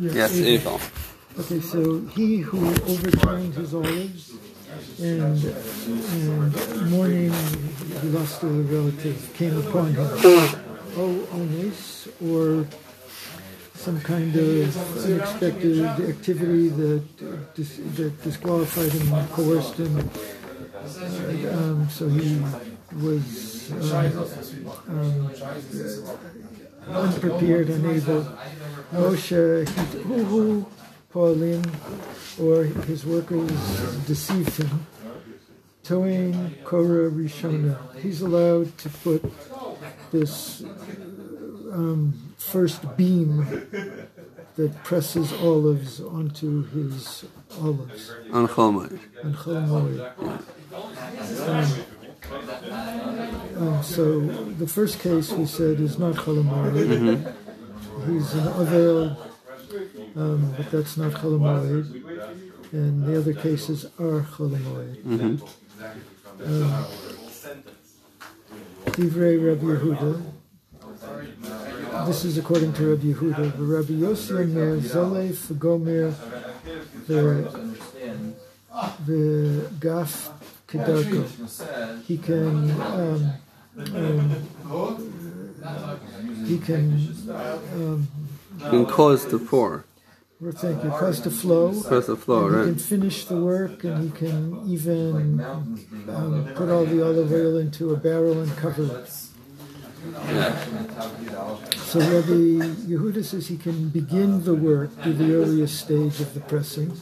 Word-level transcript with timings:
Yes, 0.00 0.32
Eiffel. 0.40 0.74
Eiffel. 0.74 0.80
Okay, 1.40 1.60
so 1.60 2.00
he 2.16 2.38
who 2.38 2.68
overturned 2.92 3.54
his 3.54 3.74
olives 3.74 4.32
and 5.00 5.44
and 5.44 6.90
mourning 6.90 7.32
he 8.02 8.08
lost 8.08 8.42
a 8.42 8.46
relative 8.46 9.34
came 9.34 9.56
upon 9.58 9.94
him. 9.94 10.06
Oh, 10.24 11.28
ones 11.32 12.08
or 12.24 12.66
some 13.74 14.00
kind 14.00 14.34
of 14.34 15.04
unexpected 15.04 15.84
activity 15.84 16.68
that 16.68 17.04
uh, 17.22 17.36
dis- 17.54 17.80
that 17.96 18.22
disqualified 18.22 18.92
him, 18.92 19.28
coerced 19.28 19.74
him. 19.74 20.10
Um, 21.52 21.88
so 21.90 22.08
he 22.08 22.40
was 23.04 23.70
um, 23.70 24.26
um, 24.88 25.30
unprepared, 26.90 27.68
unable. 27.70 28.24
Moshe, 28.92 29.68
he- 29.68 29.98
who, 30.02 30.24
who, 30.24 30.66
Pauline, 31.10 31.64
or 32.40 32.64
his 32.64 33.04
workers 33.04 33.50
deceived 34.06 34.56
him. 34.62 34.86
Toin 35.82 36.54
Korah 36.64 37.10
Rishona. 37.10 37.76
He's 38.00 38.20
allowed 38.22 38.76
to 38.78 38.88
put 38.90 39.22
this 40.10 40.62
um, 41.72 42.12
first 42.36 42.80
beam 42.96 43.44
that 44.56 44.84
presses 44.84 45.32
olives 45.34 46.00
onto 46.00 46.64
his 46.66 47.24
olives 47.62 48.10
On 48.32 48.46
Cholmoid. 48.48 48.98
on 49.24 49.34
Chol 49.34 49.66
Moed. 49.66 50.12
Um, 52.30 53.82
so 53.82 54.20
the 54.20 54.66
first 54.66 55.00
case 55.00 55.32
we 55.32 55.46
said 55.46 55.80
is 55.80 55.98
not 55.98 56.14
Chol 56.14 56.42
Moed. 56.44 57.34
He's 58.06 58.34
an 58.34 58.44
Avel, 58.52 59.16
um, 60.14 60.54
but 60.56 60.70
that's 60.70 60.96
not 60.98 61.12
Chol 61.12 61.40
And 62.72 63.04
the 63.04 63.18
other 63.18 63.32
cases 63.32 63.86
are 63.98 64.20
Chol 64.22 64.50
Moed. 64.50 65.40
Um, 66.44 66.86
Divrei 68.92 69.38
Rabbi 69.42 69.64
Yehuda. 69.64 70.22
This 72.06 72.24
is 72.24 72.36
according 72.36 72.74
to 72.74 72.90
Rabbi 72.90 73.06
Yehuda. 73.06 73.56
The 73.56 73.64
Rabbi 73.64 73.92
Yossi 73.94 74.32
Omer, 74.32 74.80
Zolef 74.80 75.58
Gomer, 75.58 76.14
the 79.06 79.70
Gaf 79.80 80.37
Kedarko. 80.68 82.04
He 82.04 82.18
can 82.18 82.70
um, 82.80 83.32
um, 83.94 84.44
he 86.46 86.58
can 86.58 86.92
um, 87.30 88.08
can 88.60 88.86
cause 88.86 89.26
the 89.26 89.38
pour. 89.38 89.84
well, 90.40 90.52
thank 90.52 90.84
you, 90.84 90.90
cause 90.90 91.22
the 91.22 91.30
flow. 91.30 91.72
Cause 91.82 92.06
the 92.06 92.16
flow, 92.16 92.46
And 92.46 92.56
he 92.56 92.64
can 92.72 92.78
finish 92.78 93.24
the 93.24 93.36
work, 93.36 93.82
and 93.84 94.04
he 94.04 94.10
can 94.10 94.62
even 94.68 95.40
um, 95.40 96.52
put 96.54 96.68
all 96.68 96.84
the 96.84 97.04
olive 97.04 97.32
oil 97.32 97.56
into 97.56 97.92
a 97.92 97.96
barrel 97.96 98.40
and 98.40 98.54
cover 98.56 98.84
it. 98.98 99.08
So 101.88 102.00
Rabbi 102.00 102.62
Yehuda 102.86 103.24
says 103.24 103.48
he 103.48 103.56
can 103.56 103.88
begin 103.88 104.44
the 104.44 104.54
work 104.54 105.02
to 105.02 105.12
the 105.12 105.34
earliest 105.34 105.80
stage 105.80 106.20
of 106.20 106.34
the 106.34 106.40
pressing, 106.40 106.92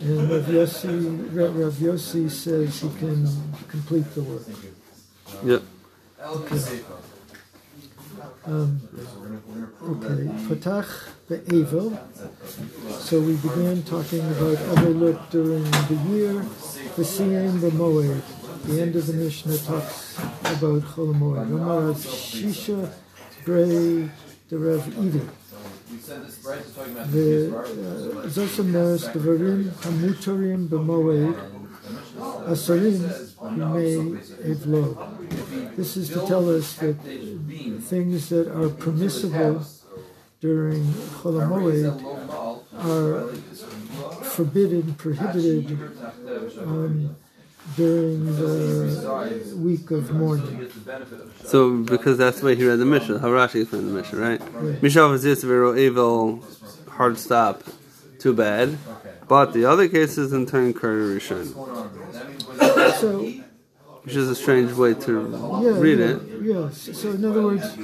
and 0.00 0.30
Rav 0.30 0.44
Yossi, 0.44 1.36
Rav 1.36 1.56
Rav 1.56 1.72
Yossi 1.74 2.30
says 2.30 2.80
he 2.80 2.88
can 2.98 3.28
complete 3.68 4.14
the 4.14 4.22
work. 4.22 4.42
Yep. 5.44 5.62
Um, 8.46 8.80
okay, 9.82 10.28
Patach 10.48 11.08
be'evel. 11.28 11.98
So 12.98 13.20
we 13.20 13.36
began 13.36 13.82
talking 13.82 14.20
about 14.20 14.56
Avelut 14.72 15.30
during 15.30 15.64
the 15.64 15.98
year. 16.08 16.42
V'siyim 16.96 17.60
b'moed. 17.60 18.22
The 18.64 18.80
end 18.82 18.96
of 18.96 19.06
the 19.06 19.12
Mishnah 19.14 19.58
talks 19.58 20.18
about 20.18 20.82
Chol 20.82 21.14
Moed. 21.14 21.50
Omar 21.52 21.80
Rav 21.80 21.96
Shisha 21.96 22.90
Grey 23.44 24.10
the 24.48 24.58
Rav 24.58 24.82
Ida. 25.89 27.55
וזאת 28.23 28.59
אומרת, 28.59 28.99
דברים 29.15 29.67
המותרים 29.83 30.69
במועד, 30.69 31.33
אסורים 32.45 33.01
בימי 33.41 34.11
אבלו. 34.51 34.93
This 35.77 35.97
is 35.97 36.09
to 36.09 36.19
tell 36.27 36.49
us 36.49 36.67
that 36.77 36.95
things 37.89 38.29
that 38.29 38.47
are 38.47 38.69
permissible 38.69 39.55
during 40.39 40.83
Chol 41.17 41.35
HaMoed 41.43 41.95
are 42.89 43.33
forbidden, 44.35 44.93
prohibited 44.95 45.65
um, 46.59 47.15
during 47.76 48.24
the 48.36 49.54
week 49.56 49.90
of 49.90 50.10
mourning. 50.12 50.70
So, 51.44 51.82
because 51.82 52.18
that's 52.18 52.40
the 52.40 52.46
way 52.46 52.56
he 52.56 52.66
read 52.66 52.78
the 52.78 52.84
Mishnah, 52.84 53.18
how 53.18 53.28
Rashi 53.28 53.62
explained 53.62 53.88
the 53.88 53.92
Mishnah, 53.92 54.18
right? 54.18 54.40
Mishav 54.80 55.14
is 55.14 55.44
evil, 55.78 56.44
hard 56.88 57.18
stop, 57.18 57.62
too 58.18 58.34
bad. 58.34 58.78
But 59.28 59.52
the 59.52 59.64
other 59.64 59.88
cases 59.88 60.32
in 60.32 60.46
turn 60.46 60.74
Rishon, 60.74 61.54
So, 62.98 63.20
which 64.02 64.16
is 64.16 64.28
a 64.28 64.34
strange 64.34 64.72
way 64.72 64.94
to 64.94 65.60
yeah, 65.62 65.78
read 65.78 65.98
yeah, 65.98 66.06
it. 66.06 66.22
Yes. 66.42 66.98
So, 66.98 67.10
in 67.10 67.24
other 67.24 67.42
words, 67.42 67.74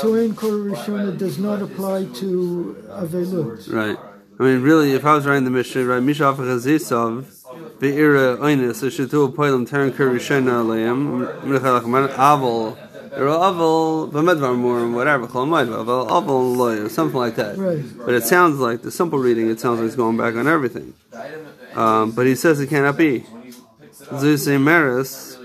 Toen 0.00 0.34
Kor 0.34 0.50
Rishona 0.50 1.18
does 1.18 1.38
not 1.38 1.60
apply 1.60 2.06
to 2.14 2.82
Avelut. 2.88 3.70
Right. 3.70 3.98
I 4.40 4.42
mean, 4.42 4.62
really, 4.62 4.92
if 4.92 5.04
I 5.04 5.14
was 5.14 5.26
writing 5.26 5.44
the 5.44 5.50
Mishnah, 5.50 5.84
right, 5.84 6.02
Mishav 6.02 6.36
Chazisav, 6.36 7.41
Be'ira 7.82 8.36
Oinis, 8.36 8.80
Shishitu 8.80 9.34
Poilam 9.34 9.68
Terran 9.68 9.92
Kurd 9.92 10.12
Rishon 10.12 10.44
Aleim, 10.44 11.40
Mechalach 11.40 11.84
Man 11.84 12.08
Aval, 12.10 12.78
or 13.10 13.26
Aval, 13.26 14.08
Bamedvar 14.08 14.56
Mur, 14.56 14.88
whatever, 14.94 15.26
Chol 15.26 15.48
Aval, 15.48 16.08
Aval 16.08 16.56
Loya, 16.56 16.88
something 16.88 17.18
like 17.18 17.34
that. 17.34 17.58
Right. 17.58 17.82
But 17.98 18.14
it 18.14 18.22
sounds 18.22 18.60
like, 18.60 18.82
the 18.82 18.92
simple 18.92 19.18
reading, 19.18 19.50
it 19.50 19.58
sounds 19.58 19.80
like 19.80 19.88
it's 19.88 19.96
going 19.96 20.16
back 20.16 20.36
on 20.36 20.46
everything. 20.46 20.94
Um, 21.74 22.12
but 22.12 22.24
he 22.24 22.36
says 22.36 22.60
it 22.60 22.68
cannot 22.68 22.96
be. 22.96 23.24
Zeus 24.16 24.46
Maris, 24.46 25.36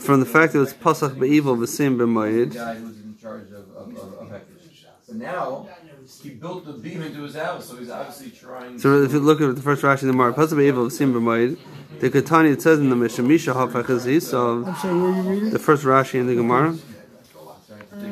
from 0.00 0.20
the 0.20 0.26
fact 0.26 0.52
that 0.52 0.60
it's 0.60 0.74
Pasach 0.74 1.18
Be'evil, 1.18 1.56
V'sim 1.56 1.96
B'mayid, 1.96 2.52
guy 2.52 2.74
who's 2.74 3.00
in 3.00 3.16
charge 3.16 3.50
of, 3.52 3.74
of, 3.74 3.96
of, 3.96 4.12
of 4.18 4.28
Hektish. 4.28 4.84
But 5.06 5.16
now, 5.16 5.70
he 6.22 6.30
built 6.30 6.64
the 6.64 6.72
beam 6.72 7.02
into 7.02 7.22
his 7.22 7.34
house, 7.34 7.68
so 7.68 7.76
he's 7.76 7.90
obviously 7.90 8.30
trying 8.30 8.78
So 8.78 9.02
if 9.02 9.12
you 9.12 9.20
look 9.20 9.40
at 9.40 9.54
the 9.54 9.62
first 9.62 9.82
Rashi 9.82 10.02
in 10.02 10.08
the 10.08 10.14
Mar, 10.14 10.32
Pasuk 10.32 10.56
Be'evil, 10.56 10.88
V'sim 10.88 11.12
B'mayid, 11.12 11.58
the 12.00 12.10
Katani, 12.10 12.52
it 12.52 12.62
says 12.62 12.78
in 12.78 12.88
the 12.88 12.96
Mishnah, 12.96 13.24
Misha 13.24 13.52
Hafach 13.52 13.84
Zisav, 13.84 14.66
I'm 14.66 14.74
sorry, 14.76 15.00
where 15.00 15.10
you 15.14 15.22
reading? 15.22 15.50
the 15.50 15.58
first 15.58 15.84
Rashi 15.84 16.14
in 16.14 16.26
the 16.26 16.34
Gemara, 16.34 16.76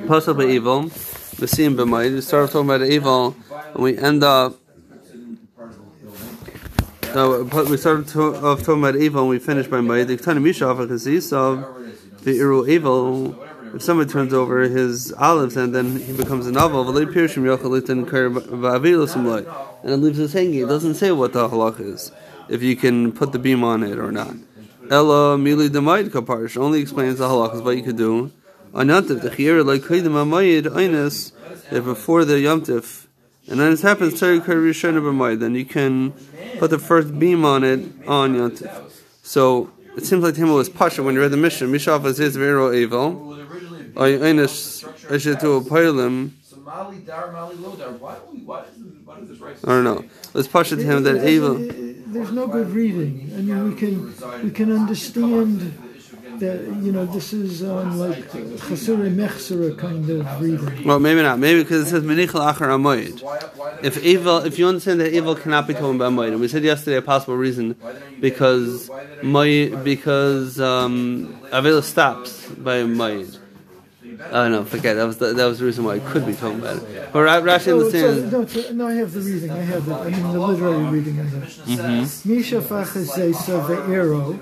Pasuk 0.07 0.37
Be'evil, 0.39 0.91
V'sim 0.91 1.75
B'mayid, 1.77 2.15
we 2.15 2.21
start 2.21 2.51
talking 2.51 2.69
about 2.69 2.79
the 2.79 2.93
evil, 2.93 3.35
and 3.75 3.83
we 3.83 3.97
end 3.97 4.23
up 4.23 4.57
So 7.13 7.45
but 7.45 7.71
we 7.71 7.79
started 7.79 8.09
to, 8.09 8.37
off 8.45 8.61
talking 8.61 8.83
about 8.83 8.97
evil 8.97 9.23
and 9.23 9.31
we 9.31 9.39
finished 9.39 9.71
by 9.71 9.79
Mayid. 9.79 10.09
The 10.09 10.19
Ketani 10.19 10.43
Misha 10.43 10.65
Hafach 10.65 10.89
Zisav, 10.89 12.23
the 12.23 12.39
Iru 12.39 12.69
evil. 12.69 13.46
If 13.77 13.83
someone 13.83 14.09
turns 14.09 14.33
over 14.33 14.63
his 14.63 15.13
olives 15.13 15.55
and 15.55 15.75
then 15.75 16.01
he 16.01 16.15
becomes 16.15 16.47
a 16.47 16.51
novel, 16.53 16.89
and 16.89 16.97
it 16.97 17.07
leaves 19.99 20.19
us 20.19 20.33
hanging. 20.33 20.63
It 20.63 20.67
doesn't 20.67 20.95
say 20.95 21.13
what 21.13 21.35
the 21.35 21.47
halach 21.47 21.79
is, 21.79 22.11
if 22.49 22.63
you 22.63 22.75
can 22.75 23.13
put 23.13 23.33
the 23.33 23.39
beam 23.39 23.63
on 23.63 23.83
it 23.83 23.99
or 23.99 24.11
not. 24.11 24.35
Ella 24.91 25.37
mili 25.37 25.69
demaid 25.71 26.07
kaparish 26.07 26.57
only 26.57 26.81
explains 26.81 27.19
the 27.19 27.29
halachas 27.29 27.63
what 27.63 27.77
you 27.77 27.83
could 27.83 27.99
do. 27.99 28.33
On 28.73 28.87
yontif 28.87 29.21
the 29.21 29.63
like 29.63 29.83
kaidim 29.83 30.15
amayid 30.15 30.63
einis 30.73 31.33
that 31.69 31.83
before 31.83 32.25
the 32.25 32.37
yontif, 32.37 33.09
and 33.47 33.61
then 33.61 33.75
it 33.75 33.83
happens 33.83 34.15
teri 34.15 34.41
karishana 34.41 35.03
b'mayid, 35.03 35.41
then 35.41 35.55
you 35.55 35.67
can 35.67 36.13
put 36.59 36.71
the 36.71 36.79
first 36.79 37.19
beam 37.19 37.45
on 37.45 37.63
it 37.63 37.81
on 38.09 38.35
yontif. 38.37 38.91
So 39.23 39.71
it 39.99 40.07
seems 40.07 40.23
like 40.23 40.35
the 40.35 40.41
Himmel 40.41 40.57
was 40.57 40.71
pasha 40.71 41.03
when 41.03 41.15
you 41.15 41.21
read 41.21 41.31
the 41.31 41.37
mission. 41.37 41.71
Mishav 41.71 42.07
is 42.07 42.37
vero 42.37 42.73
evil. 42.73 43.36
Mali 46.67 46.99
Dar, 46.99 47.33
Mali 47.33 47.55
Lodar. 47.57 47.97
Why 48.01 48.15
do 48.17 48.21
we, 48.33 48.41
why 48.41 48.63
is, 48.63 48.67
why 49.05 49.19
is 49.21 49.29
this 49.29 49.39
right? 49.39 49.57
I 49.65 49.69
don't 49.69 49.85
know. 49.85 50.05
Let's 50.35 50.49
push 50.49 50.73
it 50.73 50.77
to 50.77 50.83
him 50.83 51.05
that 51.05 51.25
evil. 51.25 51.55
There's 51.55 52.33
no 52.33 52.49
good 52.49 52.71
reading. 52.71 53.33
I 53.37 53.41
mean, 53.41 53.71
we 53.71 53.77
can 53.77 54.43
we 54.43 54.51
can 54.51 54.73
understand 54.73 55.79
that 56.41 56.61
you 56.83 56.91
know 56.91 57.07
this 57.07 57.33
is 57.33 57.63
um, 57.63 57.99
like 58.01 58.33
chasure 58.33 58.97
mechsera 58.97 59.79
kind 59.79 60.11
of 60.11 60.41
reading. 60.41 60.85
Well, 60.85 60.99
maybe 60.99 61.23
not. 61.23 61.39
Maybe 61.39 61.63
because 61.63 61.87
it 61.87 61.91
says 61.91 62.03
menichel 62.03 62.53
achar 62.53 62.75
amoyed. 62.75 63.23
If 63.85 64.03
evil, 64.03 64.39
if 64.39 64.59
you 64.59 64.67
understand 64.67 65.01
that 65.01 65.15
evil 65.15 65.37
cannot 65.37 65.69
be 65.69 65.75
told 65.75 65.99
by 65.99 66.09
moed, 66.09 66.33
and 66.33 66.41
we 66.41 66.49
said 66.49 66.65
yesterday 66.65 66.97
a 66.97 67.03
possible 67.03 67.37
reason 67.37 67.77
because 68.21 68.91
moed, 69.23 69.85
because 69.85 70.59
um, 70.61 71.39
avila 71.53 71.83
stops 71.83 72.49
by 72.51 72.79
moed. 72.83 73.39
Oh 74.31 74.49
no, 74.49 74.65
forget 74.65 74.97
that 74.97 75.05
was 75.05 75.19
the, 75.19 75.33
that 75.35 75.45
was 75.47 75.59
the 75.59 75.65
reason 75.67 75.85
why 75.85 75.95
I 75.97 75.99
could 76.01 76.25
be 76.27 76.35
talking 76.35 76.59
about 76.61 76.77
it. 76.79 77.13
But 77.13 77.23
Ra- 77.23 77.41
Rashi 77.41 77.67
No, 77.69 77.79
understands. 77.87 78.33
no, 78.33 78.41
it's 78.43 78.57
a, 78.57 78.75
no, 78.75 78.87
I 78.89 78.95
have 78.95 79.13
the 79.13 79.21
reading. 79.21 79.51
I 79.51 79.59
have 79.59 79.87
it. 79.89 79.93
I 79.93 80.11
mean 80.11 80.33
the 80.33 80.41
literary 80.41 80.85
reading. 80.85 81.21
I 81.21 81.25
have. 81.25 82.27
Misha 82.27 82.61
Fachazesa 82.61 83.67
ve'ero. 83.67 84.39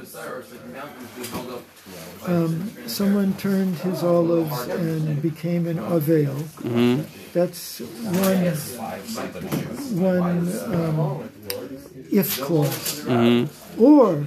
Um, 2.26 2.72
someone 2.86 3.34
turned 3.34 3.76
his 3.76 4.02
olives 4.02 4.66
and 4.68 5.20
became 5.20 5.66
an 5.66 5.78
avail. 5.78 6.34
Mhm. 6.62 7.04
That's 7.34 7.80
one 7.80 8.46
one 10.00 10.48
um, 10.72 11.28
if 12.10 12.40
clause. 12.40 13.02
Mhm. 13.04 13.48
Or 13.78 14.24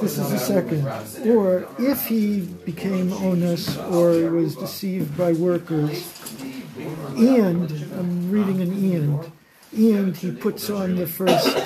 this 0.00 0.18
is 0.18 0.30
the 0.30 0.38
second. 0.38 0.86
Or 1.30 1.66
if 1.78 2.06
he 2.06 2.40
became 2.40 3.12
onus 3.12 3.76
or 3.78 4.30
was 4.30 4.56
deceived 4.56 5.16
by 5.16 5.32
workers, 5.32 6.08
and 7.16 7.70
I'm 7.98 8.30
reading 8.30 8.60
an 8.60 8.72
and, 8.72 9.32
and 9.72 10.16
he 10.16 10.32
puts 10.32 10.70
on 10.70 10.96
the 10.96 11.06
first 11.06 11.56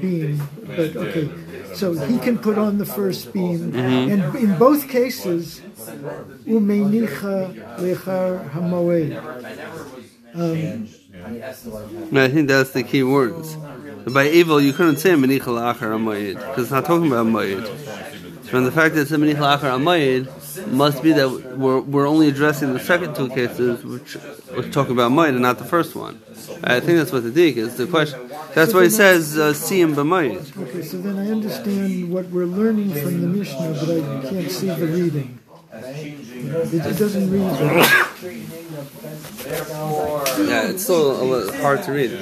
beam. 0.00 0.42
But 0.64 0.96
okay, 0.96 1.30
so 1.74 1.94
he 1.94 2.18
can 2.18 2.38
put 2.38 2.58
on 2.58 2.78
the 2.78 2.86
first 2.86 3.32
beam, 3.32 3.74
and 3.74 4.36
in 4.36 4.58
both 4.58 4.88
cases, 4.88 5.60
umenicha 6.46 7.54
lechar 7.78 8.50
hamoed. 8.50 9.16
Um, 10.34 10.88
I 12.16 12.28
think 12.28 12.48
that's 12.48 12.70
the 12.70 12.82
key 12.82 13.02
words. 13.02 13.56
By 14.12 14.28
evil, 14.28 14.60
you 14.60 14.72
couldn't 14.72 14.98
say 14.98 15.10
menicha 15.10 15.40
la'achar 15.40 15.90
amayid 15.92 16.34
because 16.34 16.64
it's 16.64 16.70
not 16.70 16.86
talking 16.86 17.08
about 17.08 17.26
amayid. 17.26 17.66
From 18.46 18.64
the 18.64 18.72
fact 18.72 18.94
that 18.94 19.02
it's 19.02 19.10
a 19.10 19.16
menicha 19.16 19.36
la'achar 19.36 19.78
amayid 19.78 20.68
must 20.68 21.02
be 21.02 21.12
that 21.12 21.28
we're, 21.58 21.80
we're 21.80 22.06
only 22.06 22.28
addressing 22.28 22.72
the 22.72 22.80
second 22.80 23.14
two 23.14 23.28
cases, 23.28 23.84
which 23.84 24.14
which 24.54 24.72
talk 24.72 24.88
about 24.88 25.10
amayid 25.10 25.30
and 25.30 25.42
not 25.42 25.58
the 25.58 25.64
first 25.64 25.94
one. 25.94 26.20
I 26.64 26.80
think 26.80 26.98
that's 26.98 27.12
what 27.12 27.22
the 27.24 27.30
dig 27.30 27.58
is. 27.58 27.76
The 27.76 27.86
question. 27.86 28.30
That's 28.54 28.72
why 28.72 28.84
it 28.84 28.90
says 28.90 29.36
uh, 29.36 29.52
siyim 29.52 29.94
b'mayid. 29.94 30.56
okay, 30.68 30.82
so 30.82 30.98
then 30.98 31.18
I 31.18 31.30
understand 31.30 32.10
what 32.10 32.26
we're 32.30 32.46
learning 32.46 32.90
from 32.94 33.20
the 33.20 33.28
Mishnah, 33.28 33.72
but 33.80 33.90
I 33.90 34.30
can't 34.30 34.50
see 34.50 34.68
the 34.68 34.86
reading. 34.86 35.38
It, 35.72 36.74
it 36.74 36.98
doesn't 36.98 37.30
read. 37.30 37.60
Yeah, 40.48 40.68
it's 40.70 40.82
still 40.84 41.20
a 41.20 41.24
little 41.24 41.52
hard 41.60 41.82
to 41.84 41.92
read. 41.92 42.18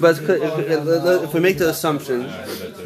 But 0.00 0.18
if, 0.22 1.34
we 1.34 1.40
make 1.40 1.58
the 1.58 1.68
assumption, 1.68 2.22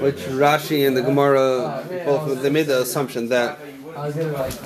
which 0.00 0.16
Rashi 0.16 0.86
and 0.86 0.96
the 0.96 1.02
Gemara 1.02 1.84
both 2.04 2.42
they 2.42 2.50
made 2.50 2.66
the 2.66 2.82
assumption 2.82 3.28
that 3.28 3.58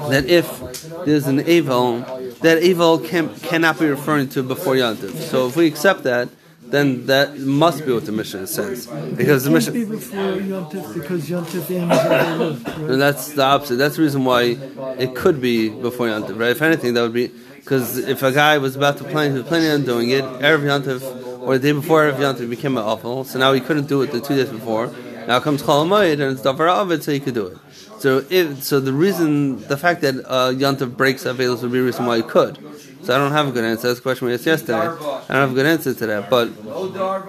that 0.09 0.25
if 0.27 0.61
there's 1.05 1.27
an 1.27 1.47
evil, 1.47 2.01
that 2.41 2.63
evil 2.63 2.99
can, 2.99 3.35
cannot 3.41 3.79
be 3.79 3.87
referring 3.87 4.29
to 4.31 4.43
before 4.43 4.75
Yantiv. 4.75 5.15
So 5.15 5.47
if 5.47 5.57
we 5.57 5.69
accept 5.69 6.03
that, 6.03 6.29
then 6.63 7.07
that 7.07 7.39
must 7.39 7.85
be 7.85 7.93
what 7.93 8.07
the 8.07 8.13
mission 8.13 8.47
says, 8.47 8.87
because 9.17 9.45
the 9.45 9.51
mission 9.51 9.73
be 9.73 9.85
before 9.85 10.19
Yontif 10.19 10.95
because 10.95 11.29
Yontif 11.29 11.71
ends 11.71 12.65
And 12.79 13.01
that's 13.01 13.33
the 13.33 13.43
opposite. 13.43 13.77
That's 13.77 13.97
the 13.97 14.03
reason 14.03 14.25
why 14.25 14.57
it 14.99 15.15
could 15.15 15.41
be 15.41 15.69
before 15.69 16.07
Yantiv, 16.07 16.39
right? 16.39 16.51
If 16.51 16.63
anything, 16.63 16.95
that 16.95 17.03
would 17.03 17.13
be 17.13 17.31
because 17.61 17.99
if 17.99 18.23
a 18.23 18.33
guy 18.33 18.59
was 18.59 18.75
about 18.75 18.97
to 18.99 19.05
plan, 19.05 19.33
he 19.33 19.39
was 19.39 19.47
planning 19.47 19.71
on 19.71 19.85
doing 19.85 20.11
it, 20.11 20.25
Erev 20.25 20.63
Yantiv, 20.63 21.41
or 21.41 21.59
the 21.59 21.69
day 21.69 21.73
before 21.73 22.03
Erev 22.03 22.17
Yantiv 22.17 22.51
became 22.51 22.77
an 22.77 22.83
awful, 22.83 23.25
so 23.25 23.39
now 23.39 23.53
he 23.53 23.61
couldn't 23.61 23.87
do 23.87 24.03
it 24.03 24.11
the 24.13 24.21
two 24.21 24.35
days 24.35 24.49
before. 24.49 24.93
Now 25.27 25.39
comes 25.41 25.63
Chol 25.63 25.87
Hamoed, 25.87 26.15
and 26.15 26.23
it's 26.23 26.43
Davar 26.43 26.69
Avid, 26.69 27.05
so 27.05 27.13
he 27.13 27.21
could 27.21 27.35
do 27.35 27.47
it. 27.47 27.59
So 28.01 28.25
if 28.31 28.63
so, 28.63 28.81
the 28.81 28.93
reason, 28.93 29.61
the 29.69 29.77
fact 29.77 30.01
that 30.01 30.15
uh, 30.27 30.53
Yantiv 30.53 30.97
breaks 30.97 31.25
Avelis 31.25 31.63
would 31.63 31.71
be 31.71 31.79
the 31.79 31.85
reason 31.85 32.07
why 32.07 32.17
he 32.17 32.23
could. 32.23 32.59
So 33.03 33.15
I 33.15 33.19
don't 33.19 33.33
have 33.33 33.49
a 33.49 33.53
good 33.53 33.65
answer. 33.65 33.89
That's 33.89 34.01
a 34.01 34.03
question 34.03 34.27
we 34.27 34.35
asked 34.35 34.47
yesterday. 34.47 34.79
I 34.79 34.87
don't 34.87 35.29
have 35.29 35.53
a 35.53 35.55
good 35.55 35.67
answer 35.67 35.95
to 35.95 36.07
that, 36.07 36.31
but 36.31 36.47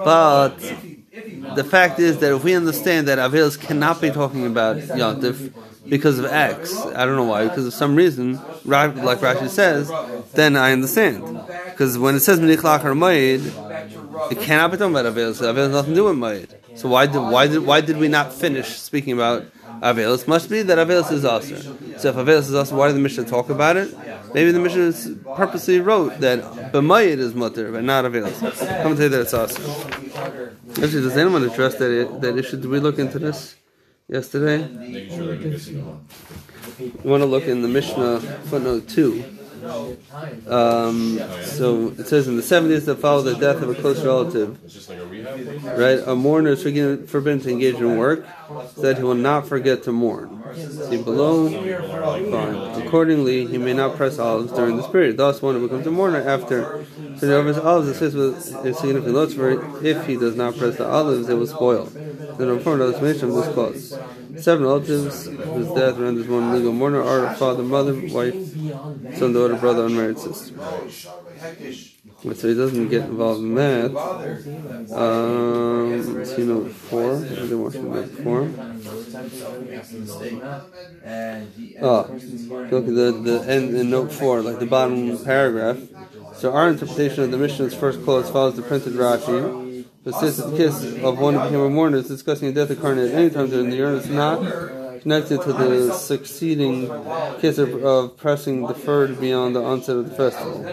but 0.04 0.58
the 1.56 1.64
fact 1.64 2.00
is 2.00 2.20
that 2.20 2.34
if 2.34 2.44
we 2.44 2.56
understand 2.56 3.08
that 3.10 3.20
Avelis 3.20 3.60
cannot 3.60 4.02
be 4.02 4.12
talking 4.12 4.46
about 4.46 4.78
Yontif 4.78 5.54
because 5.92 6.18
of 6.20 6.26
X, 6.26 6.74
I 6.96 7.06
don't 7.06 7.18
know 7.18 7.26
why, 7.26 7.44
because 7.50 7.68
of 7.68 7.74
some 7.74 7.98
reason, 7.98 8.36
like 8.64 9.20
Rashi 9.20 9.50
says, 9.50 9.92
then 10.32 10.56
I 10.56 10.72
understand. 10.72 11.22
Because 11.66 11.98
when 11.98 12.16
it 12.16 12.22
says 12.22 12.40
Menichlach 12.40 12.86
or 12.86 12.94
Mayid, 12.94 13.42
it 14.32 14.40
cannot 14.40 14.72
be 14.72 14.78
talking 14.78 14.96
about 14.96 15.14
Avelis. 15.14 15.42
Avelis 15.42 15.58
has 15.58 15.72
nothing 15.72 15.92
to 15.92 15.96
do 15.96 16.04
with 16.06 16.16
Mayid. 16.16 16.78
So 16.78 16.88
why 16.88 17.08
did 17.08 17.20
why 17.20 17.48
did 17.48 17.66
why 17.66 17.82
did 17.82 17.98
we 17.98 18.08
not 18.08 18.32
finish 18.32 18.70
speaking 18.80 19.12
about 19.12 19.44
Avelis? 19.82 20.30
Must 20.30 20.50
be 20.50 20.62
that 20.62 20.78
Avelis 20.78 21.12
is 21.12 21.26
Aser. 21.26 21.62
So 22.00 22.08
if 22.08 22.16
Avelis 22.16 22.48
is 22.48 22.56
Aser, 22.56 22.74
why 22.74 22.88
did 22.88 22.96
the 22.96 23.02
Mishnah 23.02 23.26
talk 23.26 23.50
about 23.50 23.76
it? 23.76 23.94
Maybe 24.34 24.54
the 24.54 24.60
Mishnah 24.60 25.36
purposely 25.36 25.82
wrote 25.82 26.22
that 26.22 26.40
B'mayid 26.72 27.18
is 27.18 27.36
Mutter, 27.36 27.70
but 27.70 27.84
not 27.84 28.06
Avelis. 28.06 28.40
Come 28.82 28.96
tell 28.96 29.04
you 29.04 29.10
that 29.10 29.22
it's 29.28 29.34
Aser. 29.34 30.56
Actually, 30.70 31.02
does 31.02 31.18
anyone 31.18 31.44
address 31.44 31.76
that 31.76 32.22
that 32.22 32.38
issue? 32.38 32.56
Did 32.56 32.70
we 32.70 32.80
look 32.80 32.98
into 32.98 33.20
this 33.20 33.56
yesterday? 34.12 34.68
You 36.78 37.10
want 37.10 37.22
to 37.22 37.26
look 37.26 37.46
in 37.48 37.62
the 37.62 37.68
Mishnah 37.68 38.20
footnote 38.20 38.88
two. 38.88 39.24
Um, 39.64 41.20
so 41.44 41.94
it 41.98 42.08
says 42.08 42.28
in 42.28 42.36
the 42.36 42.42
70s 42.42 42.86
that 42.86 42.96
follow 42.98 43.22
the 43.22 43.36
death 43.36 43.62
of 43.62 43.70
a 43.70 43.76
close 43.76 44.04
relative, 44.04 44.58
right? 45.78 46.00
A 46.06 46.16
mourner 46.16 46.52
is 46.52 46.64
forbidden 47.10 47.40
to 47.42 47.50
engage 47.50 47.76
in 47.76 47.98
work, 47.98 48.26
so 48.76 48.82
that 48.82 48.98
he 48.98 49.04
will 49.04 49.16
not 49.16 49.48
forget 49.48 49.84
to 49.84 49.92
mourn. 49.92 50.44
See 50.56 51.02
below. 51.02 51.50
Fine. 51.50 52.86
Accordingly, 52.86 53.46
he 53.48 53.58
may 53.58 53.74
not 53.74 53.96
press 53.96 54.20
olives 54.20 54.52
during 54.52 54.78
this 54.78 54.88
period. 54.88 55.18
Thus, 55.18 55.42
one 55.42 55.56
who 55.56 55.68
becomes 55.68 55.88
a 55.88 55.92
mourner 55.92 56.22
after 56.28 56.86
turning 57.20 57.36
over 57.36 57.48
his 57.50 57.58
olives 57.58 57.88
assists 57.90 58.16
with 58.16 58.66
a 58.66 58.74
significant 58.74 59.14
loss 59.14 59.34
for 59.34 59.50
it. 59.52 59.86
If 59.86 60.06
he 60.08 60.18
does 60.18 60.36
not 60.36 60.58
press 60.58 60.78
the 60.78 60.88
olives, 60.88 61.28
they 61.28 61.34
will 61.34 61.48
spoil. 61.48 61.86
The 61.86 62.48
reformed 62.48 62.82
explanation 62.82 63.30
of 63.30 63.36
this 63.36 63.54
clause. 63.54 63.94
Seven 64.38 64.64
relatives 64.64 65.26
whose 65.26 65.68
death 65.74 65.98
renders 65.98 66.28
one 66.28 66.54
legal 66.54 66.72
mourner 66.72 67.02
are 67.02 67.34
father, 67.36 67.64
mother, 67.64 67.94
wife, 67.94 68.36
son, 69.18 69.34
daughter, 69.34 69.56
brother, 69.56 69.86
unmarried 69.86 70.20
sister. 70.20 70.56
So 72.24 72.48
he 72.48 72.54
doesn't 72.54 72.90
get 72.90 73.06
involved 73.06 73.42
in 73.42 73.56
that. 73.56 73.96
Um, 74.96 76.16
let's 76.16 76.36
see 76.36 76.44
note 76.44 76.72
four. 76.72 77.16
I 77.16 77.20
didn't 77.20 77.62
watch 77.62 77.74
note 77.76 78.12
four. 78.24 78.42
Oh, 81.82 82.08
look 82.70 82.88
at 82.88 82.96
the, 82.96 83.22
the 83.24 83.46
end 83.48 83.76
in 83.76 83.90
note 83.90 84.12
four, 84.12 84.42
like 84.42 84.60
the 84.60 84.68
bottom 84.68 85.18
paragraph. 85.24 85.80
So 86.36 86.54
our 86.54 86.70
interpretation 86.70 87.24
of 87.24 87.32
the 87.32 87.38
Mishnah's 87.38 87.74
first 87.74 88.04
clause 88.04 88.30
follows 88.30 88.56
the 88.56 88.62
printed 88.62 88.94
Rashi. 88.94 89.71
The 90.04 90.14
kiss 90.58 90.84
of 91.04 91.20
one 91.20 91.36
who 91.36 91.44
became 91.44 91.60
a 91.60 91.70
mourner 91.70 91.98
is 91.98 92.08
discussing 92.08 92.48
a 92.48 92.52
death 92.52 92.72
occurring 92.72 93.00
at 93.00 93.14
any 93.14 93.30
time 93.30 93.52
during 93.52 93.70
the 93.70 93.76
year, 93.76 93.96
it's 93.96 94.08
not 94.08 94.42
connected 95.02 95.44
to 95.44 95.54
the 95.54 95.94
succeeding 95.94 96.88
kiss 97.40 97.60
of, 97.60 97.74
of 97.84 98.18
pressing 98.18 98.66
deferred 98.66 99.20
beyond 99.20 99.56
the 99.56 99.62
onset 99.62 99.98
of 99.98 100.10
the 100.10 100.16
festival. 100.16 100.64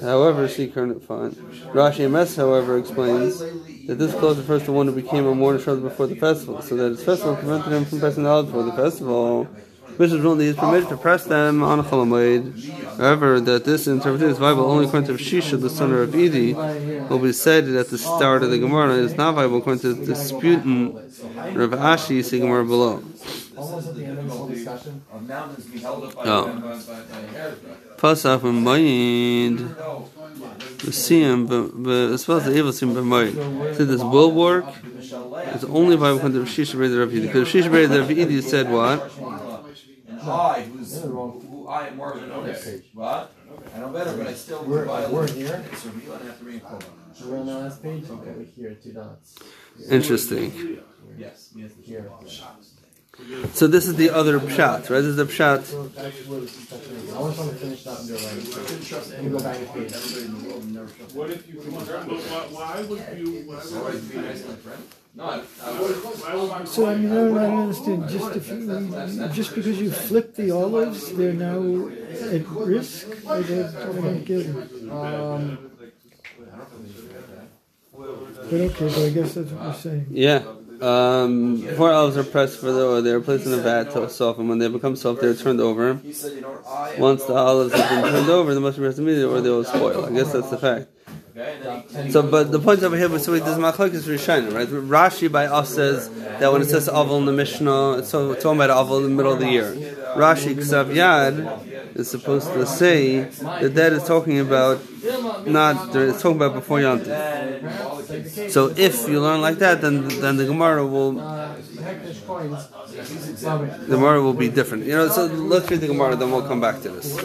However, 0.00 0.48
see 0.48 0.68
current 0.68 1.04
fine. 1.04 1.32
Rashi 1.74 2.10
MS, 2.10 2.36
however, 2.36 2.78
explains 2.78 3.40
that 3.86 3.96
this 3.98 4.14
clause 4.14 4.38
refers 4.38 4.64
to 4.64 4.72
one 4.72 4.86
who 4.86 4.94
became 4.94 5.26
a 5.26 5.34
mourner 5.34 5.58
shortly 5.58 5.82
before 5.82 6.06
the 6.06 6.16
festival, 6.16 6.62
so 6.62 6.74
that 6.76 6.88
his 6.90 7.04
festival 7.04 7.36
prevented 7.36 7.72
him 7.72 7.84
from 7.84 7.98
the 7.98 8.26
olives 8.26 8.48
before 8.48 8.64
the 8.64 8.72
festival. 8.72 9.48
That 10.10 10.38
he 10.40 10.46
is 10.48 10.56
permitted 10.56 10.88
to 10.88 10.96
press 10.96 11.24
them 11.24 11.62
on 11.62 11.78
a 11.78 11.84
cholamoid. 11.84 12.98
However, 12.98 13.40
that 13.40 13.64
this 13.64 13.86
interpretation 13.86 14.32
is 14.32 14.38
viable 14.38 14.64
only 14.64 14.86
according 14.86 15.16
to 15.16 15.22
Shisha, 15.22 15.60
the 15.60 15.70
son 15.70 15.92
of 15.92 16.10
Idi, 16.10 16.54
will 17.08 17.20
be 17.20 17.32
said 17.32 17.68
at 17.68 17.88
the 17.88 17.98
start 17.98 18.42
of 18.42 18.50
the 18.50 18.58
Gemara. 18.58 18.94
It 18.94 19.04
is 19.04 19.16
not 19.16 19.36
viable 19.36 19.58
according 19.58 19.80
to 19.82 19.94
the 19.94 20.04
disputant 20.04 20.94
Rav 20.94 21.70
Ashi, 21.70 22.24
see 22.24 22.40
Gemara 22.40 22.64
below. 22.64 23.02
The. 23.54 23.60
Oh. 26.24 26.48
Pasach 27.98 28.42
and 28.42 28.64
mind 28.64 29.58
the 29.58 30.90
siyam, 30.90 31.46
but 31.46 32.12
as 32.12 32.24
far 32.24 32.38
as 32.38 32.44
the 32.46 32.56
evil 32.56 32.72
siyam 32.72 32.94
b'mayit. 32.94 33.76
So 33.76 33.84
this 33.84 34.02
will 34.02 34.32
work. 34.32 34.64
It's 35.54 35.64
only 35.64 35.94
viable 35.94 36.18
according 36.18 36.44
to 36.44 36.50
Shisha 36.50 36.74
B'rei 36.74 36.98
Rav 36.98 37.10
Idi. 37.10 37.22
Because 37.22 37.46
Shisha 37.46 37.70
B'rei 37.70 37.88
Rav 37.88 38.08
Idi 38.08 38.42
said 38.42 38.68
what? 38.68 39.51
And 40.22 40.30
I, 40.30 40.62
who's, 40.62 41.02
who 41.02 41.66
I 41.68 41.88
am 41.88 41.96
more 41.96 42.12
of 42.12 42.22
a 42.22 42.26
notice. 42.26 42.80
What? 42.94 43.32
I 43.74 43.78
know 43.80 43.88
better, 43.88 44.16
but 44.16 44.26
I 44.26 44.34
still 44.34 44.62
We're- 44.64 44.86
violate. 44.86 45.12
we're 45.12 45.28
here? 45.28 45.64
So 45.76 45.88
you 45.90 46.00
don't 46.02 46.22
have 46.22 46.38
to 46.38 46.44
bring 46.44 46.56
a 46.56 46.60
quote. 46.60 46.84
We're 47.26 47.38
on 47.38 47.46
the 47.46 47.58
last 47.58 47.82
page. 47.82 48.04
Okay, 48.08 48.46
here, 48.56 48.74
two 48.82 48.92
dots. 48.92 49.38
Interesting. 49.90 50.78
Yes. 51.18 51.50
Yes. 51.54 51.72
Here. 51.82 52.10
So 53.52 53.66
this 53.66 53.86
is 53.86 53.96
the 53.96 54.08
other 54.08 54.40
pshat, 54.40 54.88
right? 54.88 55.00
This 55.00 55.04
is 55.04 55.16
the 55.16 55.26
pshat. 55.26 55.64
So 55.64 55.86
that's 55.88 56.26
where 56.26 56.40
this 56.40 56.56
discussion 56.56 56.96
is. 56.96 57.12
I 57.12 57.16
always 57.16 57.36
want 57.38 57.50
to 57.50 57.56
finish 57.56 57.84
that 57.84 57.98
and 57.98 58.08
do 58.08 58.14
it 58.14 58.22
right. 58.22 59.10
Let 59.10 59.22
me 59.22 59.30
go 59.30 59.38
back 59.38 59.56
a 59.60 59.66
page. 59.66 59.92
What 61.12 61.30
if 61.30 61.46
you 61.46 61.60
can, 61.60 61.72
but 61.72 61.82
why, 62.08 62.46
why 62.50 62.82
would 62.82 63.18
you, 63.18 63.42
why 63.44 63.56
Always 63.56 63.94
would 63.96 64.08
be 64.10 64.16
you, 64.16 64.22
nice 64.22 64.48
my 64.48 64.54
friend. 64.54 64.82
No, 65.14 65.24
I, 65.24 65.42
I, 65.62 66.64
So 66.64 66.86
I 66.86 66.94
mean, 66.94 67.12
I 67.12 67.14
don't, 67.16 67.38
I 67.38 67.46
don't 67.46 67.60
understand. 67.60 68.08
Just 68.08 68.34
if 68.36 68.48
you, 68.48 69.28
just 69.34 69.54
because 69.54 69.78
you 69.80 69.90
flip 69.90 70.34
the 70.34 70.50
olives, 70.52 71.12
they're 71.12 71.34
now 71.34 71.58
at 71.58 72.48
risk. 72.48 73.08
I 73.28 73.42
don't, 73.42 73.72
don't 74.02 74.24
get 74.24 74.46
it. 74.46 74.90
Um, 74.90 75.70
But 77.94 78.60
okay, 78.60 78.88
but 78.88 78.98
I 78.98 79.10
guess 79.10 79.34
that's 79.34 79.50
what 79.50 79.62
you're 79.64 79.74
saying. 79.74 80.06
Yeah. 80.10 80.42
Um, 80.80 81.60
before 81.60 81.92
olives 81.92 82.16
are 82.16 82.24
pressed 82.24 82.58
for 82.58 82.72
the 82.72 82.80
oil, 82.80 83.02
they 83.02 83.12
are 83.12 83.20
placed 83.20 83.46
in 83.46 83.52
a 83.52 83.58
vat 83.58 83.92
to 83.92 84.08
soften. 84.10 84.48
When 84.48 84.58
they 84.58 84.68
become 84.68 84.96
soft, 84.96 85.20
they 85.20 85.28
are 85.28 85.34
turned 85.34 85.60
over. 85.60 85.94
he 85.94 86.12
said, 86.12 86.32
you 86.32 86.40
know, 86.40 86.58
I. 86.66 86.96
Once 86.98 87.24
the 87.24 87.34
olives 87.34 87.72
have 87.72 87.88
been 87.88 88.12
turned 88.12 88.28
over, 88.30 88.52
they 88.52 88.60
must 88.60 88.78
be 88.78 88.82
pressed 88.82 88.98
immediately 88.98 89.32
or 89.32 89.40
they 89.40 89.50
will 89.50 89.62
spoil. 89.64 90.06
I 90.06 90.10
guess 90.10 90.32
that's 90.32 90.50
the 90.50 90.58
fact. 90.58 90.88
So, 92.10 92.22
but 92.22 92.50
the 92.50 92.58
point 92.58 92.82
over 92.82 92.96
here 92.96 93.10
was 93.10 93.24
so 93.24 93.32
there's 93.32 93.58
machlokes 93.58 94.04
rishayim, 94.04 94.54
right? 94.54 94.66
Rashi 94.66 95.30
by 95.30 95.46
us 95.46 95.74
says 95.74 96.08
that 96.38 96.50
when 96.50 96.62
it 96.62 96.70
says 96.70 96.88
avol 96.88 97.18
in 97.18 97.26
the 97.26 97.32
Mishnah, 97.32 97.98
it's 97.98 98.10
talking 98.10 98.32
about 98.32 98.70
avol 98.70 99.04
in 99.04 99.10
the 99.10 99.12
middle 99.16 99.34
of 99.34 99.40
the 99.40 99.50
year. 99.50 99.74
Rashi 100.16 100.54
ksav 100.54 100.94
yad 100.94 101.94
is 101.94 102.10
supposed 102.10 102.50
to 102.54 102.64
say 102.64 103.24
that 103.24 103.74
that 103.74 103.92
is 103.92 104.04
talking 104.04 104.38
about 104.38 104.80
not 105.46 105.94
it's 105.94 106.22
talking 106.22 106.36
about 106.36 106.54
before 106.54 106.80
Yom 106.80 107.04
So 108.48 108.72
if 108.74 109.06
you 109.08 109.20
learn 109.20 109.42
like 109.42 109.58
that, 109.58 109.82
then 109.82 110.08
then 110.20 110.38
the 110.38 110.46
Gemara 110.46 110.86
will 110.86 111.12
the 111.12 111.58
Gemara 113.88 114.22
will 114.22 114.34
be 114.34 114.48
different. 114.48 114.86
You 114.86 114.92
know, 114.92 115.08
so 115.08 115.26
let's 115.26 115.68
read 115.70 115.80
the 115.80 115.88
Gemara, 115.88 116.16
then 116.16 116.30
we'll 116.30 116.46
come 116.46 116.60
back 116.60 116.80
to 116.82 116.88
this. 116.88 117.20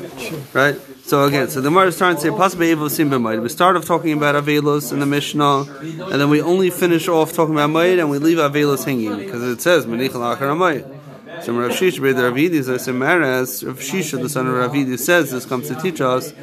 Right? 0.54 0.80
So 1.08 1.24
again, 1.24 1.50
so 1.50 1.62
the 1.62 1.70
Gemara 1.70 1.88
is 1.88 1.98
trying 1.98 2.16
to 2.16 2.22
say 2.22 2.32
possibly 2.32 2.76
Evo 2.76 2.90
Sim 2.92 3.10
B'Mayid. 3.10 3.42
We 3.42 3.48
start 3.48 3.78
off 3.78 3.86
talking 3.86 4.12
about 4.12 4.36
Avelos 4.36 4.92
in 4.92 5.00
the 5.00 5.06
Mishnah, 5.06 5.62
and 6.12 6.20
then 6.20 6.30
we 6.30 6.42
only 6.42 6.70
finish 6.70 7.08
off 7.08 7.32
talking 7.32 7.54
about 7.56 7.70
Mayid, 7.70 7.98
and 7.98 8.10
we 8.10 8.18
leave 8.18 8.40
Avelos 8.40 8.84
hanging 8.84 9.16
because 9.18 9.42
it 9.42 9.62
says. 9.62 9.84
So 9.86 9.90
Rav 9.90 10.02
Shisha 11.72 12.02
B'Ed 12.02 12.94
Maras, 12.94 13.64
Rav 13.64 13.80
Shisha, 13.80 14.22
the 14.22 14.28
son 14.28 14.48
of 14.48 14.54
Rav 14.56 14.74
Idi, 14.74 15.00
says 15.00 15.32
this 15.32 15.46
comes 15.46 15.70
to 15.70 15.76
teach 15.76 16.02
us. 16.02 16.34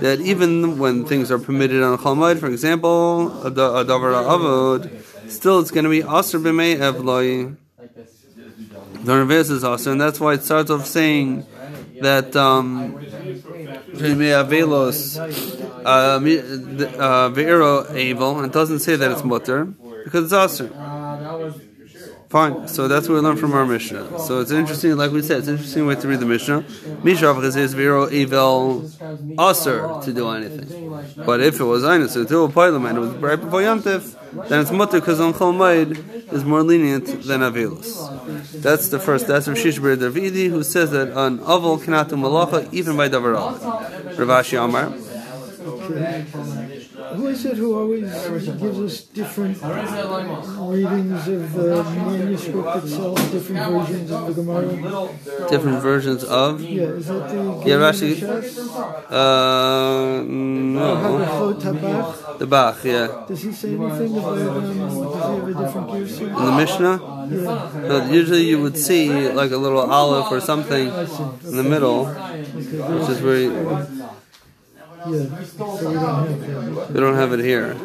That 0.00 0.20
even 0.24 0.78
when 0.78 1.04
things 1.04 1.30
are 1.30 1.38
permitted 1.38 1.82
on 1.82 1.98
Chalmud, 1.98 2.38
for 2.38 2.46
example, 2.46 3.42
a 3.44 3.50
da- 3.50 3.84
davar 3.84 4.14
avod, 4.24 5.30
still 5.30 5.58
it's 5.60 5.70
going 5.70 5.84
to 5.84 5.90
be 5.90 6.00
asur 6.00 6.40
b'me'ev 6.42 7.02
lo'i. 7.02 7.54
The 9.04 9.14
reverse 9.16 9.50
is 9.50 9.64
also, 9.64 9.92
and 9.92 10.00
that's 10.00 10.18
why 10.18 10.34
it 10.34 10.42
starts 10.42 10.70
off 10.70 10.86
saying 10.86 11.46
that 12.00 12.34
um, 12.34 12.96
uh, 12.96 12.98
uh, 15.88 16.20
ve'ero 17.30 17.86
avel, 17.86 18.36
and 18.36 18.46
it 18.46 18.52
doesn't 18.52 18.80
say 18.80 18.96
that 18.96 19.10
it's 19.10 19.24
mutter 19.24 19.66
because 20.04 20.24
it's 20.24 20.32
was 20.32 20.70
Fine. 22.34 22.66
So 22.66 22.88
that's 22.88 23.08
what 23.08 23.14
we 23.14 23.20
learned 23.20 23.38
from 23.38 23.52
our 23.52 23.64
Mishnah. 23.64 24.18
So 24.18 24.40
it's 24.40 24.50
interesting, 24.50 24.96
like 24.96 25.12
we 25.12 25.22
said, 25.22 25.38
it's 25.38 25.46
an 25.46 25.54
interesting 25.54 25.86
way 25.86 25.94
to 25.94 26.08
read 26.08 26.18
the 26.18 26.26
Mishnah. 26.26 26.64
Mishnah 27.04 27.52
says 27.52 27.74
vero 27.74 28.10
evil 28.10 28.90
aser 29.38 30.00
to 30.02 30.12
do 30.12 30.28
anything. 30.30 30.90
But 31.24 31.40
if 31.40 31.60
it 31.60 31.64
was 31.64 31.84
einus 31.84 32.14
to 32.14 32.24
do 32.24 32.42
a 32.42 32.48
pilam 32.48 32.88
and 32.88 32.98
it 32.98 33.00
was 33.00 33.10
right 33.10 33.40
before 33.40 33.62
then 34.48 34.60
it's 34.60 34.70
mutter 34.70 35.00
because 35.00 35.20
on 35.20 35.32
Chol 35.32 35.54
Moed 35.54 36.32
is 36.32 36.44
more 36.44 36.62
lenient 36.62 37.06
than 37.24 37.40
Avilus. 37.40 38.62
That's 38.62 38.88
the 38.88 38.98
first. 38.98 39.26
That's 39.26 39.48
Rav 39.48 39.56
Shishbir 39.56 39.96
Davidi 39.96 40.48
who 40.48 40.62
says 40.62 40.90
that 40.90 41.08
an 41.08 41.38
aval 41.38 41.82
cannot 41.82 42.08
do 42.08 42.16
malacha 42.16 42.72
even 42.72 42.96
by 42.96 43.08
davar 43.08 43.36
aval. 43.36 44.18
Rav 44.18 44.44
Ashi 44.44 44.62
Amar. 44.62 44.92
Who 47.16 47.26
is 47.28 47.44
it 47.44 47.56
who 47.56 47.78
always 47.78 48.02
gives 48.62 48.78
us 48.80 49.00
different 49.02 49.56
readings 49.62 51.28
of 51.28 51.52
the 51.54 51.84
manuscript 51.84 52.76
itself, 52.84 53.16
different 53.30 53.66
versions 53.70 54.10
of 54.10 54.26
the 54.26 54.34
Gemara? 54.34 55.48
Different 55.48 55.80
versions 55.82 56.24
of. 56.24 56.60
Yeah, 56.60 56.82
is 57.00 57.06
that 57.06 57.28
the 57.30 57.42
Yeah, 57.68 57.76
Rashi- 57.84 58.22
Uh, 59.10 60.22
no. 60.26 60.86
Hagachot 61.04 62.38
The 62.38 62.46
Bach, 62.46 62.78
yeah. 62.84 63.24
Does 63.28 63.42
he 63.42 63.52
say 63.52 63.68
anything 63.74 64.16
about 64.18 64.38
um, 64.38 64.78
does 65.14 65.26
he 65.28 65.34
have 65.34 65.48
a 65.48 65.54
different 65.54 65.86
gear 65.90 66.28
In 66.38 66.44
the 66.50 66.56
Mishnah? 66.62 66.96
Yeah, 67.30 67.88
No, 67.88 67.96
usually 68.10 68.44
you 68.50 68.60
would 68.60 68.76
see 68.76 69.28
like 69.40 69.52
a 69.52 69.56
little 69.56 69.80
olive 69.80 70.26
or 70.32 70.40
something 70.40 70.86
in 71.48 71.56
the 71.56 71.62
middle, 71.62 72.06
which 72.06 73.08
is 73.14 73.20
where 73.22 73.38
you, 73.40 73.50
yeah. 73.52 73.86
So 73.86 73.93
we 75.06 77.00
don't 77.00 77.16
have 77.16 77.32
it 77.32 77.40
here. 77.40 77.76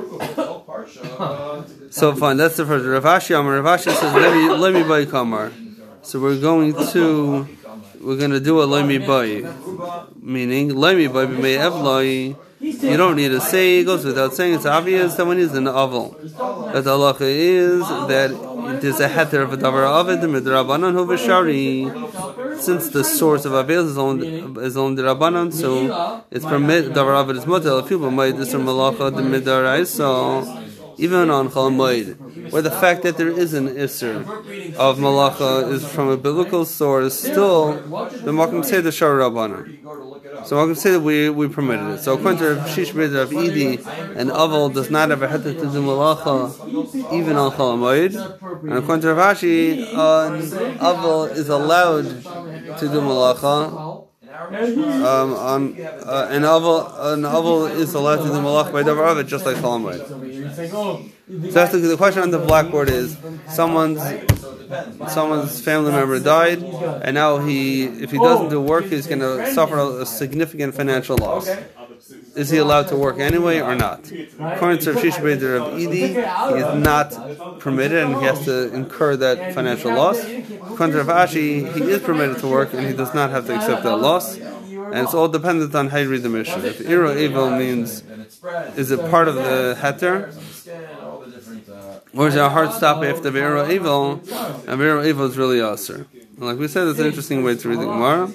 So 1.90 2.16
fine, 2.16 2.38
that's 2.38 2.56
the 2.58 2.66
first. 2.66 2.86
Rav 2.86 3.04
Ashi 3.04 3.38
Amar. 3.38 3.62
Rav 3.62 3.80
Ashi 3.80 3.92
says, 3.94 4.14
"Let 4.14 4.34
me 4.34 4.50
let 4.50 4.74
me 4.74 5.06
kamar." 5.06 5.52
So 6.02 6.20
we're 6.20 6.40
going 6.40 6.74
to 6.94 7.48
we're 8.02 8.18
going 8.18 8.32
to 8.32 8.40
do 8.40 8.62
a 8.62 8.84
me 8.84 8.98
buy, 9.00 9.44
meaning 10.22 10.76
let 10.76 10.96
me 10.96 11.08
buy 11.08 11.26
may 11.26 11.58
evlai. 11.58 12.38
You 12.62 12.98
don't 12.98 13.16
need 13.16 13.30
to 13.30 13.42
say. 13.42 13.80
It 13.80 13.86
goes 13.86 14.06
without 14.06 14.34
saying. 14.34 14.56
It's 14.56 14.66
obvious 14.66 15.16
that 15.16 15.26
when 15.26 15.38
he's 15.38 15.54
in 15.54 15.66
the 15.66 15.74
oval, 15.74 16.12
that 16.22 16.84
the 16.84 16.92
halacha 16.92 17.22
is 17.22 17.82
that 18.08 18.32
there's 18.82 19.00
a 19.00 19.10
heter 19.10 19.42
of 19.44 19.54
a 19.54 19.58
davar 19.58 19.86
avid 20.00 20.20
midrabanan 20.20 20.94
hu 20.94 21.06
v'shari. 21.06 22.60
Since 22.60 22.90
the 22.90 23.04
source 23.04 23.46
of 23.46 23.54
avel 23.54 23.86
is 23.88 23.98
on 23.98 24.22
is 24.64 24.78
on 24.78 24.96
the 24.96 25.04
rabbanan, 25.04 25.52
so 25.54 26.24
it's 26.32 26.46
permit 26.46 26.86
davar 26.94 27.20
avid 27.22 27.38
is 27.38 27.46
mutal. 27.46 27.82
If 27.82 27.90
people 27.90 28.12
might 28.12 28.38
this 28.38 28.54
malacha 28.54 29.16
the 29.16 29.22
midarai 29.22 29.86
so 29.86 30.42
even 31.00 31.30
on 31.30 31.50
Chol 31.50 31.72
Moed, 31.74 32.52
where 32.52 32.62
the 32.62 32.72
fact 32.72 33.04
that 33.04 33.18
there 33.18 33.30
is 33.30 33.54
an 33.54 33.70
Isser 33.70 34.22
of 34.76 34.98
Malacha 34.98 35.72
is 35.72 35.88
from 35.88 36.10
a 36.10 36.18
biblical 36.18 36.66
source, 36.66 37.18
still 37.18 37.74
the 37.74 38.32
Malkim 38.32 38.66
say 38.66 38.82
the 38.82 38.92
Shar 38.92 39.18
Rabbana. 39.18 40.46
So 40.46 40.58
Malkim 40.58 40.76
say 40.78 40.92
that 40.92 41.00
we, 41.00 41.30
we 41.30 41.48
permitted 41.48 41.88
it. 41.96 42.00
So 42.00 42.16
according 42.16 42.40
to 42.40 42.56
Rav 42.56 42.70
Shish 42.70 42.92
B'Ed 42.92 43.16
Rav 43.16 43.30
Idi, 43.30 43.78
an 44.18 44.28
Aval 44.28 44.74
does 44.74 44.90
not 44.90 45.10
have 45.10 45.22
a 45.22 45.28
heter 45.28 45.54
to 45.56 45.72
do 45.72 45.82
Malacha 45.82 47.14
even 47.14 47.38
on 47.38 47.52
Chol 47.54 47.78
Moed. 47.78 48.14
And 48.64 48.74
according 48.74 49.02
to 49.04 49.14
Rav 49.14 49.38
Ashi, 49.38 49.80
an 49.80 50.42
Aval 50.80 51.32
is 51.32 51.48
allowed 51.50 52.04
to 52.80 52.88
do 52.88 53.00
Malacha. 53.00 54.06
Um, 54.40 55.34
on, 55.34 55.82
uh, 55.82 56.28
an 56.32 56.44
aval, 56.44 57.14
an 57.14 57.24
aval 57.24 57.70
is 57.72 57.94
allowed 57.94 58.18
to 58.18 58.30
do 58.30 58.40
malach 58.40 58.72
by 58.72 58.84
davar 58.84 59.28
just 59.28 59.46
like 59.46 59.58
Chol 59.58 59.80
Oh, 60.60 61.06
So 61.30 61.38
that's 61.52 61.72
the, 61.72 61.78
the 61.78 61.98
question 61.98 62.22
on 62.24 62.32
the 62.32 62.40
blackboard 62.40 62.90
is 62.90 63.18
someone's 63.48 64.02
someone's 65.08 65.62
family 65.62 65.92
member 65.92 66.20
died, 66.20 66.62
and 66.62 67.16
now 67.16 67.38
he 67.38 67.86
if 67.86 68.12
he 68.12 68.18
doesn't 68.18 68.50
do 68.50 68.60
work, 68.62 68.86
he's 68.86 69.08
going 69.08 69.20
to 69.20 69.52
suffer 69.54 69.78
a, 69.78 70.06
significant 70.06 70.76
financial 70.76 71.18
loss. 71.18 71.50
Is 72.36 72.50
he 72.50 72.58
allowed 72.58 72.88
to 72.90 72.98
work 72.98 73.20
anyway 73.20 73.60
or 73.60 73.76
not? 73.76 74.12
According 74.40 74.80
to 74.80 75.00
Shish 75.00 75.18
of 75.18 75.80
Edi, 75.80 76.08
he 76.08 76.60
is 76.64 76.74
not 76.76 77.60
permitted 77.60 78.04
and 78.04 78.16
he 78.18 78.24
has 78.24 78.44
to 78.46 78.74
incur 78.74 79.16
that 79.18 79.54
financial 79.54 79.94
loss. 79.94 80.24
According 80.26 80.96
to 80.96 81.04
Ashi, 81.04 81.72
he 81.74 81.84
is 81.84 82.02
permitted 82.02 82.40
to 82.40 82.48
work 82.48 82.74
and 82.74 82.86
he 82.86 82.94
does 82.94 83.14
not 83.14 83.30
have 83.30 83.46
to 83.48 83.56
accept 83.56 83.84
that 83.84 83.98
loss. 83.98 84.38
And 84.38 85.00
it's 85.06 85.14
all 85.14 85.28
dependent 85.28 85.76
on 85.76 85.90
how 85.90 85.98
you 86.00 86.10
read 86.10 86.24
the 86.24 86.30
Mishnah. 86.30 86.64
If 86.64 86.82
Iro 86.82 87.16
Evil 87.16 87.52
means, 87.52 88.04
is 88.76 88.90
it 88.90 89.00
part 89.12 89.28
of 89.28 89.36
the 89.36 89.78
Heter? 89.80 90.34
Or 92.16 92.24
our 92.24 92.36
it 92.36 92.40
a 92.40 92.50
hard 92.50 92.74
stop 92.74 93.04
after 93.04 93.30
Vero 93.30 93.70
Evil? 93.70 94.22
And 94.68 94.78
Vero 94.80 95.06
Evil 95.06 95.26
is 95.26 95.38
really 95.38 95.60
Aser. 95.60 96.08
And 96.14 96.42
Like 96.42 96.58
we 96.58 96.68
said, 96.68 96.88
it's 96.88 97.00
an 97.00 97.06
interesting 97.06 97.44
way 97.44 97.56
to 97.56 97.70
read 97.70 97.80
the 97.80 97.86
Gemara. 97.86 98.28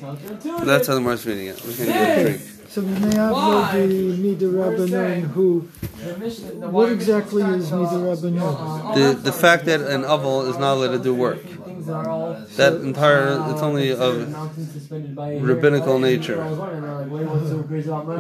That's 0.65 0.87
how 0.87 0.95
the 0.95 1.01
Gemara 1.01 1.15
is 1.15 1.27
reading 1.27 1.49
it. 1.49 1.65
We 1.65 1.75
can 1.75 1.87
get 1.87 2.19
a 2.19 2.23
drink. 2.23 2.43
So 2.69 2.81
we 2.83 2.89
may 2.89 3.15
have 3.15 3.73
the 3.73 4.17
Mida 4.19 4.47
Rabbanon 4.47 5.23
who, 5.29 5.61
what 6.71 6.91
exactly 6.91 7.43
is 7.43 7.71
Mida 7.71 7.99
Rabbanon? 8.03 8.95
The, 8.95 9.15
the 9.15 9.33
fact 9.33 9.67
that 9.67 9.81
an 9.81 10.03
Aval 10.03 10.49
is 10.51 10.59
not 10.59 10.75
allowed 10.75 10.93
to 10.97 10.99
do 10.99 11.15
work. 11.15 11.39
That 11.85 12.81
entire, 12.83 13.51
it's 13.51 13.63
only 13.63 13.91
of 13.93 14.15
rabbinical 15.43 15.99
nature. 15.99 16.43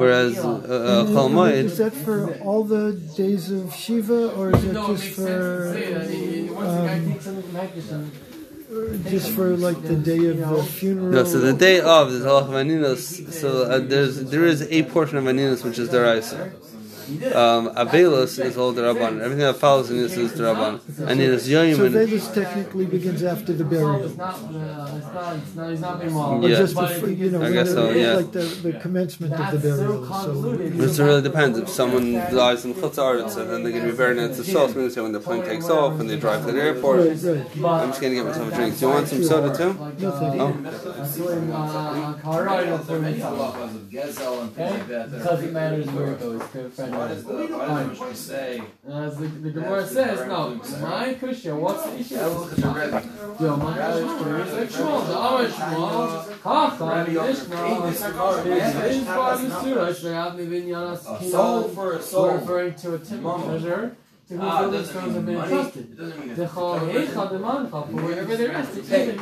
Whereas 0.02 0.38
uh, 0.38 1.06
uh, 1.06 1.38
Is 1.46 1.78
that 1.78 1.94
for 1.94 2.34
all 2.38 2.64
the 2.64 2.92
days 3.16 3.50
of 3.50 3.74
Shiva 3.74 4.32
or 4.34 4.50
is 4.54 4.64
it 4.64 4.74
just 4.74 5.04
for, 5.16 5.68
um, 6.58 7.18
just 9.08 9.30
for 9.30 9.56
like 9.56 9.80
the 9.82 9.96
day 9.96 10.26
of 10.26 10.38
the 10.38 10.62
funeral? 10.62 11.10
No, 11.10 11.24
so 11.24 11.38
the 11.38 11.52
day 11.52 11.80
of 11.80 12.12
the 12.12 12.18
halach 12.20 12.48
of 12.48 12.50
aninos. 12.50 13.32
So 13.32 13.62
uh, 13.64 13.78
there's 13.78 14.24
there 14.24 14.44
is 14.44 14.62
a 14.70 14.82
portion 14.84 15.16
of 15.18 15.24
aninos 15.24 15.64
which 15.64 15.78
is 15.78 15.88
deraisa. 15.88 16.52
Um, 17.34 17.68
Avelus 17.74 18.42
is 18.44 18.56
all 18.56 18.72
the 18.72 18.82
Daraban. 18.82 19.20
Everything 19.20 19.38
that 19.38 19.56
follows 19.56 19.90
in 19.90 19.98
this 19.98 20.16
is 20.16 20.32
Daraban. 20.32 20.80
And 21.00 21.20
in 21.20 21.30
his 21.32 21.48
Yoyim 21.48 21.76
So 21.76 21.84
and 21.84 21.94
Vedas 21.94 22.28
technically 22.28 22.86
begins 22.86 23.22
after 23.22 23.52
the 23.52 23.64
burial. 23.64 24.04
It's 24.04 24.16
not, 24.16 24.34
uh, 24.34 24.90
it's 24.96 25.14
not, 25.14 25.36
it's 25.36 25.54
not, 25.54 25.70
he's 25.70 25.80
not 25.80 26.00
being 26.00 26.12
moral. 26.12 26.44
Or 26.44 26.48
Yeah. 26.48 26.56
just 26.56 26.74
But 26.74 26.88
before, 26.94 27.08
if 27.10 27.18
you 27.18 27.30
know, 27.30 27.42
I 27.42 27.52
guess 27.52 27.70
so, 27.72 27.90
yeah. 27.90 28.14
like 28.14 28.32
the, 28.32 28.40
the 28.40 28.72
commencement 28.80 29.32
of 29.34 29.38
the 29.52 29.58
That's 29.58 29.76
so 29.78 29.84
burial. 29.84 30.04
So 30.04 30.08
convoluted. 30.12 30.80
It 30.80 30.98
really 30.98 31.22
depends. 31.22 31.58
If 31.58 31.68
someone 31.68 32.12
dies 32.12 32.64
in 32.64 32.74
Chutz 32.74 32.96
Aretz, 32.96 33.36
and 33.36 33.50
then 33.50 33.62
they're 33.62 33.72
going 33.72 33.84
to 33.84 33.90
be 33.92 33.96
buried 33.96 34.18
at 34.18 34.34
the 34.36 34.44
south, 34.44 34.74
means 34.76 34.96
when 34.96 35.12
the 35.12 35.20
plane 35.20 35.42
takes 35.44 35.68
off 35.68 36.00
and 36.00 36.08
they 36.08 36.16
drive 36.18 36.44
to 36.46 36.52
the 36.52 36.60
airport. 36.62 37.00
right, 37.00 37.22
right. 37.22 37.82
I'm 37.82 37.88
just 37.90 38.00
going 38.00 38.12
to 38.14 38.16
get 38.16 38.26
myself 38.26 38.52
a 38.52 38.56
drink. 38.56 38.78
Do 38.78 38.86
you 38.86 38.92
want 38.92 39.08
some 39.08 39.22
soda 39.24 39.56
too? 39.56 39.74
No, 39.74 40.10
thank 40.10 40.40
Oh. 40.40 40.46
I'm 40.46 41.12
doing, 41.12 41.52
uh, 41.52 42.18
Colorado 42.22 42.78
for 42.78 42.98
me. 42.98 43.14
Halachas 43.14 43.74
of 43.74 43.82
Gezel 43.90 44.42
and 44.42 44.52
things 44.54 44.70
Okay? 44.70 44.70
like 44.78 44.88
that. 44.88 45.10
that 45.10 45.16
are 45.16 45.22
Because 45.22 45.42
it 45.42 45.52
matters 45.52 45.86
where 45.90 46.12
it 46.12 46.20
goes. 46.20 46.42
Good. 46.94 46.98
Why 46.98 47.08
does 47.08 47.24
the, 47.24 47.56
why 47.56 47.84
does 47.84 47.98
the 47.98 48.14
say? 48.14 48.62
As 48.88 49.16
the, 49.16 49.26
the 49.26 49.50
Gemara 49.50 49.86
says, 49.86 50.26
no, 50.28 50.54
my 50.80 51.14
kushya, 51.14 51.56
what's 51.58 51.84
the 51.84 51.98
issue? 51.98 52.14
Yeah, 52.14 52.26
look 52.26 52.52
at 52.52 52.58
the 52.58 52.68
Rebbe. 52.68 53.36
Yo, 53.40 53.56
my 53.56 53.78
kushya 53.78 54.46
is 54.46 54.52
like 54.52 54.68
Shmuel, 54.70 55.06
the 55.06 55.16
Amar 55.18 55.44
Shmuel, 55.44 56.40
Hacha, 56.42 57.10
Mishnah, 57.10 57.86
is 57.86 59.04
part 59.06 59.34
of 59.34 59.42
the 59.42 59.62
surah, 59.62 59.88
Shreyav 59.88 60.36
Mivin 60.36 60.66
Yanas 60.66 61.20
A 61.20 61.30
soul 61.30 61.64
Kiyon. 61.64 61.74
for 61.74 61.92
a 61.92 61.96
We're 61.96 62.02
soul. 62.02 62.34
referring 62.34 62.74
to 62.74 62.94
a 62.94 62.98
temple 62.98 63.30
Mama. 63.38 63.44
treasure 63.46 63.96
to 64.28 64.34
whose 64.34 64.42
Ah, 64.42 64.58
it 64.58 64.60
building 64.62 64.80
doesn't 64.80 64.94
stones 65.00 65.14
have 65.14 65.26
been 65.26 65.36
entrusted. 65.36 65.82
It 65.90 65.98
doesn't 65.98 66.18
mean 66.26 66.34
The 66.34 66.46
Chal 66.46 66.80
Heicha, 66.80 67.30
the 67.30 67.38
Mancha, 67.38 67.70
for 67.70 67.78
wherever 68.02 68.36
they're 68.36 68.48
resting, 68.52 68.84
even 68.84 69.20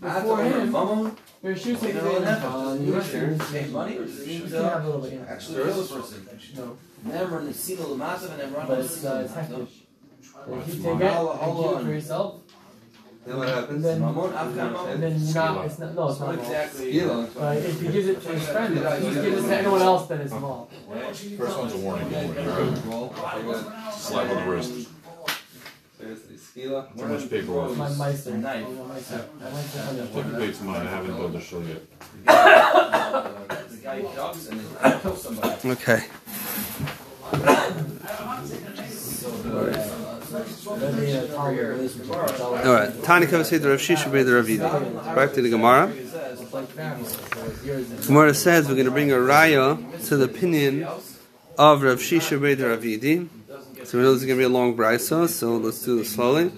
before 0.00 0.42
him, 0.44 0.70
Mama, 0.70 1.16
they're 1.42 1.56
shooting 1.56 1.88
you 1.88 1.92
the 1.94 2.02
know 2.02 2.12
what 2.12 2.22
Mancha, 2.22 2.40
happened? 2.40 2.68
and 2.70 2.80
You 2.86 2.92
the 2.92 2.98
were 2.98 3.02
there, 3.04 3.26
rest 3.30 3.52
pay 3.52 3.66
money 3.68 3.98
or 3.98 4.04
You 4.04 4.40
can 4.42 4.50
have 4.52 4.84
a 4.84 4.86
little 4.86 5.00
bit. 5.00 5.20
Actually, 5.28 5.56
there 5.56 5.68
is 5.68 5.90
a 5.90 5.94
person. 5.94 6.28
No, 6.56 6.76
Never 7.04 7.38
in 7.40 7.46
the 7.46 7.54
Sina 7.54 7.82
Lamasav 7.82 8.28
and 8.30 8.38
never 8.38 8.54
but 8.54 8.70
on 8.70 8.80
it's, 8.80 9.04
uh, 9.04 9.22
it's 9.24 9.34
hectic. 9.34 9.58
If 9.58 10.68
you 10.74 10.82
take 10.82 11.00
it 11.00 11.12
Hold 11.12 11.30
and 11.30 11.40
on. 11.40 11.72
keep 11.72 11.80
it 11.80 11.84
for 11.84 11.92
yourself, 11.92 12.40
Then 13.26 13.36
what 13.38 13.48
happens? 13.48 13.82
then, 13.84 14.00
Mamon, 14.00 14.32
Afghan 14.34 14.74
and 14.90 15.02
then 15.02 15.12
you're 15.20 15.34
not, 15.34 15.66
it's 15.66 15.78
not, 15.78 15.94
no, 15.94 16.08
it's 16.10 16.20
not 16.20 16.26
Not 16.26 16.34
involved. 16.34 16.38
exactly. 16.40 17.00
But 17.34 17.56
if 17.58 17.80
he 17.80 17.88
gives 17.88 18.06
it 18.08 18.22
to 18.22 18.28
his 18.28 18.48
friend, 18.48 18.78
if 18.78 18.98
he 19.02 19.14
gives 19.14 19.44
it 19.44 19.48
to 19.48 19.56
anyone 19.58 19.82
else, 19.82 20.08
then 20.08 20.20
it's 20.20 20.32
involved. 20.32 20.72
First 21.38 21.58
one's 21.58 21.74
a 21.74 21.78
warning. 21.78 22.08
Slap 23.92 24.30
on 24.30 24.36
the 24.44 24.50
wrist. 24.50 24.88
Seriously, 25.98 26.31
Skila. 26.54 26.96
Too 26.98 27.06
much 27.06 27.30
paperwork. 27.30 27.76
My 27.76 27.88
Meister. 27.94 28.36
Knife. 28.36 28.64
Oh, 28.68 28.72
my 28.84 28.94
Meister. 28.94 29.24
My 29.40 29.50
Meister. 29.50 30.06
Typically 30.12 30.46
it's 30.48 30.60
mine. 30.60 30.86
I 30.86 30.90
haven't 30.90 31.16
done 31.16 31.32
the 31.32 31.40
show 31.40 31.60
yet. 31.60 31.82
The 32.24 33.78
guy 33.82 34.02
ducks 34.02 34.48
and 34.48 34.60
then 34.60 35.00
kills 35.00 35.22
somebody. 35.22 35.70
Okay. 35.70 36.04
That'd 39.62 40.96
be 41.00 41.12
a 41.12 41.26
tolerant 41.28 41.76
relationship. 41.78 42.06
It's 42.30 42.40
all- 42.40 42.56
All 42.56 42.72
right. 42.72 43.02
Tani 43.04 43.26
Kavasei 43.26 43.64
Rav 43.64 43.78
Shisha 43.80 44.10
Beit 44.10 44.26
Rav 44.26 44.46
Yidi. 44.46 45.14
Back 45.14 45.32
to 45.34 45.42
the 45.42 45.50
Gemara. 45.50 45.88
It's 45.88 46.52
like 46.52 46.68
family. 46.68 47.04
So 47.08 47.18
it's 47.46 47.64
yours 47.64 47.90
and- 47.90 48.06
Gemara 48.06 48.34
says 48.34 48.68
we're 48.68 48.74
going 48.74 48.86
to 48.86 48.90
bring 48.90 49.12
a 49.12 49.16
raya 49.16 49.78
to 50.08 50.16
the 50.16 50.24
opinion 50.24 50.86
of 51.58 51.82
Rav 51.82 51.98
Shisha 51.98 52.40
Beit 52.40 52.60
Rav 52.60 52.80
Yidi. 52.82 53.28
So 53.92 53.98
we 53.98 54.04
know 54.04 54.14
this 54.14 54.22
is 54.22 54.26
going 54.26 54.38
to 54.38 54.40
be 54.40 54.46
a 54.46 54.48
long 54.48 54.74
brisa, 54.74 55.28
so 55.28 55.58
let's 55.58 55.84
do 55.84 55.98
this 55.98 56.14
slowly. 56.14 56.50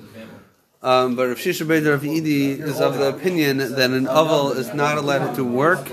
Um, 0.81 1.17
but 1.17 1.27
Rav 1.27 1.37
Shisha 1.37 1.67
Beit 1.67 1.83
Rav 1.83 2.03
Yidi 2.03 2.61
is 2.61 2.81
of 2.81 2.97
the 2.97 3.09
opinion 3.09 3.57
that 3.57 3.91
an 3.91 4.07
oval 4.07 4.53
is 4.53 4.73
not 4.73 4.99
allowed 4.99 5.35
to 5.35 5.43
work, 5.43 5.85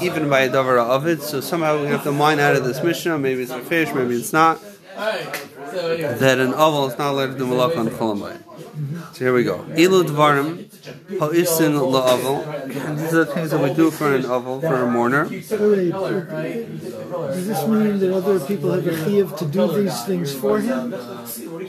even 0.00 0.30
by 0.30 0.40
a 0.40 0.48
davar 0.48 0.78
of 0.78 1.06
it. 1.06 1.20
So 1.20 1.42
somehow 1.42 1.82
we 1.82 1.88
have 1.88 2.04
to 2.04 2.10
mine 2.10 2.40
out 2.40 2.56
of 2.56 2.64
this 2.64 2.82
mishnah. 2.82 3.18
Maybe 3.18 3.42
it's 3.42 3.50
a 3.50 3.60
fish, 3.60 3.92
maybe 3.92 4.14
it's 4.14 4.32
not. 4.32 4.62
That 4.96 6.38
an 6.40 6.54
oval 6.54 6.86
is 6.88 6.96
not 6.96 7.10
allowed 7.10 7.32
to 7.32 7.36
do 7.36 7.44
malach 7.44 7.76
on. 7.76 9.12
So 9.12 9.18
here 9.26 9.34
we 9.34 9.44
go. 9.44 9.58
Ilu 9.76 10.04
dvarim 10.04 10.71
ha'isin 10.84 11.72
la'oval. 11.74 12.38
And 12.86 12.98
These 12.98 13.14
are 13.14 13.24
the 13.24 13.32
things 13.34 13.50
that 13.50 13.60
we 13.62 13.72
do 13.74 13.90
for 13.90 14.14
an 14.14 14.24
oval, 14.26 14.60
for 14.60 14.74
a 14.74 14.90
mourner. 14.90 15.24
You 15.30 15.40
took 15.40 15.60
the 15.60 15.90
color, 15.90 16.28
right? 16.30 16.56
You 16.56 16.78
took 16.78 16.98
the 16.98 17.04
color. 17.10 17.28
does 17.34 17.46
this 17.46 17.66
mean 17.68 17.98
that 18.00 18.12
other 18.14 18.40
people 18.40 18.72
have 18.72 18.86
a 18.86 18.90
chiyuv 18.90 19.36
to 19.38 19.44
do 19.46 19.82
these 19.82 20.04
things 20.04 20.34
for 20.34 20.60
him? 20.60 20.92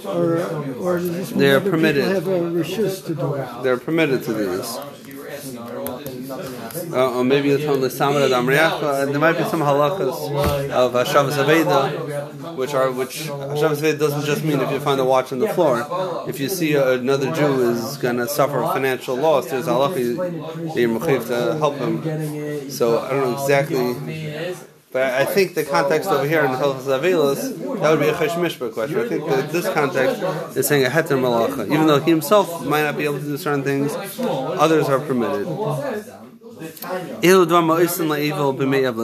Or, 0.05 0.41
or 0.85 0.97
does 0.97 1.11
this 1.11 1.31
mean 1.31 1.39
They 1.39 1.51
are 1.51 1.57
other 1.57 1.71
permitted. 1.71 2.03
people 2.05 2.15
have 2.15 2.27
a 2.27 2.39
rishus 2.59 3.05
to 3.05 3.15
do 3.15 3.33
it? 3.35 3.47
They're 3.63 3.77
permitted 3.77 4.23
to 4.23 4.33
do 4.33 4.45
this. 4.57 4.79
You 5.05 5.17
were 5.19 5.29
asking, 5.29 5.65
they're 5.65 5.79
all 5.79 5.87
Nothing, 5.87 5.97
nothing 5.97 6.01
happens. 6.01 6.12
Uh, 6.12 6.12
or 6.31 7.23
maybe 7.23 7.49
it's 7.49 7.65
on 7.65 7.81
the 7.81 7.89
Samara 7.89 8.27
Damriach. 8.29 8.83
Uh, 8.83 9.05
there 9.05 9.19
might 9.19 9.37
be 9.37 9.43
some 9.45 9.61
halachas 9.61 10.71
of 10.71 10.93
Hashavas 10.93 11.37
Aveda, 11.43 12.55
which 12.55 12.73
are 12.73 12.91
which 12.91 13.23
Hashavas 13.23 13.81
Aveda 13.81 13.99
doesn't 13.99 14.25
just 14.25 14.43
mean 14.43 14.59
if 14.59 14.71
you 14.71 14.79
find 14.79 14.99
a 14.99 15.05
watch 15.05 15.31
on 15.31 15.39
the 15.39 15.49
floor. 15.49 16.25
If 16.27 16.39
you 16.39 16.49
see 16.49 16.75
another 16.75 17.31
Jew 17.33 17.69
is 17.71 17.97
going 17.97 18.17
to 18.17 18.27
suffer 18.27 18.61
financial 18.73 19.15
loss, 19.15 19.49
there's 19.49 19.67
you're 19.67 20.99
mechayiv 20.99 21.27
to 21.27 21.57
help 21.57 21.75
him. 21.75 22.69
So 22.69 22.99
I 22.99 23.09
don't 23.11 23.31
know 23.31 23.41
exactly. 23.41 24.72
But 24.93 25.13
I 25.15 25.25
think 25.25 25.55
the 25.55 25.63
context 25.65 26.07
over 26.07 26.25
here 26.25 26.45
in 26.45 26.51
Hilchas 26.51 26.85
Avelis, 26.85 27.57
that 27.81 27.89
would 27.89 27.99
be 27.99 28.09
a 28.09 28.13
Chesh 28.13 28.35
Mishpah 28.35 28.71
question. 28.71 28.99
I 28.99 29.07
think 29.09 29.25
that 29.25 29.51
this 29.51 29.67
context 29.73 30.21
is 30.55 30.67
saying 30.67 30.85
a 30.85 30.89
Heter 30.89 31.17
Malacha. 31.19 31.65
Even 31.65 31.87
though 31.87 31.99
he 31.99 32.11
himself 32.11 32.63
might 32.63 32.83
not 32.83 32.95
be 32.95 33.05
able 33.05 33.17
to 33.17 33.25
do 33.25 33.35
certain 33.35 33.63
things, 33.63 33.91
others 34.19 34.87
are 34.89 34.99
permitted. 34.99 35.47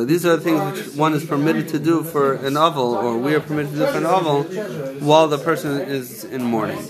These 0.06 0.26
are 0.26 0.36
the 0.38 0.42
things 0.44 0.62
which 0.72 0.96
one 0.96 1.14
is 1.14 1.26
permitted 1.26 1.68
to 1.70 1.80
do 1.80 2.04
for 2.04 2.34
an 2.34 2.58
oval, 2.58 2.96
or 2.96 3.18
we 3.18 3.36
are 3.36 3.40
permitted 3.40 3.72
to 3.74 3.80
do 3.80 3.86
for 3.88 3.98
an 3.98 4.06
oval, 4.06 4.44
while 5.00 5.28
the 5.28 5.38
person 5.38 5.82
is 5.82 6.24
in 6.24 6.44
mourning. 6.44 6.82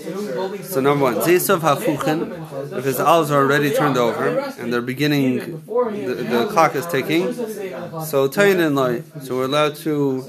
So 0.62 0.80
number 0.80 1.04
one, 1.04 1.16
Zesav 1.16 1.60
hafuchin, 1.60 2.76
if 2.76 2.84
his 2.84 3.00
olives 3.00 3.30
are 3.30 3.42
already 3.42 3.70
turned 3.74 3.96
over, 3.96 4.38
and 4.58 4.72
they're 4.72 4.80
beginning, 4.80 5.62
the, 5.66 6.14
the 6.14 6.46
clock 6.50 6.74
is 6.74 6.86
ticking, 6.86 7.32
so 7.34 8.28
tayin 8.28 8.64
in 8.64 8.74
light, 8.74 9.04
so 9.22 9.36
we're 9.36 9.44
allowed 9.44 9.76
to 9.76 10.24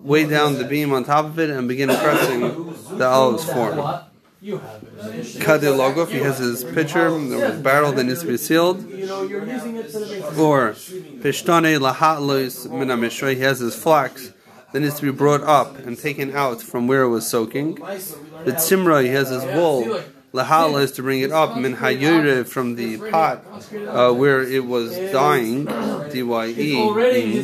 weigh 0.00 0.26
down 0.26 0.54
the 0.58 0.64
beam 0.64 0.92
on 0.92 1.04
top 1.04 1.24
of 1.24 1.38
it 1.38 1.50
and 1.50 1.66
begin 1.66 1.88
pressing 1.88 2.74
the 2.98 3.06
olives 3.06 3.44
form. 3.44 4.03
What? 4.44 4.50
You 4.50 4.58
have 4.58 4.82
it. 4.82 5.24
Kadeh 5.40 5.74
logov, 5.74 6.10
he 6.10 6.18
has 6.18 6.36
his 6.36 6.64
pitcher, 6.64 7.08
the 7.08 7.58
barrel 7.62 7.92
that 7.92 8.04
needs 8.04 8.20
to 8.20 8.26
be 8.26 8.36
sealed. 8.36 8.86
You 8.90 9.06
know, 9.06 9.22
you're 9.22 9.46
using 9.46 9.76
it 9.76 9.88
to 9.92 9.98
the 10.00 10.06
base. 10.06 10.38
Or 10.38 10.72
pishtane 10.72 11.78
lahatlois 11.78 12.70
mina 12.70 12.94
mishra, 12.94 13.32
he 13.32 13.40
has 13.40 13.60
his 13.60 13.74
flax 13.74 14.34
that 14.72 14.80
needs 14.80 14.96
to 14.96 15.02
be 15.02 15.16
brought 15.16 15.42
up 15.42 15.78
and 15.78 15.98
taken 15.98 16.36
out 16.36 16.60
from 16.60 16.86
where 16.86 17.04
it 17.04 17.08
was 17.08 17.26
soaking. 17.26 17.76
The 17.76 18.52
tzimra, 18.52 19.02
he 19.02 19.08
has 19.08 19.30
his 19.30 19.44
wool. 19.44 20.02
Lahala 20.34 20.82
is 20.82 20.90
to 20.92 21.02
bring 21.02 21.20
it 21.20 21.30
up 21.30 21.56
min 21.56 21.76
hayure 21.76 22.44
from 22.44 22.74
the 22.74 22.98
pot 22.98 23.44
uh, 23.86 24.12
where 24.12 24.42
it 24.42 24.66
was 24.66 24.90
dying. 25.12 25.64
D-Y-E. 25.64 26.76
Already. 26.76 27.38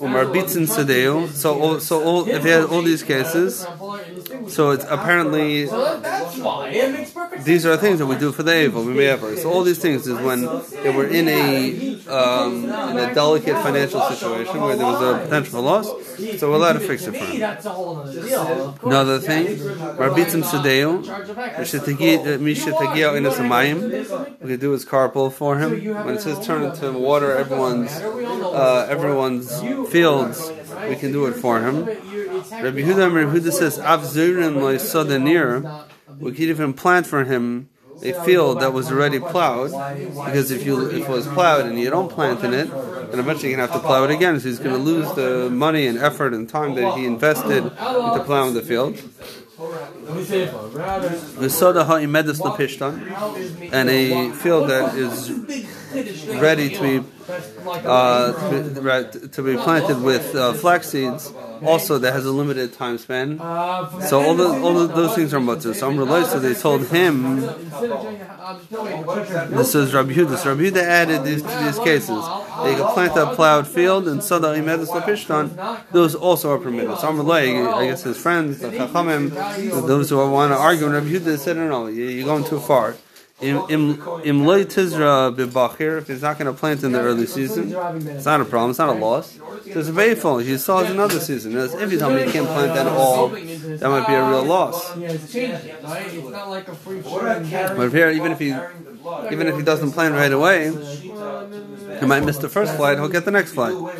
Umar 0.00 0.24
bitzin 0.24 0.66
sedeo. 0.66 1.28
So, 1.28 1.60
all, 1.60 1.80
so 1.80 2.02
all, 2.02 2.26
if 2.26 2.44
he 2.44 2.48
has 2.48 2.64
all 2.64 2.80
these 2.80 3.02
cases, 3.02 3.66
so 4.48 4.70
it's 4.70 4.84
apparently 4.84 5.66
So 5.66 6.00
that's 6.00 6.36
why 6.38 6.68
it 6.70 6.92
makes 6.92 7.10
perfect 7.10 7.44
these 7.44 7.66
are 7.66 7.76
things 7.76 7.98
that 7.98 8.06
we 8.06 8.16
do 8.16 8.32
for 8.32 8.42
the 8.42 8.64
evil, 8.64 8.84
we 8.84 8.94
may 8.94 9.06
ever. 9.06 9.36
So 9.36 9.50
all 9.52 9.62
these 9.62 9.78
things 9.78 10.06
is 10.06 10.18
when 10.20 10.42
they 10.82 10.90
were 10.90 11.06
in 11.06 11.28
a 11.28 11.98
um, 12.08 12.64
in 12.64 12.98
a 12.98 13.14
delicate 13.14 13.56
financial 13.62 14.00
situation 14.02 14.60
where 14.60 14.76
there 14.76 14.86
was 14.86 15.02
a 15.02 15.24
potential 15.24 15.52
for 15.52 15.60
loss, 15.60 15.86
so 16.38 16.50
we're 16.50 16.56
allowed 16.56 16.74
to 16.74 16.80
fix 16.80 17.06
it 17.06 17.06
for 17.06 17.12
me, 17.12 17.18
him. 17.18 17.40
that's 17.40 17.66
a 17.66 17.70
whole 17.70 17.98
other 17.98 18.12
deal. 18.12 18.40
Of 18.40 18.80
course. 18.80 18.94
Another 18.94 19.18
thing, 19.18 19.46
Marbitzim 20.00 20.42
Sedeo, 20.42 21.04
Charge 21.04 21.28
of 21.30 21.36
heck. 21.36 21.58
Misha 22.40 22.70
Tagia 22.72 23.16
in 23.16 23.24
Samayim, 23.24 24.40
we 24.40 24.48
could 24.48 24.60
do 24.60 24.72
his 24.72 24.84
carpool 24.84 25.32
for 25.32 25.58
him. 25.58 25.70
When 26.04 26.14
it 26.14 26.20
says 26.22 26.44
turn 26.44 26.62
into 26.64 26.92
water 26.92 27.36
everyone's 27.36 27.92
uh, 27.92 28.86
everyone's 28.90 29.60
fields, 29.90 30.50
we 30.88 30.96
can 30.96 31.12
do 31.12 31.26
it 31.26 31.34
for 31.34 31.60
him. 31.60 31.86
Rabbi 32.62 32.80
Huda 32.80 33.12
Rabbi 33.12 33.38
Huda 33.38 33.52
says 33.52 33.78
Avzurin 33.78 34.60
we 36.18 36.32
could 36.32 36.40
even 36.40 36.72
plant 36.72 37.06
for 37.06 37.24
him 37.24 37.68
a 38.02 38.12
field 38.24 38.60
that 38.60 38.72
was 38.72 38.90
already 38.90 39.18
plowed, 39.18 39.70
because 40.24 40.50
if 40.50 40.64
you 40.64 40.88
if 40.88 41.08
it 41.08 41.08
was 41.08 41.26
plowed 41.28 41.66
and 41.66 41.78
you 41.78 41.90
don't 41.90 42.10
plant 42.10 42.42
in 42.44 42.54
it, 42.54 42.70
then 43.10 43.20
eventually 43.20 43.50
you're 43.50 43.58
gonna 43.58 43.70
have 43.70 43.80
to 43.80 43.86
plow 43.86 44.04
it 44.04 44.10
again. 44.10 44.38
So 44.40 44.48
he's 44.48 44.58
gonna 44.58 44.78
lose 44.78 45.12
the 45.14 45.50
money 45.50 45.86
and 45.86 45.98
effort 45.98 46.32
and 46.32 46.48
time 46.48 46.74
that 46.76 46.96
he 46.96 47.06
invested 47.06 47.64
into 47.64 48.22
plowing 48.24 48.54
the 48.54 48.62
field. 48.62 48.98
And 53.72 53.90
a 53.90 54.30
field 54.32 54.70
that 54.70 54.94
is 54.94 55.30
ready 55.92 56.74
to 56.74 56.82
be 56.82 57.04
uh, 57.28 58.32
to, 58.50 59.28
to 59.28 59.42
be 59.42 59.56
planted 59.56 60.00
with 60.02 60.34
uh, 60.34 60.54
flax 60.54 60.88
seeds, 60.90 61.32
also 61.62 61.98
that 61.98 62.12
has 62.12 62.24
a 62.24 62.32
limited 62.32 62.72
time 62.72 62.96
span. 62.96 63.38
So 63.38 64.22
all 64.22 64.34
the, 64.34 64.48
all 64.48 64.78
of 64.80 64.94
those 64.94 65.14
things 65.14 65.34
are 65.34 65.40
mutter. 65.40 65.74
So 65.74 65.90
I'm 65.90 66.24
so 66.24 66.38
they 66.38 66.54
told 66.54 66.86
him. 66.88 67.40
This 69.50 69.74
is 69.74 69.92
Rabbi 69.92 70.12
Yehuda. 70.12 70.38
So 70.38 70.50
Rabbi 70.50 70.62
Yehuda 70.62 70.82
added 70.82 71.24
these 71.24 71.42
to 71.42 71.48
these 71.48 71.78
cases. 71.78 72.24
They 72.64 72.74
could 72.74 72.88
plant 72.94 73.16
a 73.16 73.34
plowed 73.34 73.66
field 73.66 74.08
and 74.08 74.22
sada 74.22 74.48
imedus 74.48 74.88
lapishtan. 74.88 75.82
Those 75.92 76.14
also 76.14 76.50
are 76.52 76.58
permitted. 76.58 76.98
So 76.98 77.08
I'm 77.08 77.30
I 77.30 77.86
guess 77.86 78.04
his 78.04 78.16
friends, 78.16 78.60
the 78.60 78.70
chachamim, 78.70 79.30
those 79.86 80.10
who 80.10 80.16
want 80.30 80.52
to 80.52 80.58
argue, 80.58 80.86
and 80.86 80.94
Rabbi 80.94 81.08
Yehuda 81.08 81.38
said, 81.38 81.56
no, 81.56 81.68
no, 81.68 81.86
you're 81.88 82.24
going 82.24 82.44
too 82.44 82.60
far. 82.60 82.96
Im 83.40 84.44
loy 84.44 84.64
tizra 84.64 85.32
b'bachir. 85.32 85.98
If 85.98 86.08
he's 86.08 86.22
not 86.22 86.38
going 86.38 86.52
to 86.52 86.58
plant 86.58 86.82
in 86.82 86.90
the 86.90 87.00
early 87.00 87.26
season, 87.26 87.72
it's 88.08 88.24
not 88.24 88.40
a 88.40 88.44
problem. 88.44 88.70
It's 88.70 88.80
not 88.80 88.88
a 88.88 88.98
loss. 88.98 89.38
There's 89.64 89.88
a 89.88 89.92
bayful. 89.92 90.42
He 90.42 90.58
saw 90.58 90.80
it 90.80 90.90
another 90.90 91.20
season. 91.20 91.56
If 91.56 91.92
you 91.92 91.98
tell 92.00 92.10
me 92.10 92.24
you 92.24 92.32
can't 92.32 92.48
plant 92.48 92.76
at 92.76 92.88
all, 92.88 93.28
that 93.28 93.88
might 93.88 94.06
be 94.08 94.14
a 94.14 94.28
real 94.28 94.44
loss. 94.44 94.90
But 97.76 97.92
here, 97.92 98.10
even 98.10 98.32
if 98.32 98.40
he 98.40 98.54
even 99.32 99.46
if 99.46 99.56
he 99.56 99.62
doesn't 99.62 99.92
plant 99.92 100.14
right 100.14 100.32
away, 100.32 100.72
he 102.00 102.06
might 102.06 102.24
miss 102.24 102.38
the 102.38 102.48
first 102.48 102.74
flight. 102.74 102.98
He'll 102.98 103.08
get 103.08 103.24
the 103.24 103.30
next 103.30 103.52
flight. 103.52 103.74
Loy 103.74 103.92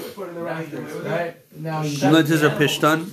tizra 2.27 2.51
pishtan. 2.59 3.07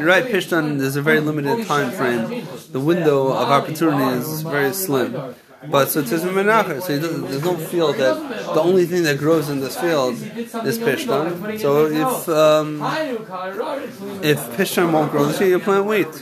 You're 0.00 0.08
right. 0.08 0.24
Pishtan. 0.24 0.78
There's 0.80 0.96
a 0.96 1.02
very 1.02 1.20
limited 1.20 1.66
time 1.68 1.92
frame. 1.92 2.44
The 2.72 2.80
window 2.80 3.28
of 3.28 3.48
opportunity 3.48 4.18
is 4.18 4.42
very 4.42 4.72
slim. 4.72 5.36
But 5.66 5.90
so 5.90 6.02
Tizma 6.02 6.32
Menacher, 6.32 6.80
so 6.80 6.98
there's 6.98 7.42
no 7.42 7.56
field 7.56 7.96
that 7.96 8.14
the 8.54 8.60
only 8.60 8.86
thing 8.86 9.02
that 9.02 9.18
grows 9.18 9.48
in 9.48 9.58
this 9.60 9.76
field 9.78 10.14
is 10.14 10.78
Pishtan. 10.78 11.58
So 11.58 11.86
if 11.86 12.28
um, 12.28 12.80
if 14.22 14.38
Pishtan 14.56 14.92
won't 14.92 15.10
grow 15.10 15.24
this 15.26 15.40
year, 15.40 15.50
you 15.50 15.58
plant 15.58 15.86
wheat. 15.86 16.12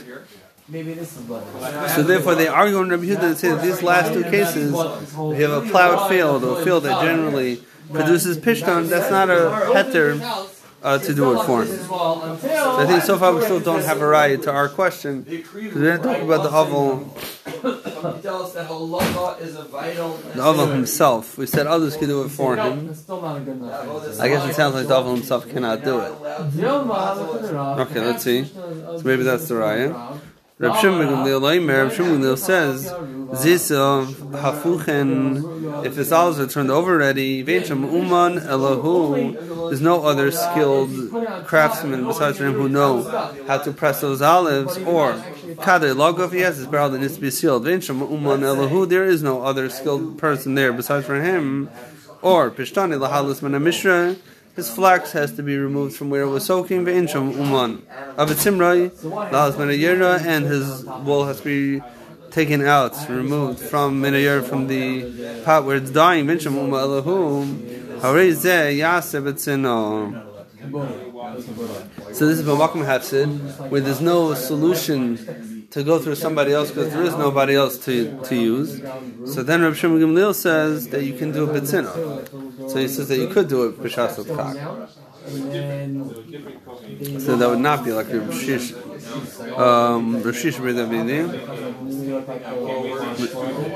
So 1.93 2.03
therefore, 2.03 2.35
they 2.35 2.47
argue 2.47 2.79
in 2.79 2.89
Rabbi 2.89 3.03
Yehuda 3.03 3.23
and 3.23 3.37
say 3.37 3.49
that 3.49 3.61
these 3.61 3.81
last 3.83 4.11
two 4.11 4.23
cases, 4.23 4.73
if 4.73 5.39
you 5.39 5.49
have 5.49 5.63
a 5.65 5.69
plowed 5.69 6.09
field 6.09 6.43
or 6.43 6.59
a 6.59 6.63
field 6.63 6.83
that 6.83 7.01
generally 7.03 7.61
produces 7.93 8.37
Pishtan, 8.37 8.89
that's 8.89 9.11
not 9.11 9.29
a 9.29 9.71
heter 9.73 10.19
uh, 10.87 10.97
to 10.99 11.13
do 11.13 11.25
it 11.35 11.43
for 11.45 11.63
him. 11.63 11.77
So 11.77 12.77
I 12.83 12.85
think 12.87 13.03
so 13.03 13.17
far 13.19 13.35
we 13.35 13.41
still 13.41 13.59
don't 13.59 13.83
have 13.83 14.01
a 14.01 14.07
right 14.07 14.41
to 14.41 14.51
our 14.51 14.69
question 14.69 15.25
we 15.27 15.41
didn't 15.85 16.03
talk 16.03 16.21
about 16.21 16.43
the 16.43 16.49
Aval. 16.61 16.91
The 20.35 20.43
Aval 20.49 20.71
himself. 20.73 21.37
We 21.37 21.45
said 21.45 21.67
others 21.67 21.97
could 21.97 22.07
do 22.07 22.23
it 22.23 22.29
for 22.29 22.55
him. 22.55 22.89
I 24.19 24.27
guess 24.31 24.49
it 24.49 24.55
sounds 24.55 24.75
like 24.75 24.87
the 24.87 24.97
Aval 24.99 25.15
himself 25.15 25.49
cannot 25.49 25.83
do 25.83 25.99
it. 25.99 26.11
Okay, 27.83 27.99
let's 27.99 28.23
see. 28.23 28.45
So 28.45 29.01
maybe 29.03 29.23
that's 29.23 29.47
the 29.47 29.55
raya. 29.55 30.19
Reb 30.59 30.75
Shimon 30.77 31.07
Gamliel 31.07 31.67
Reb 31.67 31.91
Shimon 31.91 32.19
Gamliel 32.19 32.35
says, 32.35 32.91
Zisa 32.91 34.07
hafuchen, 34.31 35.85
if 35.85 35.95
his 35.95 36.11
olives 36.11 36.39
are 36.39 36.47
turned 36.47 36.71
over 36.71 36.93
already, 36.93 37.43
Veinsham 37.43 37.91
uman 37.93 38.39
elahu, 38.39 39.69
there's 39.69 39.81
no 39.81 40.03
other 40.03 40.31
skilled 40.31 40.89
craftsman 41.45 42.07
besides 42.07 42.39
him 42.39 42.53
who 42.53 42.67
know 42.67 43.03
how 43.47 43.59
to 43.59 43.71
press 43.71 44.01
those 44.01 44.23
olives, 44.23 44.77
or 44.79 45.13
kader 45.59 45.93
logov, 45.93 46.33
he 46.33 46.39
has 46.39 46.57
his 46.57 46.65
barrel 46.65 46.89
that 46.89 47.01
needs 47.01 47.13
to 47.13 47.21
be 47.21 47.29
sealed. 47.29 47.63
Veinsham 47.63 47.99
uman 48.09 48.41
elahu, 48.41 48.89
there 48.89 49.05
is 49.05 49.21
no 49.21 49.43
other 49.43 49.69
skilled 49.69 50.17
person 50.17 50.55
there 50.55 50.73
besides 50.73 51.05
for 51.05 51.21
him, 51.21 51.69
or 52.23 52.49
pishtani 52.49 52.97
lahalis 52.99 53.43
mana 53.43 53.59
mishra, 53.59 54.15
his 54.57 54.69
flax 54.71 55.11
has 55.11 55.31
to 55.33 55.43
be 55.43 55.55
removed 55.55 55.95
from 55.95 56.09
where 56.09 56.23
it 56.23 56.29
was 56.29 56.43
soaking, 56.43 56.83
ve'insham 56.83 57.31
uman. 57.37 57.83
Avitzimrai, 58.17 58.89
lahas 58.89 59.53
menayera, 59.53 60.19
and 60.25 60.47
his 60.47 60.83
wool 61.05 61.25
has 61.25 61.39
to 61.41 61.45
be 61.45 61.81
taken 62.31 62.65
out, 62.65 62.97
removed 63.07 63.59
from 63.59 64.01
menayera, 64.01 64.43
from 64.43 64.65
the 64.67 65.43
pot 65.45 65.63
where 65.63 65.77
it's 65.77 65.91
dying, 65.91 66.25
ve'insham 66.25 66.55
umma 66.55 66.81
elahu, 66.81 67.45
harei 67.99 68.33
yaseh 68.75 69.21
So 72.15 72.25
this 72.25 72.39
is 72.39 72.43
Bamakum 72.43 72.83
Hafsid, 72.83 73.69
where 73.69 73.79
there's 73.79 74.01
no 74.01 74.33
solution 74.33 75.17
to 75.77 75.83
go 75.83 75.99
through 75.99 76.15
somebody 76.15 76.53
else 76.53 76.71
because 76.71 76.91
there 76.91 77.03
is 77.03 77.15
nobody 77.15 77.53
else 77.53 77.77
to, 77.85 78.19
to 78.23 78.35
use. 78.35 78.81
So 79.31 79.43
then 79.43 79.61
Rabbi 79.61 79.75
Shimon 79.75 79.99
Gamliel 79.99 80.33
says 80.33 80.87
that 80.89 81.03
you 81.03 81.13
can 81.13 81.31
do 81.31 81.47
a 81.47 81.53
bitzina. 81.53 81.91
So 82.67 82.79
he 82.79 82.87
says 82.87 83.07
that 83.09 83.17
you 83.19 83.27
could 83.27 83.47
do 83.47 83.67
it 83.67 83.77
b'shas. 83.77 84.15
So 87.21 87.35
that 87.37 87.47
would 87.47 87.59
not 87.59 87.85
be 87.85 87.91
like 87.91 88.07
the 88.07 88.17
Rashish, 88.17 88.73
um, 89.59 90.23
Rashish 90.23 90.57
B'Davidim. 90.57 91.27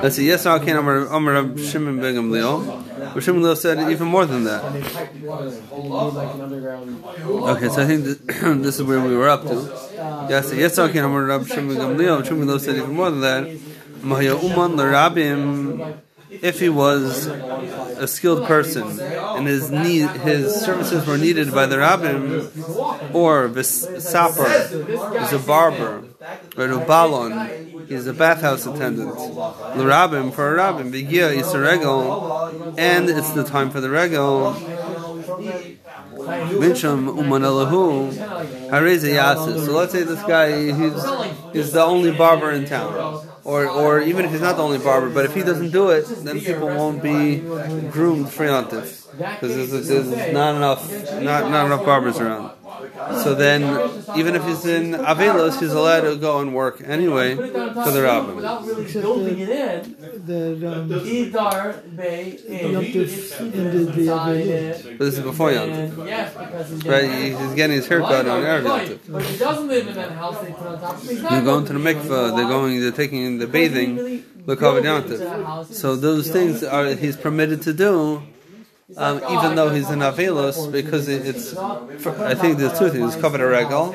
Let's 0.01 0.15
see. 0.15 0.25
Yes, 0.25 0.45
I 0.47 0.57
can. 0.57 0.77
Amar 0.77 1.05
Amar 1.05 1.55
Shimon 1.57 1.99
Ben 1.99 2.15
Gamliel. 2.15 2.90
But 3.13 3.23
Shimon 3.23 3.55
said 3.55 3.91
even 3.91 4.07
more 4.07 4.25
than 4.25 4.43
that. 4.45 4.63
Okay, 7.53 7.69
so 7.69 7.81
I 7.81 7.85
think 7.85 8.03
this, 8.05 8.17
this 8.65 8.79
is 8.79 8.83
where 8.83 9.01
we 9.01 9.15
were 9.15 9.29
up 9.29 9.43
to. 9.43 9.55
Yes, 10.29 10.53
yes, 10.53 10.77
I 10.79 10.91
can. 10.91 11.03
Amar 11.05 11.23
Rab 11.25 11.47
Shimon 11.47 11.75
Gamliel. 11.77 12.25
Shimon 12.25 12.47
Gamliel 12.47 12.59
said 12.59 12.75
even 12.77 12.95
more 12.95 13.09
than 13.11 13.21
that. 13.21 13.59
If 16.31 16.61
he 16.61 16.69
was 16.69 17.27
a 17.27 18.07
skilled 18.07 18.45
person 18.47 18.99
and 18.99 19.45
his 19.45 19.69
need, 19.69 20.09
his 20.09 20.55
services 20.55 21.05
were 21.05 21.17
needed 21.17 21.53
by 21.53 21.65
the 21.65 21.75
rabbim, 21.75 23.13
or 23.13 23.49
the 23.49 23.63
Sapper 23.63 24.47
is 24.47 25.33
a 25.33 25.39
barber, 25.39 26.05
or 26.55 26.65
a 26.65 26.85
balon, 26.85 27.87
he's 27.89 28.07
a 28.07 28.13
bathhouse 28.13 28.65
attendant. 28.65 29.13
The 29.15 29.83
rabbim 29.83 30.33
for 30.33 30.55
a 30.55 30.57
rabbim, 30.57 30.91
Bigia 30.91 31.31
is 31.31 31.53
a 31.53 31.59
regal, 31.59 32.73
and 32.77 33.09
it's 33.09 33.31
the 33.31 33.43
time 33.43 33.69
for 33.69 33.81
the 33.81 33.89
regal. 33.89 34.53
So 36.13 36.97
let's 39.73 39.91
say 39.91 40.03
this 40.03 40.23
guy 40.23 40.71
he's 40.71 41.03
he's 41.53 41.71
the 41.73 41.83
only 41.83 42.11
barber 42.11 42.51
in 42.51 42.65
town 42.65 43.30
or 43.43 43.67
or 43.67 44.01
even 44.01 44.25
if 44.25 44.31
he's 44.31 44.41
not 44.41 44.55
the 44.57 44.63
only 44.63 44.77
barber, 44.77 45.09
but 45.09 45.25
if 45.25 45.33
he 45.33 45.41
doesn't 45.43 45.71
do 45.71 45.89
it, 45.89 46.05
then 46.23 46.39
people 46.39 46.67
won't 46.67 47.01
be 47.01 47.37
groomed 47.89 48.29
for 48.29 48.45
yontif 48.45 49.07
because 49.11 49.71
there's, 49.71 49.87
there's 49.87 50.33
not 50.33 50.55
enough 50.55 50.91
not 51.21 51.49
not 51.49 51.65
enough 51.65 51.85
barbers 51.85 52.19
around. 52.19 52.51
So 53.23 53.35
then, 53.35 53.61
even 54.17 54.35
if 54.35 54.43
he's 54.45 54.65
in 54.65 54.93
Avelos, 54.93 55.59
he's 55.59 55.73
allowed 55.73 56.01
to 56.01 56.15
go 56.15 56.39
and 56.39 56.53
work 56.53 56.81
anyway 56.83 57.35
for 57.35 57.91
the 57.91 58.01
rabbin. 58.03 58.35
Without 58.35 58.65
really 58.65 58.91
building 58.91 59.39
it 59.39 59.49
in, 59.49 59.95
that 60.25 60.73
um, 60.73 60.89
Yontif 62.49 63.41
ended 63.41 63.87
the 63.93 64.07
Avelos. 64.07 64.97
But 64.97 65.05
this 65.05 65.17
is 65.17 65.23
before 65.23 65.51
Yontif. 65.51 66.05
Yes, 66.05 66.33
because 66.37 66.69
he's 66.69 66.85
Right, 66.85 67.09
he's 67.11 67.55
getting 67.55 67.75
his 67.75 67.87
haircut 67.87 68.27
on 68.27 68.43
Erev 68.43 68.63
Yontif. 68.63 68.99
But 69.07 69.23
he 69.23 69.37
doesn't 69.37 69.67
live 69.67 69.87
in 69.87 69.95
that 69.95 70.11
house, 70.11 70.41
they 70.41 70.51
put 70.51 70.67
on 70.67 70.79
top. 70.79 70.99
He's 71.01 71.21
not 71.21 71.31
They're 71.31 71.41
going 71.43 71.65
to 71.65 71.73
the 71.73 71.79
mikveh. 71.79 72.35
They're 72.35 72.47
going. 72.47 72.79
They're 72.79 72.91
taking 72.91 73.37
the 73.39 73.47
bathing. 73.47 74.23
Look 74.45 74.61
over 74.61 74.81
Yontif. 74.81 75.73
So 75.73 75.95
those 75.95 76.29
things 76.29 76.63
are 76.63 76.95
he's 76.95 77.17
permitted 77.17 77.61
to 77.63 77.73
do 77.73 78.23
um, 78.97 79.17
even 79.29 79.55
though 79.55 79.69
he's 79.69 79.89
in 79.89 79.99
Avelos, 79.99 80.71
because 80.71 81.07
it, 81.07 81.25
it's, 81.25 81.55
I 81.55 82.35
think 82.35 82.57
the 82.57 82.69
two 82.69 82.89
things: 82.89 83.15
covered 83.15 83.41
a 83.41 83.47
regal, 83.47 83.93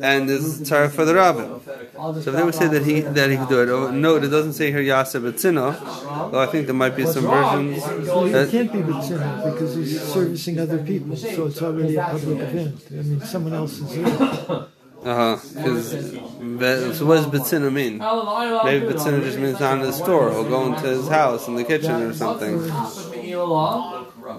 and 0.00 0.28
there's 0.28 0.60
tzara 0.60 0.90
for 0.90 1.04
the 1.04 1.14
rabbin. 1.14 1.60
So 1.94 2.30
if 2.30 2.36
they 2.36 2.42
would 2.42 2.54
say 2.54 2.68
that 2.68 2.84
he 2.84 3.00
that 3.00 3.30
he 3.30 3.36
could 3.36 3.48
do 3.48 3.62
it, 3.62 3.68
oh, 3.68 3.90
no, 3.90 4.16
it 4.16 4.28
doesn't 4.28 4.54
say 4.54 4.70
here 4.70 4.80
Yaseh 4.80 5.20
Betzina, 5.20 6.30
though 6.30 6.40
I 6.40 6.46
think 6.46 6.66
there 6.66 6.74
might 6.74 6.96
be 6.96 7.06
some 7.06 7.24
versions. 7.24 7.82
Well, 8.06 8.26
it 8.34 8.50
can't 8.50 8.72
be 8.72 8.80
Betzina 8.80 9.52
because 9.52 9.74
he's 9.74 10.02
servicing 10.02 10.58
other 10.58 10.78
people, 10.82 11.16
so 11.16 11.46
it's 11.46 11.62
already 11.62 11.96
a 11.96 12.04
public 12.04 12.38
event. 12.40 12.84
I 12.90 12.94
mean, 12.94 13.20
someone 13.22 13.54
else 13.54 13.78
is 13.78 13.94
there. 13.94 14.66
Uh 15.04 15.36
huh. 15.36 15.36
So 15.36 17.04
what 17.04 17.16
does 17.16 17.26
Betzina 17.26 17.70
mean? 17.70 17.98
Maybe 17.98 18.86
Betzina 18.86 19.22
just 19.22 19.38
means 19.38 19.58
down 19.58 19.80
to 19.80 19.86
the 19.86 19.92
store 19.92 20.30
or 20.30 20.44
going 20.48 20.72
into 20.74 20.88
his 20.88 21.08
house 21.08 21.46
in 21.46 21.56
the 21.56 21.64
kitchen 21.64 22.00
or 22.02 22.14
something. 22.14 22.58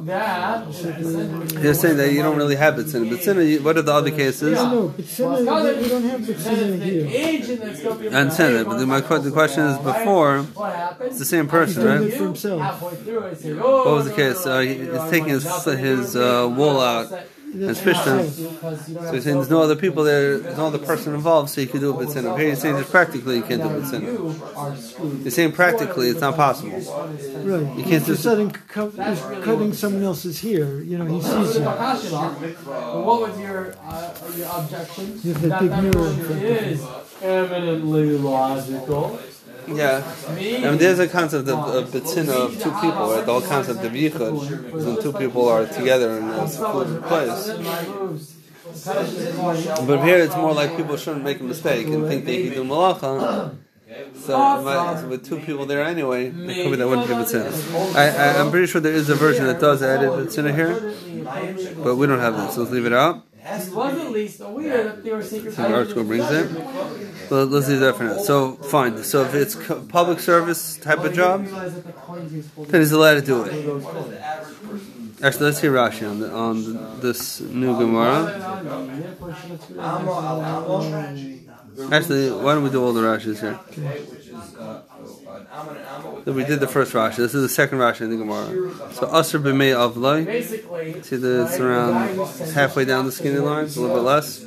They're 0.05 1.73
saying 1.73 1.97
that 1.97 2.11
you 2.13 2.21
don't 2.21 2.37
really 2.37 2.55
have 2.55 2.75
Betzina. 2.75 3.09
Betzina, 3.09 3.59
what 3.63 3.75
are 3.77 3.81
the 3.81 3.91
other 3.91 4.11
cases? 4.11 4.53
Yeah, 4.55 4.71
no, 4.71 4.89
Betzina, 4.89 5.81
we 5.81 5.89
don't 5.89 6.03
have 6.03 6.21
Betzina 6.21 6.81
here. 6.83 7.07
I 8.11 8.21
understand 8.21 8.55
that, 8.55 8.65
but 8.67 8.77
the, 8.77 8.85
my, 8.85 8.99
the 8.99 9.31
question 9.31 9.63
is 9.65 9.77
before, 9.79 10.45
it's 11.01 11.17
the 11.17 11.25
same 11.25 11.47
person, 11.47 11.85
right? 11.85 12.01
What 13.57 13.85
was 13.85 14.05
the 14.07 14.13
case? 14.15 14.45
Uh, 14.45 14.59
he's 14.59 15.09
taking 15.09 15.29
his, 15.29 15.65
his 15.65 16.15
uh, 16.15 16.53
wool 16.55 16.79
out 16.79 17.11
That's 17.59 17.79
fish 17.79 17.95
what 17.97 18.05
them. 18.05 18.19
says. 18.27 18.39
Because 18.39 18.89
you 18.89 18.95
don't 18.95 19.03
So 19.05 19.13
he's 19.13 19.23
saying 19.23 19.35
there's 19.37 19.49
no 19.49 19.61
other 19.61 19.75
people 19.75 20.03
there, 20.03 20.37
there's 20.37 20.57
no 20.57 20.67
other 20.67 20.77
person 20.79 21.13
involved, 21.13 21.49
so 21.49 21.61
you 21.61 21.67
can 21.67 21.79
do 21.79 21.91
a 21.91 22.05
bitzina. 22.05 22.37
Here 22.37 22.49
he's 22.49 22.59
saying 22.61 22.77
just 22.77 22.91
practically 22.91 23.37
you 23.37 23.43
can't 23.43 23.61
do 23.61 23.69
a 23.69 23.81
bitzina. 23.81 24.01
You. 24.01 25.23
He's 25.23 25.33
saying 25.35 25.51
practically 25.53 26.09
it's 26.09 26.21
not 26.21 26.35
possible. 26.35 26.71
Right. 26.71 27.77
You 27.77 27.83
can't 27.83 28.05
just- 28.05 28.23
cutting, 28.23 28.51
cu- 28.51 28.91
cutting 28.91 29.73
someone 29.73 30.03
else's 30.03 30.39
hair. 30.41 30.81
You 30.81 30.97
know, 30.97 31.05
he 31.05 31.21
sees 31.21 31.57
you. 31.57 31.63
What 31.65 33.21
was 33.21 33.39
your 33.39 33.75
uh, 33.83 34.13
your 34.35 34.49
objection? 34.55 35.19
You 35.23 35.33
have 35.33 35.41
that 35.43 35.47
that 35.49 35.61
big 35.61 35.69
mirror 35.71 35.85
in 35.85 35.91
ruling 35.91 36.15
front 36.17 36.31
of 36.31 36.41
you. 36.41 36.47
is 36.47 36.85
eminently 37.21 38.17
logical. 38.17 39.19
Yeah. 39.67 40.15
I 40.27 40.33
mean, 40.33 40.77
there's 40.77 40.99
a 40.99 41.07
concept 41.07 41.47
of, 41.47 41.59
of 41.59 41.95
of 41.95 42.03
two 42.03 42.71
people, 42.71 43.11
right? 43.11 43.25
The 43.25 43.31
whole 43.31 43.41
concept 43.41 43.83
of 43.83 43.91
yichud 43.91 44.71
when 44.71 45.01
two 45.01 45.13
people 45.13 45.47
are 45.49 45.65
together 45.65 46.17
in 46.17 46.23
a 46.29 46.47
secluded 46.47 47.03
place. 47.03 47.49
But 48.85 50.03
here 50.03 50.17
it's 50.17 50.35
more 50.35 50.53
like 50.53 50.75
people 50.75 50.97
shouldn't 50.97 51.23
make 51.23 51.39
a 51.39 51.43
mistake 51.43 51.87
and 51.87 52.07
think 52.07 52.25
they 52.25 52.43
can 52.43 52.53
do 52.53 52.63
malacha. 52.63 53.55
So, 54.15 54.31
so 54.33 55.07
with 55.07 55.25
two 55.25 55.39
people 55.39 55.65
there 55.65 55.83
anyway, 55.83 56.27
it 56.29 56.35
be 56.35 56.75
that 56.75 56.87
wouldn't 56.87 57.07
bitzina. 57.07 57.95
I, 57.95 58.09
I, 58.09 58.39
I'm 58.41 58.49
pretty 58.51 58.67
sure 58.67 58.81
there 58.81 58.93
is 58.93 59.09
a 59.09 59.15
version 59.15 59.45
that 59.45 59.61
does 59.61 59.81
add 59.83 60.03
a 60.03 60.09
bitzina 60.09 60.53
here, 60.53 60.93
but 61.83 61.95
we 61.95 62.07
don't 62.07 62.19
have 62.19 62.35
this, 62.35 62.55
so 62.55 62.61
let's 62.61 62.71
leave 62.71 62.85
it 62.85 62.93
out. 62.93 63.23
He 63.45 63.69
was 63.69 63.93
at 63.93 64.11
least 64.11 64.39
aware 64.41 64.83
that 64.85 65.03
they 65.03 65.11
were 65.11 65.23
secret. 65.23 65.53
See, 65.53 65.61
Archko 65.61 66.07
brings 66.07 66.31
it. 66.31 66.49
But 67.29 67.45
let's 67.49 67.67
leave 67.67 67.79
that 67.79 67.95
for 67.95 68.03
now. 68.05 68.17
So, 68.17 68.53
fine. 68.53 69.03
So 69.03 69.23
if 69.23 69.35
it's 69.35 69.53
co- 69.55 69.81
public 69.81 70.19
service 70.19 70.77
type 70.77 70.99
of 70.99 71.13
job, 71.13 71.45
then 71.45 72.81
he's 72.81 72.91
allowed 72.91 73.15
to 73.15 73.21
do 73.21 73.43
it. 73.43 73.51
Actually, 75.21 75.45
let's 75.45 75.61
hear 75.61 75.71
Rashi 75.71 76.09
on, 76.09 76.19
the, 76.19 76.31
on 76.31 76.99
this 77.01 77.39
new 77.39 77.77
Gemara. 77.77 78.33
Actually, 81.91 82.31
why 82.31 82.53
don't 82.53 82.63
we 82.63 82.69
do 82.69 82.83
all 82.83 82.93
the 82.93 83.01
Rashis 83.01 83.39
here? 83.41 83.59
We 86.25 86.45
did 86.45 86.59
the 86.59 86.67
first 86.67 86.93
Rashi. 86.93 87.17
This 87.17 87.33
is 87.33 87.41
the 87.41 87.49
second 87.49 87.79
Rashi 87.79 88.01
in 88.01 88.09
the 88.09 88.17
Gemara. 88.17 88.49
So 88.93 89.07
Asr 89.07 89.41
b'mei 89.41 89.73
avlai. 89.75 91.03
See 91.03 91.15
that 91.15 91.45
it's 91.45 91.59
around 91.59 92.17
halfway 92.53 92.85
down 92.85 93.05
the 93.05 93.11
skinny 93.11 93.39
line, 93.39 93.65
a 93.65 93.67
little 93.67 93.95
bit 93.95 94.03
less. 94.03 94.45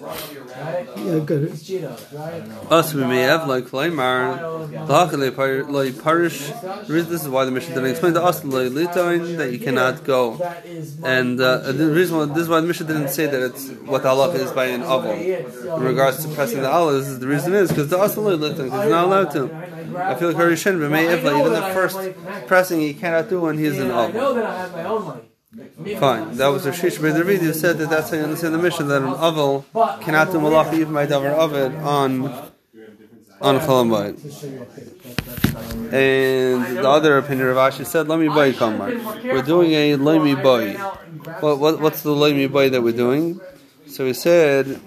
Yeah, 0.58 1.20
good. 1.20 1.52
We 2.94 3.04
may 3.04 3.22
have 3.22 3.46
like 3.46 3.64
Flaimar, 3.66 4.58
like 5.70 6.02
Parish. 6.02 6.50
This 6.88 7.22
is 7.22 7.28
why 7.28 7.44
the 7.44 7.50
mission 7.50 7.74
didn't 7.74 7.90
explain 7.90 8.14
to 8.14 8.22
us 8.22 8.44
like 8.44 8.72
Litain 8.72 9.36
that 9.36 9.52
you 9.52 9.58
cannot 9.60 10.04
go. 10.04 10.38
Is 10.64 10.98
And 11.04 11.40
uh, 11.40 11.72
the 11.72 11.86
reason 11.86 12.16
why 12.16 12.24
this 12.24 12.38
is 12.44 12.48
why 12.48 12.60
the 12.60 12.66
mission 12.66 12.86
didn't 12.86 13.10
say 13.10 13.26
that 13.26 13.40
it's 13.40 13.70
what 13.86 14.02
the 14.02 14.08
halacha 14.08 14.34
is 14.36 14.50
by 14.50 14.66
an 14.66 14.82
oval 14.82 15.12
in 15.12 15.82
regards 15.82 16.24
to 16.24 16.34
pressing 16.34 16.62
the. 16.62 16.68
Is 16.88 17.18
the 17.18 17.26
reason 17.28 17.54
is 17.54 17.68
because 17.68 17.88
the 17.88 18.02
asal 18.02 18.24
litain 18.24 18.64
because 18.64 18.84
you're 18.84 18.90
not 18.90 19.04
allowed 19.04 19.30
to. 19.32 19.77
I 19.96 20.14
feel 20.14 20.28
like 20.28 20.36
Harishin 20.36 20.80
but 20.80 20.90
may 20.90 21.06
if 21.06 21.24
like 21.24 21.36
even 21.36 21.52
the 21.52 21.70
first 21.72 21.98
pressing 22.46 22.80
he 22.80 22.94
cannot 22.94 23.28
do 23.28 23.40
when 23.40 23.58
he's 23.58 23.78
an 23.78 23.90
I 23.90 24.06
oval. 24.06 24.20
know 24.20 24.34
that 24.34 24.46
I 24.46 24.56
have 24.58 24.72
my 24.72 24.84
own 24.84 25.04
money. 25.04 25.22
Fine, 25.96 26.36
that 26.36 26.48
was 26.48 26.66
Rashish 26.66 27.00
Ben 27.00 27.14
David 27.14 27.40
who 27.40 27.52
said 27.52 27.78
that 27.78 27.88
that's 27.88 28.10
how 28.10 28.16
you 28.16 28.22
understand 28.24 28.54
the 28.54 28.58
mission 28.58 28.88
that 28.88 29.02
an 29.02 29.08
oval 29.08 29.64
cannot 30.00 30.30
do 30.30 30.38
malacha 30.38 30.74
even 30.74 30.92
by 30.92 31.06
davar 31.06 31.32
ovid 31.38 31.74
on 31.76 32.26
on 33.40 33.58
Cholamayit. 33.60 34.18
And 35.92 36.76
the 36.76 36.88
other 36.88 37.16
opinion 37.18 37.48
of 37.48 37.56
Ashi 37.56 37.86
said, 37.86 38.08
"Let 38.08 38.18
me 38.18 38.28
buy 38.28 38.52
kamar." 38.52 38.92
We're 39.24 39.42
doing 39.42 39.72
a 39.72 39.96
let 39.96 40.22
me 40.22 40.34
buy. 40.34 40.74
What, 41.40 41.58
what 41.58 41.80
what's 41.80 42.02
the 42.02 42.10
let 42.10 42.34
me 42.34 42.46
buy 42.46 42.68
that 42.68 42.82
we're 42.82 42.92
doing? 42.92 43.40
So 43.86 44.04
he 44.04 44.12
said, 44.12 44.80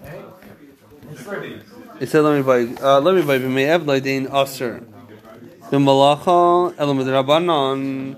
he 1.99 2.05
said, 2.05 2.21
"Let 2.21 2.37
me 2.37 2.43
buy. 2.43 2.75
Uh, 2.81 2.99
let 3.01 3.15
me 3.15 3.23
buy 3.23 3.39
b'mei 3.39 3.65
evlaydin 3.79 4.31
aser 4.31 4.83
b'malacha 5.71 6.75
elam 6.77 6.97
rabbanon." 6.99 8.17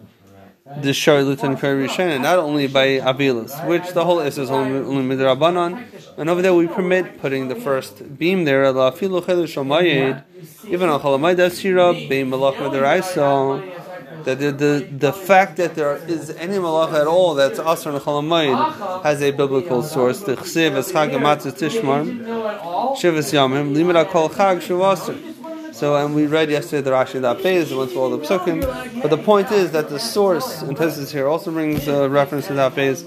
The 0.81 0.93
Charlotte 0.93 1.43
and 1.43 2.23
not 2.23 2.39
only 2.39 2.67
by 2.67 2.87
Abilas, 2.99 3.67
which 3.67 3.91
the 3.91 4.05
whole 4.05 4.21
is 4.21 4.39
only, 4.39 4.79
only 4.79 5.15
midrabanan, 5.15 5.83
and 6.17 6.29
over 6.29 6.41
there 6.41 6.53
we 6.53 6.67
permit 6.67 7.19
putting 7.19 7.49
the 7.49 7.55
first 7.55 8.17
beam 8.17 8.45
there. 8.45 8.71
La 8.71 8.91
filu 8.91 9.21
shamayid, 9.21 10.23
even 10.69 10.87
on 10.87 11.01
chalamayid 11.01 11.35
asira 11.35 12.07
beim 12.09 12.29
malach 12.29 12.55
midaraisa. 12.55 14.23
That 14.23 14.39
the, 14.39 14.51
the 14.51 14.87
the 14.99 15.11
fact 15.11 15.57
that 15.57 15.75
there 15.75 15.97
is 16.07 16.29
any 16.29 16.55
malach 16.55 16.93
at 16.93 17.07
all 17.07 17.33
that's 17.33 17.59
asr 17.59 17.93
and 17.93 18.01
chalamayid 18.01 19.03
has 19.03 19.21
a 19.21 19.31
biblical 19.31 19.83
source. 19.83 20.21
The 20.21 20.37
chsev 20.37 20.77
es 20.77 20.93
chag 20.93 21.11
tishmar 21.11 22.05
shivas 22.95 23.33
yamim 23.33 23.75
limit 23.75 24.07
kol 24.07 24.29
chag 24.29 24.59
shavasr. 24.59 25.32
So, 25.83 25.97
and 25.97 26.15
we 26.15 26.27
read 26.27 26.49
yesterday 26.49 26.81
the 26.81 26.91
Rashi 26.91 27.19
that 27.19 27.43
the 27.43 27.75
went 27.75 27.91
through 27.91 27.99
all 27.99 28.09
the 28.09 28.19
psukim. 28.19 29.01
But 29.01 29.09
the 29.09 29.17
point 29.17 29.51
is 29.51 29.73
that 29.73 29.89
the 29.89 29.99
source, 29.99 30.61
and 30.61 30.77
Tesis 30.77 31.11
here 31.11 31.27
also 31.27 31.51
brings 31.51 31.89
a 31.89 32.07
reference 32.07 32.47
to 32.47 32.53
that 32.53 32.73
Beis. 32.73 33.03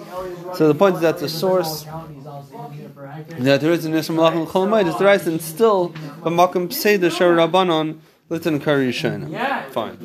So 0.54 0.68
the 0.68 0.74
point 0.74 0.96
is 0.96 1.00
that 1.00 1.16
the 1.16 1.26
source 1.30 1.84
that 1.84 3.62
there 3.62 3.72
is 3.72 3.86
an 3.86 3.94
Yisrael 3.94 4.16
Malach 4.16 4.36
and 4.36 4.46
Cholamayit 4.46 4.88
is 4.88 4.98
the 4.98 5.06
right, 5.06 5.26
and 5.26 5.40
still, 5.40 5.94
but 6.22 6.70
say 6.70 6.98
the 6.98 7.08
Shar 7.08 7.34
Rabbanon, 7.34 7.98
Litan 8.30 8.62
Kari 8.62 8.90
Shana. 8.90 9.70
Fine. 9.70 9.96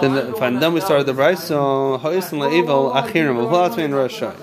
Then, 0.00 0.34
fine. 0.34 0.58
Then 0.58 0.72
we 0.72 0.80
started 0.80 1.06
the 1.06 1.12
Bryce. 1.12 1.44
So 1.44 1.98
Ha'isn 1.98 2.40
La'evil 2.40 2.92
Achirim 2.92 3.36
Avlatme 3.36 3.84
and 3.84 3.94
Rashai. 3.94 4.34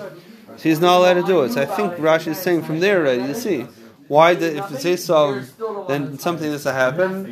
So 0.56 0.62
he's 0.70 0.80
not 0.80 0.96
allowed 0.96 1.20
to 1.20 1.22
do 1.24 1.42
it. 1.42 1.52
So 1.52 1.60
I 1.60 1.66
think 1.66 1.92
Rashi 1.96 2.28
is 2.28 2.38
saying 2.38 2.62
from 2.62 2.80
there 2.80 3.00
already. 3.00 3.24
You 3.24 3.34
see. 3.34 3.66
Why 4.08 4.34
the, 4.34 4.58
if 4.58 4.72
it's 4.72 4.84
Esav, 4.84 5.88
then 5.88 6.18
something 6.18 6.50
has 6.50 6.64
to 6.64 6.72
happen. 6.72 7.26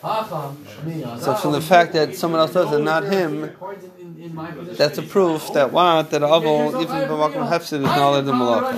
So 0.00 1.34
from 1.34 1.52
the 1.52 1.60
fact 1.60 1.92
that 1.94 2.14
someone 2.14 2.40
else 2.40 2.52
does 2.52 2.72
it, 2.72 2.78
not 2.82 3.04
him, 3.04 3.50
that's 4.76 4.98
a 4.98 5.02
proof 5.02 5.52
that 5.54 5.72
what 5.72 6.10
that 6.10 6.22
Aval 6.22 6.80
even 6.80 6.96
b'makom 7.08 7.48
hefsid 7.48 7.78
is 7.78 7.82
not 7.82 7.98
allowed 7.98 8.26
to 8.26 8.32
malach. 8.32 8.72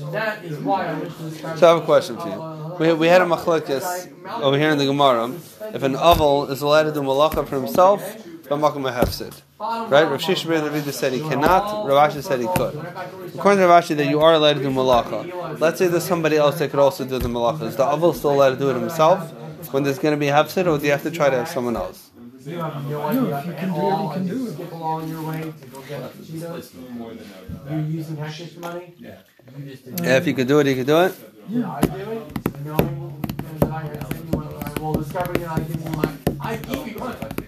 And 0.00 0.14
that 0.14 0.44
is 0.44 0.58
why 0.58 0.86
I 0.86 0.94
wish 0.94 1.16
to 1.16 1.22
describe 1.30 1.58
So 1.58 1.66
I 1.66 1.74
have 1.74 1.82
a 1.82 1.84
question 1.84 2.16
for 2.16 2.28
you. 2.28 2.76
We, 2.78 2.92
we 2.94 3.06
had 3.08 3.22
a 3.22 3.24
machlekes 3.24 4.12
over 4.40 4.56
here 4.56 4.70
in 4.70 4.78
the 4.78 4.86
Gemara. 4.86 5.32
If 5.74 5.82
an 5.82 5.94
Aval 5.94 6.48
is 6.50 6.62
allowed 6.62 6.84
to 6.84 6.92
do 6.92 7.00
malacha 7.00 7.46
for 7.46 7.56
himself, 7.56 8.02
b'makom 8.48 8.90
hefsid. 8.92 9.42
Right? 9.58 10.04
Rav 10.04 10.20
Shishim 10.20 10.48
ben 10.48 10.64
David 10.64 10.94
said 10.94 11.12
he 11.12 11.20
cannot. 11.20 11.86
Rav 11.86 12.10
Ashi 12.10 12.22
said 12.22 12.40
he 12.40 12.46
could. 12.46 12.74
According 13.34 13.60
to 13.60 13.66
Rav 13.66 13.84
Ashi, 13.84 13.96
that 13.96 14.06
you 14.06 14.20
are 14.20 14.34
allowed 14.34 14.54
to 14.54 14.62
do 14.62 14.70
malacha. 14.70 15.58
Let's 15.60 15.78
say 15.78 15.88
there's 15.88 16.04
somebody 16.04 16.36
else 16.36 16.58
that 16.58 16.70
could 16.70 16.80
also 16.80 17.04
do 17.04 17.18
the 17.18 17.28
malacha. 17.28 17.62
Is 17.62 17.76
the 17.76 17.84
Aval 17.84 18.14
still 18.14 18.32
allowed 18.32 18.50
to 18.50 18.56
do 18.56 18.70
it 18.70 18.74
himself? 18.74 19.32
When 19.72 19.82
there's 19.82 19.98
going 19.98 20.14
to 20.14 20.18
be 20.18 20.26
hefsid, 20.26 20.66
or 20.66 20.78
do 20.78 20.84
you 20.86 20.92
have 20.92 21.02
to 21.02 21.10
try 21.10 21.28
to 21.30 21.36
have 21.36 21.48
someone 21.48 21.76
else? 21.76 22.10
You 22.44 22.58
have 22.60 22.88
no 22.88 23.02
idea. 23.02 23.38
if 23.38 23.46
you 23.46 23.52
can 23.52 23.74
do 23.74 23.80
it, 23.90 24.02
you 24.02 24.10
can 24.12 24.26
do 24.26 24.46
it. 24.46 24.54
Skip 24.54 24.72
along 24.72 25.08
your 25.08 25.22
way 25.22 25.40
to 25.42 25.66
go 25.66 25.80
get 25.82 26.12
Cheetos. 26.22 26.72
You're 27.68 27.80
using 27.80 28.16
heckish 28.16 28.56
money. 28.56 28.94
Yeah. 28.96 29.18
You 29.58 29.64
just 29.70 29.84
did. 29.84 30.00
Yeah, 30.00 30.16
if 30.16 30.26
you 30.26 30.34
could 30.34 30.48
do 30.48 30.60
it, 30.60 30.66
you 30.66 30.76
could 30.76 30.86
do 30.86 31.00
it. 31.00 31.14
Yeah, 31.48 31.70
I 31.70 31.80
do 31.80 32.10
it. 32.12 32.64
Knowing 32.64 33.22
I 33.62 33.80
had 33.80 34.06
said 34.06 34.24
you 34.24 34.38
want, 34.38 34.78
I 34.78 34.80
will 34.80 34.94
discovering 34.94 35.40
that 35.42 35.50
I 35.50 35.60
give 35.60 35.84
you 35.84 35.90
my, 35.90 36.12
I 36.40 36.56
give 36.56 36.88
you 36.88 36.98
money. 36.98 37.47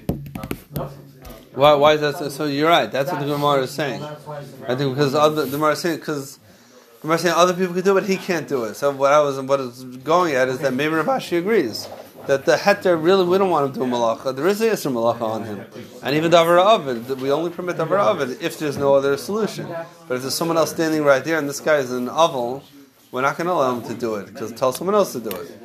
Why? 1.55 1.75
Why 1.75 1.93
is 1.95 2.01
that? 2.01 2.31
So, 2.33 2.45
you're 2.47 2.69
right. 2.69 2.91
That's 2.91 3.11
what 3.11 3.21
the 3.21 3.27
Gemara 3.27 3.63
is 3.63 3.71
saying. 3.71 4.03
I 4.03 4.75
think 4.77 4.95
because 4.95 5.15
other 5.15 5.45
the 5.45 5.51
Gemara 5.51 5.73
is 5.73 5.81
saying 5.81 5.99
because 5.99 6.37
the 6.37 7.03
Gemara 7.03 7.17
is 7.17 7.23
saying 7.23 7.35
other 7.37 7.55
people 7.55 7.75
can 7.75 7.85
do 7.85 7.97
it, 7.97 8.01
but 8.01 8.09
he 8.09 8.17
can't 8.17 8.49
do 8.49 8.65
it. 8.65 8.75
So 8.75 8.91
what 8.93 9.13
I 9.13 9.21
was 9.21 9.41
what 9.41 9.61
is 9.61 9.85
going 9.85 10.35
at 10.35 10.49
is 10.49 10.61
that 10.61 10.73
maybe 10.73 10.95
Rav 10.95 11.07
Ashi 11.07 11.39
agrees 11.39 11.89
that 12.27 12.45
the 12.45 12.57
heter 12.57 13.03
really 13.03 13.25
we 13.25 13.39
don't 13.39 13.51
want 13.51 13.73
to 13.73 13.81
do 13.81 13.87
malacha. 13.87 14.35
There 14.35 14.47
is 14.47 14.61
a 14.61 14.71
yisr 14.71 14.93
malacha 14.93 15.23
on 15.23 15.45
him, 15.45 15.65
and 16.03 16.15
even 16.15 16.31
davar 16.31 16.65
ovid 16.65 17.21
we 17.21 17.33
only 17.33 17.51
permit 17.51 17.77
davar 17.77 17.99
ovid 17.99 18.41
if 18.43 18.59
there's 18.59 18.77
no 18.77 18.95
other 18.95 19.17
solution. 19.17 19.67
But 20.07 20.15
if 20.17 20.23
there's 20.23 20.35
someone 20.35 20.57
else 20.57 20.71
standing 20.71 21.03
right 21.03 21.25
there 21.25 21.39
and 21.39 21.49
this 21.49 21.61
guy 21.61 21.77
is 21.77 21.91
an 21.91 22.09
oval, 22.09 22.63
we're 23.11 23.23
not 23.23 23.37
going 23.37 23.47
to 23.47 23.53
allow 23.53 23.75
him 23.75 23.83
to 23.89 23.95
do 23.95 24.15
it 24.17 24.27
because 24.27 24.53
tell 24.53 24.73
someone 24.73 24.95
else 24.95 25.13
to 25.13 25.21
do 25.21 25.31
it. 25.31 25.61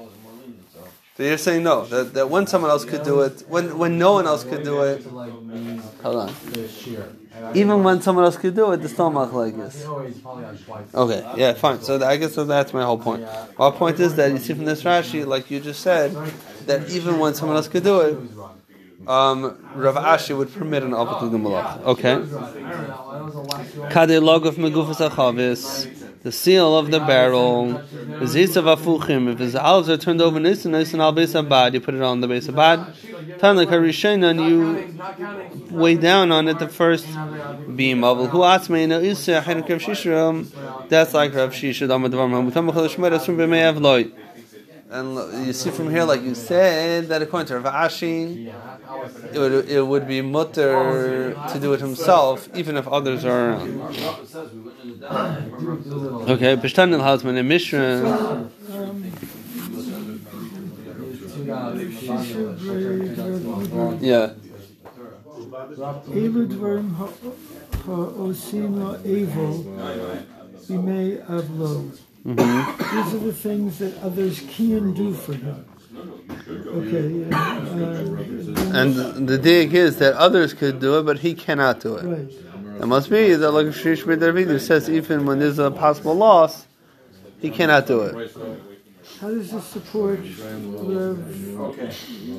So 1.18 1.24
you're 1.24 1.38
saying 1.38 1.64
no 1.64 1.86
that, 1.86 2.14
that 2.14 2.30
when 2.30 2.46
someone 2.46 2.72
else 2.72 2.84
could 2.84 3.04
do 3.04 3.22
it, 3.22 3.46
when 3.48 3.78
when 3.78 3.98
no 3.98 4.14
one 4.14 4.28
else 4.28 4.44
could 4.44 4.64
do 4.64 4.82
it, 4.82 5.02
hold 6.04 6.16
on. 6.18 6.34
Even 7.54 7.84
when 7.84 8.02
someone 8.02 8.26
else 8.26 8.36
could 8.36 8.56
do 8.56 8.72
it, 8.74 8.78
the 8.78 8.90
probably 8.90 10.46
on 10.46 10.58
twice. 10.58 10.94
Okay, 10.94 11.32
yeah, 11.38 11.54
fine. 11.54 11.80
So 11.82 12.06
I 12.06 12.18
guess 12.18 12.34
so. 12.34 12.44
that's 12.44 12.74
my 12.74 12.84
whole 12.84 12.98
point. 12.98 13.26
Our 13.58 13.72
point 13.72 14.00
is 14.02 14.16
that 14.16 14.32
you 14.32 14.40
see 14.40 14.54
from 14.54 14.66
this 14.66 14.84
Rashi, 14.84 15.26
like 15.26 15.50
you 15.50 15.62
just 15.62 15.82
said, 15.82 16.12
that 16.66 16.90
even 16.90 17.20
when 17.20 17.34
someone 17.34 17.56
else 17.56 17.70
could 17.70 17.84
do 17.84 18.02
it, 18.02 18.18
um, 19.08 19.58
Rav 19.76 19.96
Ashi 19.96 20.36
would 20.36 20.54
permit 20.54 20.84
an 20.84 20.94
Abba 20.94 21.20
to 21.20 21.26
malach. 21.38 21.82
Okay. 21.84 22.16
Kadei 23.90 24.22
log 24.22 24.46
of 24.46 24.56
megufas 24.56 25.08
achavis. 25.10 25.95
The 26.26 26.32
seal 26.32 26.76
of 26.76 26.90
the 26.90 27.00
barrel. 27.00 27.84
Zisav 28.34 28.76
afuchim. 28.76 29.32
If 29.32 29.38
his 29.38 29.56
olives 29.56 29.90
are 29.90 29.98
turned 29.98 30.24
over 30.24 30.40
nisan 30.40 30.72
nisan 30.72 31.00
al 31.00 31.12
base 31.12 31.36
abad, 31.36 31.76
you 31.76 31.82
put 31.82 31.94
it 31.94 32.02
on 32.02 32.20
the 32.20 32.28
base 32.28 32.48
abad. 32.48 32.96
Tan 33.38 33.56
like 33.56 33.70
and 33.70 34.42
you 34.42 35.00
weigh 35.70 35.98
down 35.98 36.32
on 36.32 36.48
it 36.48 36.58
the 36.58 36.68
first 36.68 37.06
beam 37.76 38.04
of 38.04 38.32
who 38.32 38.40
atzmeina 38.40 39.04
isa 39.04 39.40
henrik 39.40 39.70
Rav 39.70 39.80
Shisha. 39.80 40.90
That's 40.90 41.14
like 41.14 41.36
Rav 41.36 41.52
devar 41.52 42.28
mamutam 42.28 42.72
b'chol 42.72 42.90
shmer 42.90 43.12
asum 43.12 43.38
b'mei 43.38 43.72
avloi. 43.72 44.12
And 44.88 45.16
you 45.48 45.54
see 45.54 45.72
from 45.72 45.90
here, 45.90 46.04
like 46.04 46.22
you 46.22 46.36
said, 46.36 47.08
that 47.08 47.22
according 47.22 47.48
to 47.48 47.60
Rav 47.60 47.74
Ashi, 47.90 48.54
it 49.34 49.40
would, 49.40 49.68
it 49.68 49.82
would 49.86 50.08
be 50.08 50.22
mutter 50.22 51.34
to 51.52 51.60
do 51.60 51.74
it 51.74 51.80
himself, 51.80 52.48
even 52.56 52.78
if 52.78 52.88
others 52.88 53.26
are 53.26 53.54
around. 53.54 53.72
Okay, 56.30 56.56
Pishtan 56.56 56.94
al 56.94 57.02
Hazman 57.18 57.36
in 57.38 57.48
Mishra. 57.48 58.50
Yeah. 64.02 64.34
Elu 66.12 66.48
dvarim 66.48 66.90
ha'osim 67.86 68.74
la'evo 68.76 69.48
b'mei. 70.68 71.12
These 72.26 72.40
are 72.40 73.20
the 73.20 73.34
things 73.34 73.78
that 73.80 73.96
others 74.02 74.42
can 74.50 74.94
do 74.94 75.14
for 75.14 75.34
him. 75.34 75.66
Okay, 76.50 77.24
and, 77.24 77.34
uh, 79.00 79.14
And 79.14 79.28
the 79.28 79.38
dig 79.38 79.74
is 79.76 79.98
that 79.98 80.16
others 80.16 80.54
could 80.54 80.80
do 80.80 80.98
it, 80.98 81.04
but 81.04 81.20
he 81.20 81.36
cannot 81.36 81.80
do 81.80 81.96
it. 81.96 82.04
right. 82.06 82.82
It 82.82 82.88
must 82.88 83.10
be 83.10 83.34
that, 83.36 83.52
like 83.52 83.68
Shrish 83.68 84.04
B'David 84.04 84.60
says, 84.60 84.90
even 84.90 85.26
when 85.26 85.40
there's 85.40 85.60
a 85.60 85.72
possible 85.72 86.16
loss, 86.16 86.66
he 87.40 87.50
cannot 87.50 87.86
do 87.88 88.02
it. 88.02 88.75
How 89.26 89.32
does 89.32 89.50
this 89.50 89.66
support 89.66 90.20
Rev 90.20 91.18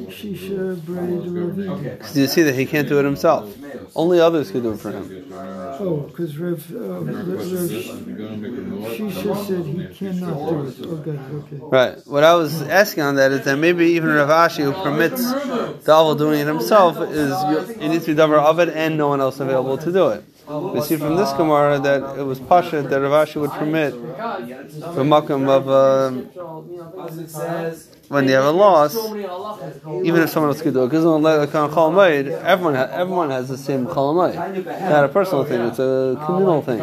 Shisha 0.09 0.81
braid 0.87 1.23
Ravidi? 1.23 1.99
Because 1.99 2.17
you 2.17 2.29
see 2.29 2.45
that 2.45 2.55
he 2.55 2.65
can't 2.65 2.89
do 2.89 3.01
it 3.01 3.05
himself. 3.05 3.53
Only 3.97 4.21
others 4.21 4.53
could 4.53 4.63
do 4.63 4.71
it 4.71 4.79
for 4.79 4.93
him. 4.93 5.33
Oh, 5.33 6.07
because 6.07 6.39
Rev, 6.39 6.65
uh, 6.73 7.01
Rev 7.01 7.27
Rev 7.27 7.71
Shisha 8.95 9.47
said 9.47 9.65
he 9.67 9.87
cannot 9.97 10.49
do 10.49 10.67
it. 10.69 10.79
Okay, 10.81 11.19
okay. 11.35 11.57
Right. 11.61 12.07
What 12.07 12.23
I 12.23 12.35
was 12.35 12.63
asking 12.63 13.03
on 13.03 13.17
that 13.17 13.33
is 13.33 13.45
that 13.47 13.57
maybe 13.57 13.87
even 13.87 14.11
Rav 14.11 14.29
Ashi, 14.29 14.63
who 14.63 14.73
permits 14.73 15.23
the 15.33 16.15
doing 16.17 16.39
it 16.39 16.47
himself, 16.47 17.01
is 17.11 17.33
it 17.81 17.89
needs 17.89 18.05
to 18.05 18.15
be 18.15 18.21
davar 18.23 18.39
of 18.39 18.61
it 18.61 18.69
and 18.69 18.97
no 18.97 19.09
one 19.09 19.21
else 19.21 19.41
available 19.41 19.77
to 19.79 19.91
do 19.91 20.11
it. 20.11 20.23
We 20.49 20.81
see 20.81 20.97
from 20.97 21.17
this 21.17 21.33
Gemara 21.33 21.79
that 21.81 22.19
it 22.19 22.23
was 22.23 22.39
Pasha 22.39 22.83
that 22.83 23.01
Rav 23.01 23.29
Ashi 23.29 23.41
would 23.41 23.53
permit 23.53 23.93
the 23.93 25.03
makam 25.03 25.49
of 25.49 25.69
um, 25.69 26.29
when 28.09 28.29
you 28.29 28.35
have 28.35 28.45
a 28.45 28.51
loss, 28.53 28.95
even 30.05 30.23
if 30.23 30.31
someone 30.31 30.51
else 30.51 30.63
could 30.63 30.75
do 30.75 30.85
it. 30.85 30.91
Because 30.91 31.05
everyone 32.45 32.77
everyone 32.77 33.31
has 33.31 33.49
the 33.49 33.59
same. 33.59 33.87
It's 33.87 34.91
not 34.91 35.05
a 35.05 35.09
personal 35.09 35.45
thing; 35.45 35.63
it's 35.63 35.81
a 35.81 36.17
communal 36.25 36.63
thing. 36.63 36.81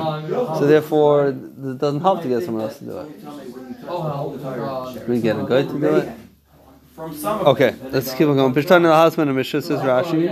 So 0.60 0.68
therefore, 0.68 1.28
it 1.30 1.78
doesn't 1.80 2.02
help 2.02 2.22
to 2.24 2.28
get 2.28 2.44
someone 2.44 2.64
else 2.64 2.80
to 2.80 2.86
do 2.86 2.98
it. 3.00 3.10
We 5.08 5.22
get 5.22 5.40
a 5.40 5.44
guy 5.44 5.64
to 5.64 5.80
do 5.80 5.96
it. 5.96 6.10
Okay, 6.96 7.76
let's 7.90 8.14
keep 8.14 8.28
on 8.28 8.36
going. 8.36 8.54
Pishtan 8.54 8.86
al 8.86 9.10
Hasman 9.10 9.24
and 9.24 9.36
Mishra 9.36 9.64
says 9.64 9.80
Rashi. 9.80 10.30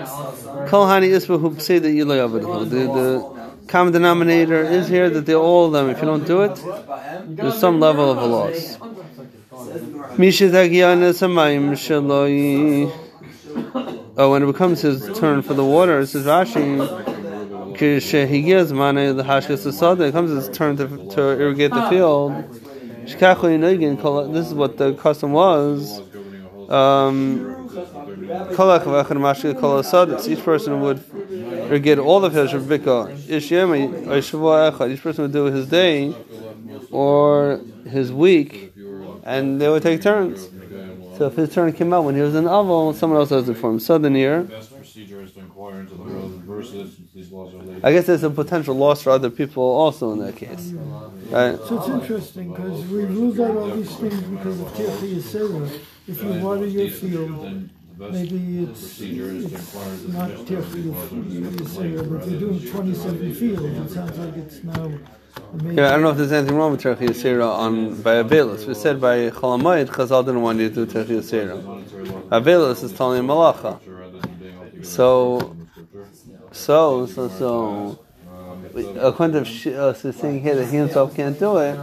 Kol 0.67 0.85
Hani 0.85 1.09
Isba 1.09 1.39
who 1.39 1.59
say 1.59 1.79
that 1.79 1.91
you 1.91 2.05
lay 2.05 2.19
The 2.19 2.37
the 2.67 3.65
common 3.67 3.93
denominator 3.93 4.61
is 4.61 4.87
here 4.87 5.09
that 5.09 5.25
they 5.25 5.33
all 5.33 5.65
of 5.65 5.71
them. 5.71 5.89
If 5.89 5.97
you 5.97 6.05
don't 6.05 6.27
do 6.27 6.43
it, 6.43 6.63
there's 7.25 7.57
some 7.57 7.79
level 7.79 8.11
of 8.11 8.19
a 8.19 8.25
loss. 8.27 8.77
Oh, 14.17 14.31
when 14.31 14.43
it 14.43 14.45
becomes 14.45 14.81
his 14.81 15.17
turn 15.17 15.41
for 15.41 15.55
the 15.55 15.65
water, 15.65 16.01
it 16.01 16.07
says 16.07 16.27
Rashi. 16.27 16.77
Kishehigias 17.75 18.71
mane 18.71 19.17
the 19.17 19.23
hashkas 19.23 19.65
asada. 19.65 20.09
It 20.09 20.11
comes 20.11 20.29
his 20.29 20.55
turn 20.55 20.77
to, 20.77 20.87
to 21.15 21.21
irrigate 21.21 21.71
the 21.71 21.89
field. 21.89 22.33
This 24.33 24.47
is 24.47 24.53
what 24.53 24.77
the 24.77 24.93
custom 24.93 25.31
was. 25.31 26.03
Um, 26.71 27.67
kolach 28.55 28.83
v'echad 28.83 29.17
mashke 29.17 29.59
kol 29.59 29.81
asadas. 29.81 30.27
Each 30.29 30.41
person 30.41 30.79
would 30.79 31.03
get 31.83 31.99
all 31.99 32.21
the 32.21 32.31
fields 32.31 32.53
of 32.53 32.63
Bika. 32.63 33.13
Ishyem 33.27 34.05
Shavua 34.05 34.71
echad. 34.71 34.89
Each 34.91 35.01
person 35.01 35.23
would 35.23 35.33
do 35.33 35.45
his 35.45 35.67
day 35.67 36.15
or 36.89 37.59
his 37.89 38.13
week, 38.13 38.73
and 39.25 39.59
they 39.59 39.67
would 39.67 39.83
take 39.83 40.01
turns. 40.01 40.49
So 41.17 41.27
if 41.27 41.35
his 41.35 41.53
turn 41.53 41.73
came 41.73 41.91
out 41.93 42.05
when 42.05 42.15
he 42.15 42.21
was 42.21 42.35
in 42.35 42.45
Aval, 42.45 42.95
someone 42.95 43.19
else 43.19 43.29
does 43.29 43.49
it 43.49 43.55
for 43.55 43.69
him. 43.69 43.79
Southern 43.79 44.15
year. 44.15 44.43
Best 44.43 44.73
procedure 44.73 45.21
is 45.21 45.33
to 45.33 45.41
inquire 45.41 45.81
into 45.81 45.95
the 45.95 46.03
relevant 46.03 46.43
verses, 46.45 46.95
since 46.95 47.11
these 47.13 47.31
laws 47.31 47.53
are 47.53 47.57
laid. 47.57 47.83
I 47.83 47.91
guess 47.91 48.05
there's 48.07 48.23
a 48.23 48.29
potential 48.29 48.75
loss 48.75 49.03
for 49.03 49.09
other 49.11 49.29
people 49.29 49.61
also 49.61 50.13
in 50.13 50.19
that 50.19 50.37
case. 50.37 50.71
Right? 51.29 51.59
So 51.67 51.79
it's 51.79 51.89
interesting 51.89 52.53
because 52.53 52.85
we 52.87 53.03
ruled 53.03 53.39
out 53.41 53.57
all 53.57 53.69
these 53.69 53.93
things 53.97 54.21
because 54.23 54.61
of 54.61 54.67
Tirchi 54.69 55.15
Yisera. 55.15 55.69
If 56.11 56.23
you 56.23 56.33
water 56.45 56.65
your 56.67 56.89
field, 56.89 57.43
Then 57.43 57.69
the 57.97 58.05
best 58.05 58.13
maybe 58.13 58.59
it's, 58.63 58.79
procedure 58.79 59.23
is 59.31 59.45
to 59.49 59.55
it's 59.55 59.73
inquire 59.73 59.93
into 59.93 60.07
the 60.07 60.17
not 60.17 60.27
business 60.29 60.49
Tirchi 60.49 60.81
laws 60.85 61.77
are 61.77 62.03
but 62.09 62.23
if 62.23 62.31
you're 62.31 62.39
doing 62.39 62.59
27 62.71 63.35
fields, 63.35 63.63
it 63.91 63.93
sounds 63.95 64.17
like 64.17 64.35
it's 64.37 64.63
now. 64.63 64.91
Yeah, 65.63 65.87
I 65.87 65.91
don't 65.91 66.01
know 66.01 66.09
if 66.09 66.17
there's 66.17 66.31
anything 66.33 66.57
wrong 66.57 66.71
with 66.73 66.81
Terchi 66.83 67.07
Yisera 67.09 67.47
on 67.49 68.01
by 68.01 68.15
Abelis. 68.23 68.65
We 68.67 68.73
said 68.73 68.99
by 68.99 69.29
Cholamayit, 69.29 69.87
Chazal 69.87 70.25
didn't 70.25 70.41
want 70.41 70.59
you 70.59 70.69
to 70.69 70.75
do 70.75 70.85
Terchi 70.85 71.17
Yisera. 71.19 71.63
Monetary 71.63 72.05
Abelis 72.37 72.83
is 72.83 72.91
telling 72.91 73.19
him 73.19 73.27
Malacha. 73.27 73.79
rather 73.87 74.19
than 74.19 74.33
being 74.35 74.53
able 74.53 74.65
to 74.65 74.71
give 74.77 74.85
So- 74.85 75.39
from 75.39 75.59
the 75.59 75.65
scripture. 75.67 76.07
So, 76.51 77.05
so, 77.05 77.29
so. 77.29 77.99
According 78.99 79.43
to 79.43 79.45
Sh- 79.45 79.67
uh, 79.67 79.93
so 79.93 80.11
saying 80.11 80.41
here 80.41 80.55
that 80.55 80.65
he 80.67 80.77
himself 80.77 81.15
can't 81.15 81.37
do 81.37 81.57
it. 81.57 81.77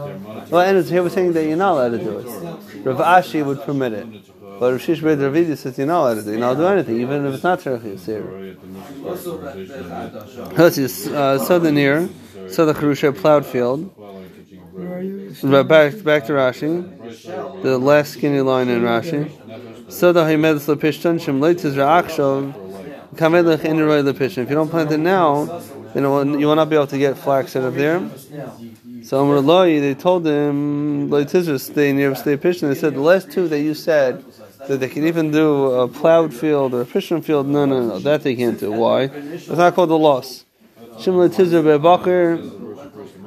Well, 0.51 0.61
and 0.61 0.85
here 0.87 1.03
we're 1.03 1.11
saying 1.11 1.33
that 1.35 1.45
you're 1.45 1.57
not 1.57 1.73
allowed 1.73 1.91
to 1.91 1.99
do 1.99 2.19
it. 2.19 2.27
Rav 2.85 2.99
Ashi 2.99 3.45
would 3.45 3.61
permit 3.63 3.93
it. 3.93 4.07
But 4.59 4.73
Rav 4.73 4.81
Shish 4.81 5.01
Beit 5.01 5.19
Ravidi 5.19 5.57
says 5.57 5.79
you're 5.79 5.87
not 5.87 6.01
allowed 6.03 6.15
to 6.15 6.23
do 6.23 6.29
it. 6.31 6.33
You're 6.33 6.41
not 6.41 6.57
allowed 6.57 6.75
to 6.77 6.83
do 6.85 6.93
anything, 6.93 7.01
even 7.01 7.27
if 7.27 7.35
it's 7.35 7.45
not 7.45 7.61
the 7.61 7.79
Mishnah 7.79 8.21
conversation, 9.05 10.57
Let's 10.57 10.77
see, 10.77 11.15
uh, 11.15 11.39
southern 11.39 12.11
southern 12.51 13.15
plowed 13.15 13.47
field. 13.47 13.95
teaching 14.37 14.63
of 14.63 14.75
Where 14.75 14.99
are 14.99 15.03
you? 15.03 15.65
Back 15.65 16.03
back 16.03 16.27
to 16.27 16.33
Rashi, 16.33 17.63
the 17.63 17.79
last 17.79 18.15
skinny 18.15 18.41
line 18.41 18.69
in 18.69 18.83
Rashi. 18.83 19.31
So 19.93 20.13
the 20.13 20.25
Hamed 20.25 20.61
Pishtan 20.61 21.21
Shem 21.21 21.41
Leitzis 21.41 21.75
Ra'achshav 21.75 22.53
Kamelech 23.15 23.59
Lepishtan. 23.59 24.39
If 24.39 24.49
you 24.49 24.55
don't 24.57 24.69
plant 24.71 24.91
it 24.93 24.99
now, 24.99 25.63
it 25.95 26.01
will, 26.09 26.41
you 26.41 26.47
will 26.47 26.57
not 26.57 26.69
be 26.69 26.77
able 26.77 26.87
to 26.89 26.99
get 26.99 27.17
flax 27.17 27.57
out 27.57 27.65
of 27.65 27.75
there. 27.75 28.01
So 29.03 29.21
Amr 29.23 29.41
Loi, 29.41 29.81
they 29.81 29.95
told 29.95 30.27
him 30.27 31.09
stay 31.59 31.93
near 31.93 32.15
stay 32.15 32.37
Pishtan. 32.37 32.69
They 32.69 32.75
said 32.75 32.95
the 32.95 33.01
last 33.01 33.31
two 33.31 33.49
that 33.49 33.61
you 33.61 33.75
said 33.75 34.25
that 34.67 34.79
they 34.79 34.89
can 34.89 35.07
even 35.07 35.31
do 35.31 35.73
a 35.73 35.89
plowed 35.89 36.35
field 36.35 36.75
or 36.75 36.83
a 36.83 36.87
Pishtan 36.87 37.25
field. 37.25 37.47
No, 37.47 37.65
no, 37.65 37.87
no, 37.87 37.99
that 38.01 38.23
they 38.23 38.35
can't 38.35 38.59
do. 38.59 38.73
Why? 38.73 39.05
It's 39.05 39.49
not 39.49 39.75
called 39.75 39.91
the 39.91 39.99
loss. 39.99 40.45
Shem 41.01 41.15
Leitzis 41.15 41.53
Be'Bakir. 41.63 42.59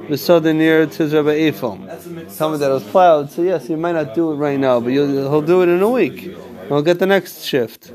The 0.08 0.18
southern 0.18 0.58
near 0.58 0.86
Tizra 0.86 1.22
Ba'ifom. 1.22 2.36
Tell 2.36 2.50
me 2.50 2.58
that 2.58 2.70
it 2.70 2.74
was 2.74 2.82
plowed, 2.82 3.30
so 3.30 3.42
yes, 3.42 3.68
you 3.68 3.76
might 3.76 3.92
not 3.92 4.14
do 4.16 4.32
it 4.32 4.34
right 4.34 4.58
now, 4.58 4.80
but 4.80 4.88
you'll, 4.88 5.06
he'll 5.06 5.40
do 5.40 5.62
it 5.62 5.68
in 5.68 5.80
a 5.80 5.88
week. 5.88 6.36
He'll 6.72 6.80
get 6.80 6.98
the 6.98 7.06
next 7.06 7.44
shift. 7.44 7.92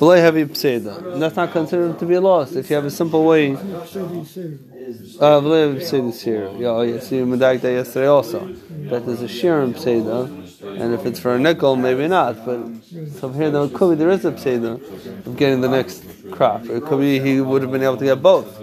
V'lei 0.00 0.18
heavy 0.18 0.44
pseida. 0.46 1.12
And 1.12 1.22
That's 1.22 1.36
not 1.36 1.52
considered 1.52 2.00
to 2.00 2.04
be 2.04 2.14
a 2.14 2.20
loss 2.20 2.56
if 2.56 2.68
you 2.68 2.74
have 2.74 2.84
a 2.84 2.90
simple 2.90 3.24
way. 3.24 3.52
Uh, 3.52 3.56
v'lei 5.40 5.68
heavy 5.68 5.84
pseida 5.84 6.20
here. 6.20 6.50
Yeah, 6.58 6.70
oh, 6.70 6.82
you 6.82 6.98
medaged 6.98 7.60
that 7.60 7.70
yesterday 7.70 8.08
also. 8.08 8.40
That 8.90 9.06
there's 9.06 9.22
a 9.22 9.28
shirim 9.28 9.72
pseida, 9.74 10.24
and 10.80 10.94
if 10.94 11.06
it's 11.06 11.20
for 11.20 11.36
a 11.36 11.38
nickel, 11.38 11.76
maybe 11.76 12.08
not. 12.08 12.44
But 12.44 12.58
so 13.20 13.28
here, 13.28 13.52
though, 13.52 13.66
it 13.66 13.74
could 13.74 13.90
be 13.90 13.96
there 14.02 14.10
is 14.10 14.24
a 14.24 14.32
pseida 14.32 14.80
of 15.24 15.36
getting 15.36 15.60
the 15.60 15.68
next 15.68 16.04
crop. 16.32 16.64
It 16.64 16.82
could 16.86 16.98
be 16.98 17.20
he 17.20 17.40
would 17.40 17.62
have 17.62 17.70
been 17.70 17.84
able 17.84 17.98
to 17.98 18.04
get 18.04 18.20
both. 18.20 18.58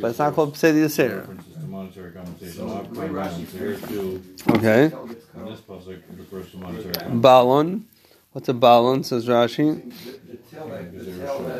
But 0.00 0.08
it's 0.08 0.18
not 0.18 0.34
called 0.34 0.54
pseida 0.54 0.84
yisera. 0.84 1.28
the 1.60 1.68
monetary 1.68 2.10
compensation. 2.10 2.66
Not 2.66 2.92
per 2.92 3.06
round. 3.06 3.48
So 3.50 3.58
here's 3.58 3.80
two. 3.82 4.20
Okay. 4.50 4.90
And 5.36 5.46
this 5.46 5.60
pasuk 5.60 6.02
refers 6.18 6.50
to 6.50 6.56
monetary 6.56 6.92
compensation. 6.92 7.22
Balon. 7.22 7.82
What's 8.32 8.48
a 8.48 8.54
balon? 8.54 9.04
Says 9.04 9.28
Rashi. 9.28 9.92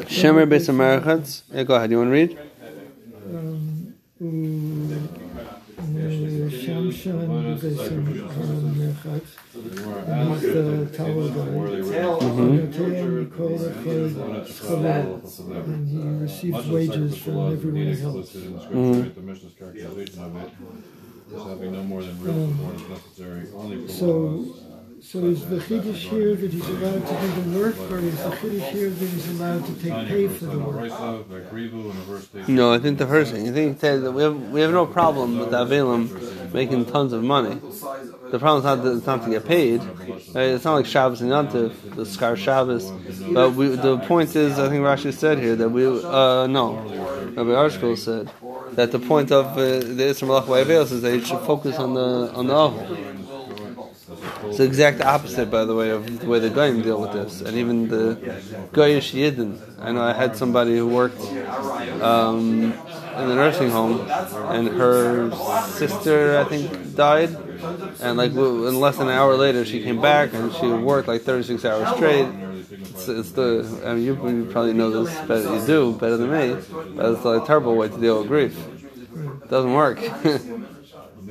Shemer 0.07 0.47
Beis 0.49 0.69
Americhatz. 0.69 1.43
Yeah, 1.53 1.65
go 1.65 1.75
ahead. 1.75 1.91
You 1.91 1.99
want 1.99 2.09
to 2.09 2.13
read? 2.13 2.39
Um, 3.27 3.95
Shamshan 6.63 7.59
Besim 7.59 8.05
Mechat. 8.79 9.27
He's 9.53 10.43
the 10.53 10.87
tower 10.97 11.29
guy. 11.29 11.49
Yotem 11.93 13.37
Kol 13.37 13.59
Echad 13.59 14.47
Chalel. 14.47 15.11
And 15.67 15.89
he 15.89 15.99
receives 16.25 16.69
wages 16.69 17.19
from 17.19 17.53
everyone 17.53 17.83
he 17.83 18.01
helps. 18.01 18.17
Listed 18.17 18.45
in 18.45 18.53
the 18.55 18.61
scripture, 18.61 19.11
the 19.11 19.21
Mishnah's 19.21 19.55
characterization 19.55 20.23
of 20.25 20.37
it. 20.37 20.51
As 21.35 21.43
having 21.43 21.73
no 21.73 21.83
more 21.83 22.03
than 22.03 22.19
real 22.23 22.49
performance 22.49 22.89
necessary 22.89 23.49
only 23.55 23.87
for 23.87 23.93
So, 23.93 24.07
laws. 24.07 24.63
So 25.03 25.19
is 25.25 25.45
the 25.47 25.57
chiddush 25.57 25.97
here 25.97 26.37
that 26.37 26.51
he's 26.53 26.69
allowed 26.69 27.07
to 27.07 27.15
do 27.21 27.43
the 27.43 27.59
work, 27.59 27.77
or 27.91 27.99
is 27.99 28.17
the 28.17 28.31
chiddush 28.31 28.71
here 28.71 28.89
that 28.89 29.07
he's 29.07 29.31
allowed 29.31 29.67
to 29.67 29.75
take 29.75 30.09
pay 30.09 30.29
for 30.29 30.45
the 30.47 30.59
work? 30.59 32.49
No, 32.49 32.73
I 32.73 32.79
think 32.79 32.99
the 32.99 33.07
first 33.07 33.33
thing. 33.33 33.49
I 33.49 33.53
think 33.53 33.81
that 33.81 34.13
we 34.13 34.23
have 34.23 34.37
we 34.51 34.61
have 34.61 34.71
no 34.71 34.87
problem 34.87 35.39
with 35.41 35.51
the 35.51 35.65
Avelim 35.65 36.53
making 36.53 36.85
tons 36.87 37.13
of 37.13 37.25
money. 37.25 37.61
The 38.31 38.39
problem 38.39 38.59
is 38.59 38.65
not 38.65 38.83
that 38.85 38.97
it's 38.97 39.07
not 39.07 39.25
to 39.25 39.31
get 39.31 39.45
paid. 39.45 39.83
Right? 40.35 40.51
It's 40.55 40.65
not 40.65 40.75
like 40.75 40.87
Shabbos 40.87 41.21
and 41.21 41.31
Yantiv, 41.31 41.97
the 41.97 42.07
Scar 42.07 42.37
Shabbos. 42.37 42.91
But 43.33 43.55
we, 43.55 43.69
the 43.69 43.99
point 43.99 44.35
is, 44.37 44.59
I 44.59 44.69
think 44.69 44.83
Rashi 44.85 45.13
said 45.13 45.39
here 45.39 45.57
that 45.57 45.69
we 45.69 45.85
uh, 45.85 46.47
no, 46.47 46.77
Rabbi 47.37 47.51
Arshkol 47.51 47.99
said 47.99 48.31
that 48.77 48.93
the 48.93 49.01
point 49.01 49.33
of 49.33 49.47
uh, 49.47 49.57
the 49.57 50.05
Isra 50.13 50.29
Malach 50.29 50.93
is 50.93 51.03
that 51.03 51.13
you 51.13 51.25
should 51.25 51.41
focus 51.41 51.77
on 51.77 51.95
the 51.95 52.33
on 52.35 52.47
the 52.47 52.55
Avel. 52.55 53.32
It's 54.53 54.59
the 54.59 54.65
exact 54.65 55.01
opposite, 55.01 55.51
by 55.51 55.65
the 55.65 55.75
way, 55.75 55.89
of 55.89 56.21
the 56.21 56.27
way 56.27 56.39
the 56.39 56.51
Goyim 56.51 56.83
deal 56.83 57.01
with 57.01 57.15
this, 57.15 57.41
and 57.41 57.57
even 57.57 57.89
the 57.89 58.17
Goyish 58.75 59.15
Yidden. 59.15 59.59
I 59.81 59.93
know 59.93 60.03
I 60.03 60.13
had 60.13 60.37
somebody 60.37 60.77
who 60.77 60.87
worked 60.87 61.23
um, 62.03 62.75
in 63.17 63.29
the 63.31 63.35
nursing 63.35 63.71
home, 63.71 64.07
and 64.51 64.69
her 64.69 65.31
sister, 65.69 66.39
I 66.39 66.45
think, 66.45 66.95
died, 66.95 67.31
and 68.03 68.19
like 68.19 68.33
in 68.33 68.79
less 68.79 68.99
than 68.99 69.07
an 69.09 69.15
hour 69.15 69.37
later, 69.37 69.65
she 69.65 69.83
came 69.83 70.03
back 70.03 70.35
and 70.35 70.53
she 70.53 70.69
worked 70.69 71.09
like 71.09 71.23
36 71.23 71.65
hours 71.65 71.97
straight. 71.97 72.29
It's, 72.71 73.09
it's 73.09 73.33
the 73.33 73.81
I 73.87 73.95
mean, 73.95 74.05
you, 74.05 74.29
you 74.29 74.51
probably 74.53 74.75
know 74.75 75.03
this 75.03 75.19
better. 75.27 75.57
You 75.57 75.67
do 75.67 75.93
better 75.95 76.19
than 76.19 76.31
me, 76.31 76.63
but 76.95 77.13
it's 77.13 77.25
a 77.25 77.43
terrible 77.47 77.75
way 77.75 77.89
to 77.89 77.99
deal 77.99 78.19
with 78.19 78.29
grief. 78.29 78.55
It 79.17 79.49
doesn't 79.49 79.73
work. 79.73 79.99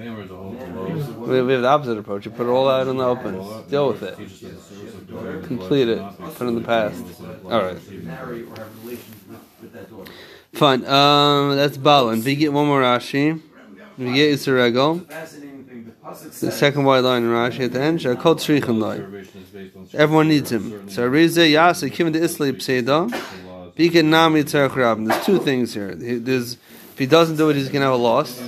we, 0.09 1.41
we 1.41 1.53
have 1.53 1.61
the 1.61 1.67
opposite 1.67 1.97
approach. 1.97 2.25
You 2.25 2.31
put 2.31 2.47
it 2.47 2.49
all 2.49 2.69
out 2.69 2.87
in 2.87 2.97
the 2.97 3.03
open. 3.05 3.33
Deal 3.69 3.87
with 3.89 4.03
it. 4.03 4.17
Teaches 4.17 4.43
us 4.43 4.67
the 4.67 4.75
service 4.75 4.93
of 4.95 5.09
daughter. 5.09 5.41
Complete 5.41 5.87
it. 5.89 6.01
Put 6.19 6.41
it 6.41 6.47
in 6.47 6.55
the 6.55 6.61
past. 6.61 7.03
All 7.45 7.61
right. 7.61 8.03
marry 8.03 8.43
or 8.43 8.55
have 8.55 8.83
relations 8.83 9.15
with, 9.29 9.39
with 9.61 9.73
that 9.73 9.89
daughter. 9.89 10.11
Fine. 10.53 10.85
Um, 10.85 11.55
that's 11.55 11.77
Balin. 11.77 12.23
We 12.23 12.35
get 12.35 12.51
one 12.53 12.67
more 12.67 12.81
Rashi. 12.81 13.41
We 13.97 14.13
get 14.13 14.33
Yisrael. 14.33 15.07
Fascinating 15.07 15.63
thing. 15.65 15.85
The 15.85 15.91
pasuk 15.91 16.23
The 16.23 16.31
says 16.31 16.57
second 16.57 16.83
white 16.85 16.99
line 17.01 17.23
in 17.23 17.29
Rashi 17.29 17.65
at 17.65 17.73
the 17.73 17.81
end. 17.81 17.99
Shakot 17.99 18.37
Shrichim 18.39 18.79
Lai. 18.79 18.95
Is 18.95 19.35
based 19.53 19.75
on 19.75 19.87
Everyone 19.93 20.27
needs 20.27 20.51
him. 20.51 20.89
So 20.89 21.07
Rize 21.07 21.37
Yasa 21.37 21.91
Kim 21.91 22.11
the 22.11 22.19
Isli 22.19 22.53
Pseda. 22.53 23.11
laws. 23.45 23.73
Bikin 23.75 24.05
Nami 24.05 24.43
Tzarech 24.43 24.75
Rabin. 24.75 25.05
There's 25.05 25.25
two 25.25 25.39
things 25.39 25.73
here. 25.73 25.93
There's 25.95 26.53
if 26.53 26.99
he 26.99 27.05
doesn't 27.05 27.37
do 27.37 27.49
it, 27.49 27.55
he's 27.55 27.69
gonna 27.69 27.85
have 27.85 27.93
a 27.93 27.97
loss. 27.97 28.41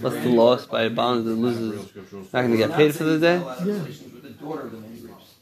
What's 0.00 0.16
the 0.22 0.28
loss 0.28 0.66
by 0.66 0.82
a 0.82 0.90
bond 0.90 1.26
that 1.26 1.34
loses? 1.34 1.92
Not 2.32 2.42
gonna 2.42 2.56
get 2.56 2.72
paid 2.72 2.94
for 2.94 3.04
the 3.04 3.18
day. 3.18 3.36
Allow 3.36 3.58
relations 3.64 4.12
with 4.12 4.22
the 4.22 4.30
daughter 4.30 4.62
of 4.62 4.72
the 4.72 4.78
man 4.78 4.90
rapes. 5.02 5.34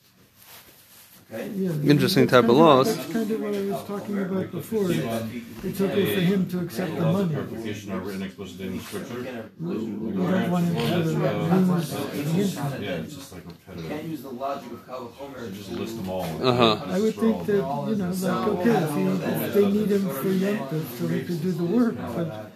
Okay. 1.32 1.51
Yeah, 1.57 1.91
Interesting 1.91 2.26
type 2.28 2.45
of 2.45 2.51
kind 2.51 2.59
laws. 2.59 2.97
That's 2.97 3.12
kind 3.12 3.30
of 3.30 3.41
what 3.41 3.55
I 3.55 3.61
was 3.62 3.85
talking 3.87 4.18
about 4.18 4.53
before. 4.53 4.91
It 4.93 5.74
took 5.74 5.91
it 5.93 6.14
for 6.14 6.20
him 6.20 6.49
to 6.51 6.61
accept 6.61 6.95
the 6.95 7.01
Laws 7.01 7.20
of 7.22 7.32
money. 7.32 7.47
purification 7.49 7.93
are 7.93 7.99
written 8.01 8.22
explicitly 8.22 8.66
in 8.66 8.76
the 8.76 8.82
scripture. 8.85 9.51
We 9.59 10.12
don't 10.12 10.51
want 10.51 10.64
him 10.66 10.74
to 10.76 10.97
lose 10.97 11.91
the 11.91 12.61
income. 12.61 12.82
Yeah, 12.82 12.91
it's 13.03 13.14
just 13.16 13.32
like 13.32 13.43
repetitive. 13.47 13.91
Can't 13.91 14.05
use 14.05 14.22
the 14.22 14.30
logic 14.30 14.70
of 14.72 14.87
Kal 14.87 15.12
Chomer. 15.18 15.53
Just 15.55 15.70
list 15.72 15.97
them 15.97 16.11
all. 16.11 16.24
Uh 16.47 16.53
huh. 16.55 16.85
I 16.87 17.01
would 17.01 17.14
think 17.14 17.47
that, 17.47 17.55
you 17.55 17.97
know, 17.97 18.11
like, 18.11 18.49
okay, 18.49 18.70
if, 18.70 18.95
he, 18.95 19.03
if 19.35 19.55
they 19.55 19.70
need 19.72 19.91
him 19.91 20.09
for 20.11 20.28
Yom 20.28 20.87
so 20.99 21.09
he 21.09 21.22
could 21.24 21.43
do 21.43 21.53
the 21.53 21.64
work, 21.64 21.97
but 21.97 22.53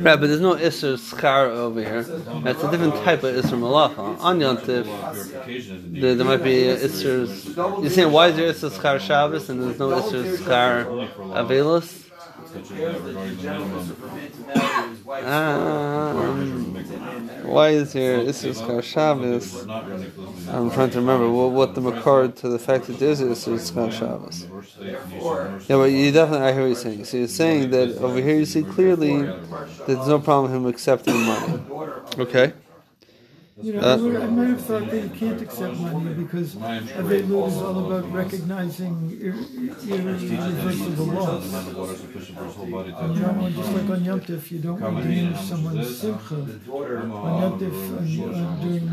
Right, 0.00 0.18
but 0.18 0.26
there's 0.26 0.40
no 0.40 0.54
Isser 0.54 0.96
Schar 0.96 1.48
over 1.48 1.80
here. 1.80 2.02
That's 2.02 2.62
a 2.62 2.70
different 2.70 2.94
type 3.04 3.22
of 3.22 3.34
Isser 3.34 3.58
Malacha. 3.58 4.18
On 4.20 4.38
Yontif, 4.38 4.86
there, 6.00 6.14
there 6.14 6.24
might 6.24 6.42
be 6.42 6.62
Isser. 6.64 7.82
You're 7.82 7.90
saying 7.90 8.12
why 8.12 8.28
is 8.28 8.36
there 8.36 8.52
Isser 8.52 8.70
Schar 8.70 9.00
Shabbos 9.00 9.50
and 9.50 9.62
there's 9.62 9.78
no 9.78 9.90
Isser 10.00 10.36
Schar 10.38 11.08
Avelos? 11.32 12.10
Such 12.52 12.62
as 12.62 12.68
that 12.68 13.00
regarding 13.02 13.36
the 13.36 13.42
minimum. 13.42 13.96
Um, 15.24 16.74
why 17.44 17.68
is 17.70 17.92
here 17.92 18.18
Isser 18.18 18.54
Schar 18.54 18.82
Shabbos? 18.82 19.54
We're 19.54 19.66
not 19.66 19.88
running 19.88 20.06
explicitly. 20.06 20.52
I'm 20.54 20.70
trying 20.70 20.90
to 20.90 20.98
remember 21.00 21.30
what, 21.30 21.52
what 21.52 21.74
the 21.74 21.80
makar 21.80 22.28
to 22.28 22.48
the 22.48 22.58
fact 22.58 22.86
that 22.86 22.98
there's 22.98 23.20
Isser 23.20 23.58
Schar 23.58 23.92
Shabbos. 23.92 24.42
Verse 24.44 24.68
states, 24.70 25.00
"And 25.04 25.12
you 25.12 25.20
shall 25.20 25.44
nurse 25.44 25.68
Yeah, 25.68 25.76
but 25.76 25.84
you 25.84 26.12
definitely, 26.12 26.46
I 26.46 26.52
hear 26.52 26.62
what 26.62 26.66
you're 26.68 26.76
saying. 26.76 27.04
So 27.04 27.16
you're 27.16 27.28
saying 27.28 27.70
that 27.70 27.96
over 27.98 28.20
here 28.20 28.36
you 28.36 28.44
see 28.46 28.62
clearly 28.62 29.22
that 29.22 29.86
there's 29.86 30.08
no 30.08 30.18
problem 30.18 30.52
with 30.52 30.60
him 30.60 30.66
accepting 30.66 31.20
money. 31.22 31.60
Okay. 32.18 32.52
You 33.62 33.74
know, 33.74 33.80
Uh, 33.80 33.94
I, 33.94 34.26
might 34.26 34.48
have 34.48 34.60
thought 34.64 34.90
that 34.90 35.02
you 35.04 35.10
can't 35.10 35.40
accept 35.40 35.76
money 35.78 36.14
because 36.14 36.56
Avelut 36.56 37.48
is 37.48 37.56
all 37.62 37.78
about 37.86 38.12
recognizing 38.12 38.94
ir- 39.20 39.46
irreversible 39.88 41.06
loss. 41.06 41.44
and 41.54 41.66
the 41.68 41.78
water 41.78 41.94
sufficient 41.94 42.38
for 42.38 42.44
his 42.46 42.54
whole 42.56 42.66
body 42.66 42.90
to 42.90 42.96
You 43.14 43.22
want, 43.22 43.54
just 43.54 43.72
like 43.72 43.90
on 43.90 44.04
Yom 44.04 44.20
Tif, 44.20 44.50
you 44.50 44.58
don't 44.58 44.80
want 44.80 44.96
to 44.96 45.02
diminish 45.02 45.40
someone's 45.40 45.96
simcha. 45.96 46.34
On 46.34 46.48
Yom 47.42 47.60
Tif, 47.60 47.76
on, 47.98 48.44
on 48.44 48.60
doing 48.66 48.86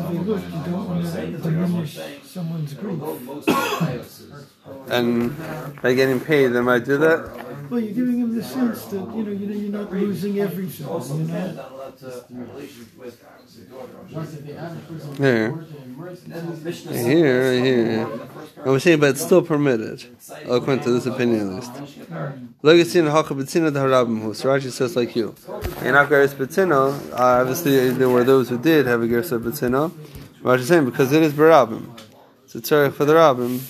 Avelut, 0.00 0.44
you 0.54 0.60
don't 0.70 0.86
want 0.88 1.06
to 1.06 1.38
diminish 1.38 1.98
someone's 2.24 2.74
grief. 2.74 3.00
And 4.88 5.34
by 5.82 5.94
getting 5.94 6.20
paid, 6.20 6.48
they 6.48 6.60
might 6.60 6.84
do 6.84 6.96
that. 6.98 7.70
Well, 7.70 7.80
you're 7.80 7.94
giving 7.94 8.18
him 8.20 8.34
the 8.36 8.42
sense 8.42 8.84
that, 8.86 9.00
you 9.16 9.22
know, 9.24 9.30
you 9.32 9.46
know 9.46 9.54
you're 9.62 9.72
not 9.80 9.92
losing 9.92 10.38
everything, 10.40 10.86
you 10.86 11.24
know? 11.26 11.64
Not 13.58 13.70
allowed 13.70 14.46
to 14.46 14.54
have 14.54 14.90
relations 14.90 15.06
with 15.06 15.18
the 15.18 15.18
daughter. 15.18 15.22
Here. 15.22 15.66
Then 16.26 16.64
the 16.64 16.70
Here, 16.70 17.62
here. 17.62 18.20
And 18.56 18.66
we're 18.66 18.78
saying, 18.78 19.00
but 19.00 19.10
it's 19.10 19.22
still 19.22 19.42
permitted, 19.42 20.04
according 20.44 20.80
to 20.84 20.90
this 20.90 21.06
opinion 21.06 21.58
at 21.58 21.74
least. 21.76 22.10
Legacy 22.62 22.98
and 22.98 23.08
Hacha 23.08 23.34
B'tzina 23.34 23.72
the 23.72 23.80
Harabim 23.80 24.20
who 24.20 24.30
Rashi 24.32 24.70
says 24.70 24.96
like 24.96 25.14
you. 25.14 25.34
And 25.78 25.96
after 25.96 26.16
Geras 26.16 26.34
B'tzina, 26.34 27.12
uh, 27.12 27.16
obviously 27.16 27.90
there 27.90 28.08
were 28.08 28.24
those 28.24 28.48
who 28.48 28.58
did 28.58 28.86
have 28.86 29.02
a 29.02 29.06
Geras 29.06 29.30
B'tzina. 29.38 29.90
Rashi 30.42 30.60
is 30.60 30.68
saying 30.68 30.84
because 30.86 31.12
it 31.12 31.22
is 31.22 31.32
Barabim. 31.32 31.98
It's 32.44 32.54
a 32.54 32.60
tzarech 32.60 32.94
for 32.94 33.04
the 33.04 33.14
Rabbim. 33.14 33.60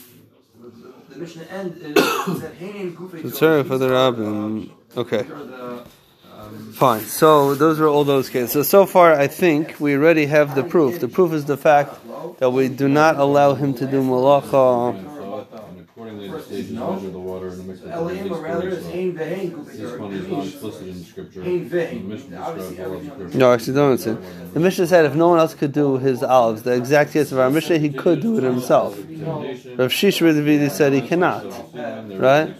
The 1.11 1.17
Mishnah 1.19 1.45
end 1.51 1.77
is 1.77 1.95
that 2.41 2.55
Hain 2.55 2.97
Kufay 2.97 3.25
It's 3.25 3.43
a 3.43 3.45
tzarech 3.45 3.67
for 3.67 3.77
the 3.77 3.89
Rabbim. 3.89 4.71
Okay. 4.97 5.27
Fine. 6.81 7.03
So 7.03 7.55
those 7.55 7.79
are 7.79 7.89
all 7.89 8.05
those 8.05 8.31
cases. 8.31 8.53
So 8.53 8.63
so 8.63 8.87
far, 8.87 9.13
I 9.13 9.27
think 9.27 9.79
we 9.79 9.95
already 9.95 10.25
have 10.25 10.55
the 10.55 10.63
proof. 10.63 10.99
The 10.99 11.09
proof 11.09 11.35
is 11.35 11.45
the 11.45 11.59
fact 11.59 11.93
that 12.39 12.49
we 12.49 12.71
do 12.71 12.89
not 12.89 13.17
allow 13.17 13.53
him 13.53 13.75
to 13.75 13.87
do 13.87 14.01
malacha. 14.01 14.97
Elohim, 18.01 18.33
or 18.33 18.41
rather, 18.41 18.69
is 18.69 18.87
Hain 18.87 19.15
Vehain 19.15 19.67
This 19.67 19.99
one 19.99 20.13
is 20.13 20.29
not 20.29 20.47
explicit 20.47 20.89
in 20.89 20.99
the 20.99 21.05
scripture. 21.05 21.43
Hain 21.43 21.69
The 21.69 21.77
Vehain. 21.77 22.05
Mishnah 22.07 22.41
Obviously, 22.41 22.77
describes 22.77 22.91
all 22.91 22.97
of 22.97 23.03
everything 23.03 23.09
the 23.09 23.13
on 23.15 23.19
scripture. 23.19 23.39
No, 23.39 23.53
actually, 23.53 23.75
don't 23.75 23.99
say. 23.99 24.17
The 24.55 24.61
Mishnah 24.61 24.87
said 24.87 25.05
if 25.05 25.15
no 25.15 25.29
one 25.29 25.39
else 25.39 25.55
could 25.55 25.73
do 25.73 25.99
his 25.99 26.23
olives, 26.23 26.63
the 26.63 26.73
exact 26.73 27.13
case 27.13 27.33
of 27.33 27.39
our 27.39 27.51
Mishnah, 27.51 27.79
he 27.79 27.91
could 27.91 28.21
do 28.21 28.39
it 28.39 28.45
himself. 28.45 28.97
Rav 28.97 29.91
Shishra 29.91 30.33
Davidi 30.35 30.71
said 30.71 30.93
he 30.93 31.03
cannot. 31.03 31.45
Right? 31.75 32.55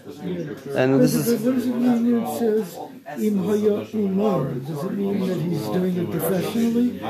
And 0.75 1.01
this 1.01 1.15
What 1.15 1.27
is 1.27 1.43
does 1.43 1.65
it 1.65 1.75
mean 1.75 2.13
when 2.13 2.23
it 2.23 2.37
says, 2.37 2.77
Im 3.19 3.37
haya 3.43 3.87
umar? 3.93 4.45
Does 4.53 4.83
it 4.85 4.91
mean 4.91 5.27
that 5.27 5.37
he's 5.37 5.65
doing 5.67 5.97
it 5.97 6.11
professionally? 6.11 7.01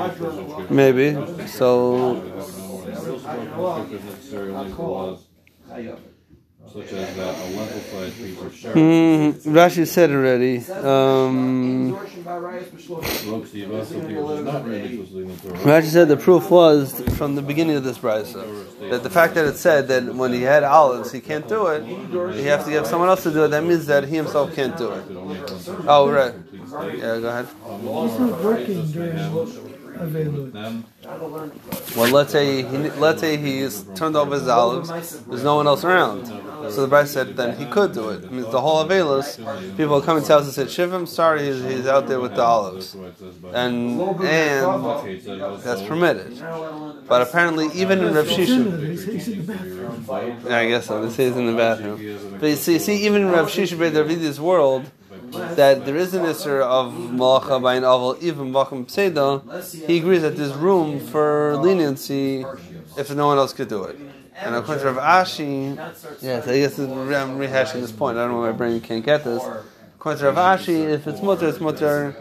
maybe. 0.70 1.46
So 1.46 2.22
such 6.72 6.92
as 6.92 7.16
that 7.16 7.34
a 7.34 7.56
lentil-sized 7.56 8.16
piece 8.16 8.40
of 8.40 8.54
sherry. 8.54 8.74
mm, 8.74 9.32
Rashi 9.44 9.86
said 9.86 10.10
already. 10.10 10.58
Um, 10.70 11.92
Rogue 11.92 13.46
Steve 13.46 13.72
also 13.72 14.00
people 14.06 14.32
is 14.32 14.44
not 14.44 14.64
written 14.64 14.86
explicitly 14.86 15.22
in 15.22 15.28
the 15.28 15.36
Torah. 15.36 15.58
Rashi 15.58 15.86
said 15.86 16.08
the 16.08 16.16
proof 16.16 16.50
was 16.50 17.00
from 17.18 17.34
the 17.34 17.42
beginning 17.42 17.76
of 17.76 17.84
this 17.84 17.98
brisa 17.98 18.42
that 18.90 19.02
the 19.02 19.10
fact 19.10 19.34
that 19.34 19.44
it 19.44 19.56
said 19.56 19.88
that 19.88 20.14
when 20.14 20.32
he 20.32 20.42
had 20.42 20.62
olives 20.64 21.12
he 21.12 21.20
can't 21.20 21.46
do 21.48 21.66
it, 21.66 21.84
he 22.34 22.44
has 22.46 22.64
to 22.64 22.70
get 22.70 22.86
someone 22.86 23.08
else 23.08 23.22
to 23.24 23.30
do 23.30 23.44
it. 23.44 23.48
That 23.48 23.64
means 23.64 23.86
that 23.86 24.04
he 24.04 24.16
himself 24.16 24.54
can't 24.54 24.76
do 24.76 24.92
it. 24.92 25.04
Oh 25.86 26.10
right. 26.10 26.34
Yeah, 26.96 27.18
go 27.20 27.28
ahead. 27.28 27.46
He's 27.48 28.18
not 28.18 28.42
working 28.42 28.86
during 28.92 29.12
Avelut. 29.12 29.54
Them, 29.54 29.71
Well, 31.96 32.10
let's 32.10 32.32
say 32.32 32.62
he, 32.62 32.78
let's 32.90 33.20
say 33.20 33.36
he's 33.36 33.84
turned 33.94 34.16
over 34.16 34.34
his 34.34 34.48
olives. 34.48 34.88
There's 35.24 35.44
no 35.44 35.56
one 35.56 35.66
else 35.66 35.84
around. 35.84 36.26
So 36.70 36.86
the 36.86 36.96
Brisa 36.96 37.08
said 37.08 37.36
then 37.36 37.56
he 37.56 37.66
could 37.66 37.92
do 37.92 38.10
it. 38.10 38.24
It 38.24 38.32
means 38.32 38.50
the 38.50 38.60
whole 38.60 38.84
Avelos, 38.84 39.36
people 39.76 40.00
come 40.00 40.16
and 40.16 40.24
tell 40.24 40.38
us 40.38 40.44
and 40.44 40.54
said, 40.54 40.68
Shivim, 40.68 41.06
sorry, 41.08 41.44
he's, 41.44 41.62
he's 41.62 41.86
out 41.86 42.06
there 42.06 42.20
with 42.20 42.34
the 42.36 42.42
olives. 42.42 42.94
And 43.52 44.00
and 44.00 45.60
that's 45.62 45.82
permitted. 45.82 46.38
But 47.08 47.22
apparently, 47.22 47.68
even 47.74 48.00
in 48.00 48.14
Rav 48.14 48.26
Shisha, 48.26 48.62
yeah, 50.48 50.58
I 50.58 50.68
guess 50.68 50.86
so. 50.86 51.04
They 51.04 51.12
say 51.12 51.26
he's 51.28 51.36
in 51.36 51.46
the 51.46 51.56
bathroom. 51.56 52.38
But 52.38 52.46
you 52.46 52.56
see, 52.56 52.78
see 52.78 53.04
even 53.06 53.22
in 53.22 53.30
Rav 53.30 53.48
Shisha 53.48 54.38
world, 54.38 54.90
that 55.56 55.84
there 55.84 55.96
is 55.96 56.14
an 56.14 56.24
issue 56.24 56.50
of 56.50 56.92
malacha 56.92 57.62
by 57.62 57.74
an 57.74 57.84
oval, 57.84 58.16
even 58.20 58.52
Bacham 58.52 58.86
Pseda, 58.86 59.86
he 59.86 59.98
agrees 59.98 60.22
that 60.22 60.36
there's 60.36 60.54
room 60.54 61.00
for 61.00 61.56
leniency 61.56 62.44
if 62.96 63.14
no 63.14 63.26
one 63.26 63.38
else 63.38 63.52
could 63.52 63.68
do 63.68 63.84
it. 63.84 63.98
And 64.36 64.54
according 64.54 64.82
to 64.84 64.92
Rav 64.92 65.26
Ashi, 65.26 65.76
yes, 66.20 66.48
I 66.48 66.58
guess 66.58 66.78
I'm 66.78 67.38
rehashing 67.38 67.80
this 67.80 67.92
point. 67.92 68.16
I 68.18 68.22
don't 68.22 68.32
know 68.32 68.40
why 68.40 68.50
my 68.50 68.56
brain 68.56 68.80
can't 68.80 69.04
get 69.04 69.24
this. 69.24 69.42
According 69.96 70.20
to 70.20 70.32
Rav 70.32 70.58
Ashi, 70.58 70.92
if 70.92 71.06
it's 71.06 71.22
mutter, 71.22 71.48
it's 71.48 71.60
mutter, 71.60 72.16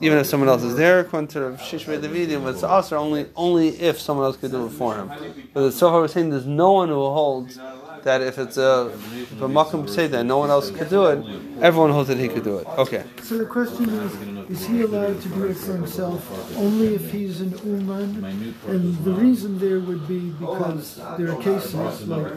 even 0.00 0.18
if 0.18 0.26
someone 0.26 0.48
else 0.48 0.62
is 0.62 0.76
there. 0.76 1.00
According 1.00 1.28
to 1.28 1.40
Rav 1.40 1.60
Shishmei 1.60 2.00
Davidim, 2.00 2.48
it's 2.48 2.62
also 2.62 2.96
only 2.96 3.26
only 3.34 3.68
if 3.80 3.98
someone 3.98 4.26
else 4.26 4.36
could 4.36 4.52
do 4.52 4.66
it 4.66 4.70
for 4.70 4.94
him. 4.94 5.10
But 5.52 5.72
so 5.72 5.90
far, 5.90 6.02
we're 6.02 6.08
saying 6.08 6.30
there's 6.30 6.46
no 6.46 6.72
one 6.72 6.90
who 6.90 6.94
holds 6.94 7.58
that 8.04 8.20
if 8.22 8.38
it's 8.38 8.56
a 8.56 8.90
if 9.14 9.40
a 9.42 9.48
makom 9.48 9.88
say 9.88 10.06
that 10.06 10.24
no 10.24 10.38
one 10.38 10.50
else 10.50 10.70
could 10.70 10.88
do 10.88 11.06
it, 11.06 11.18
everyone 11.60 11.90
holds 11.90 12.08
that 12.08 12.18
he 12.18 12.28
could 12.28 12.44
do 12.44 12.58
it. 12.58 12.66
Okay. 12.78 13.04
So 13.22 13.38
the 13.38 13.46
question 13.46 13.88
is, 13.88 14.12
is 14.50 14.66
he 14.66 14.82
allowed 14.82 15.20
to 15.22 15.28
do 15.28 15.44
it 15.46 15.54
for 15.56 15.72
himself 15.72 16.20
only 16.56 16.94
if 16.94 17.10
he's 17.10 17.40
an 17.40 17.52
uman? 17.64 18.24
And 18.68 18.96
the 19.04 19.12
reason 19.12 19.58
there 19.58 19.80
would 19.80 20.06
be 20.06 20.30
because 20.30 21.00
there 21.18 21.32
are 21.32 21.42
cases 21.42 22.06
like 22.06 22.32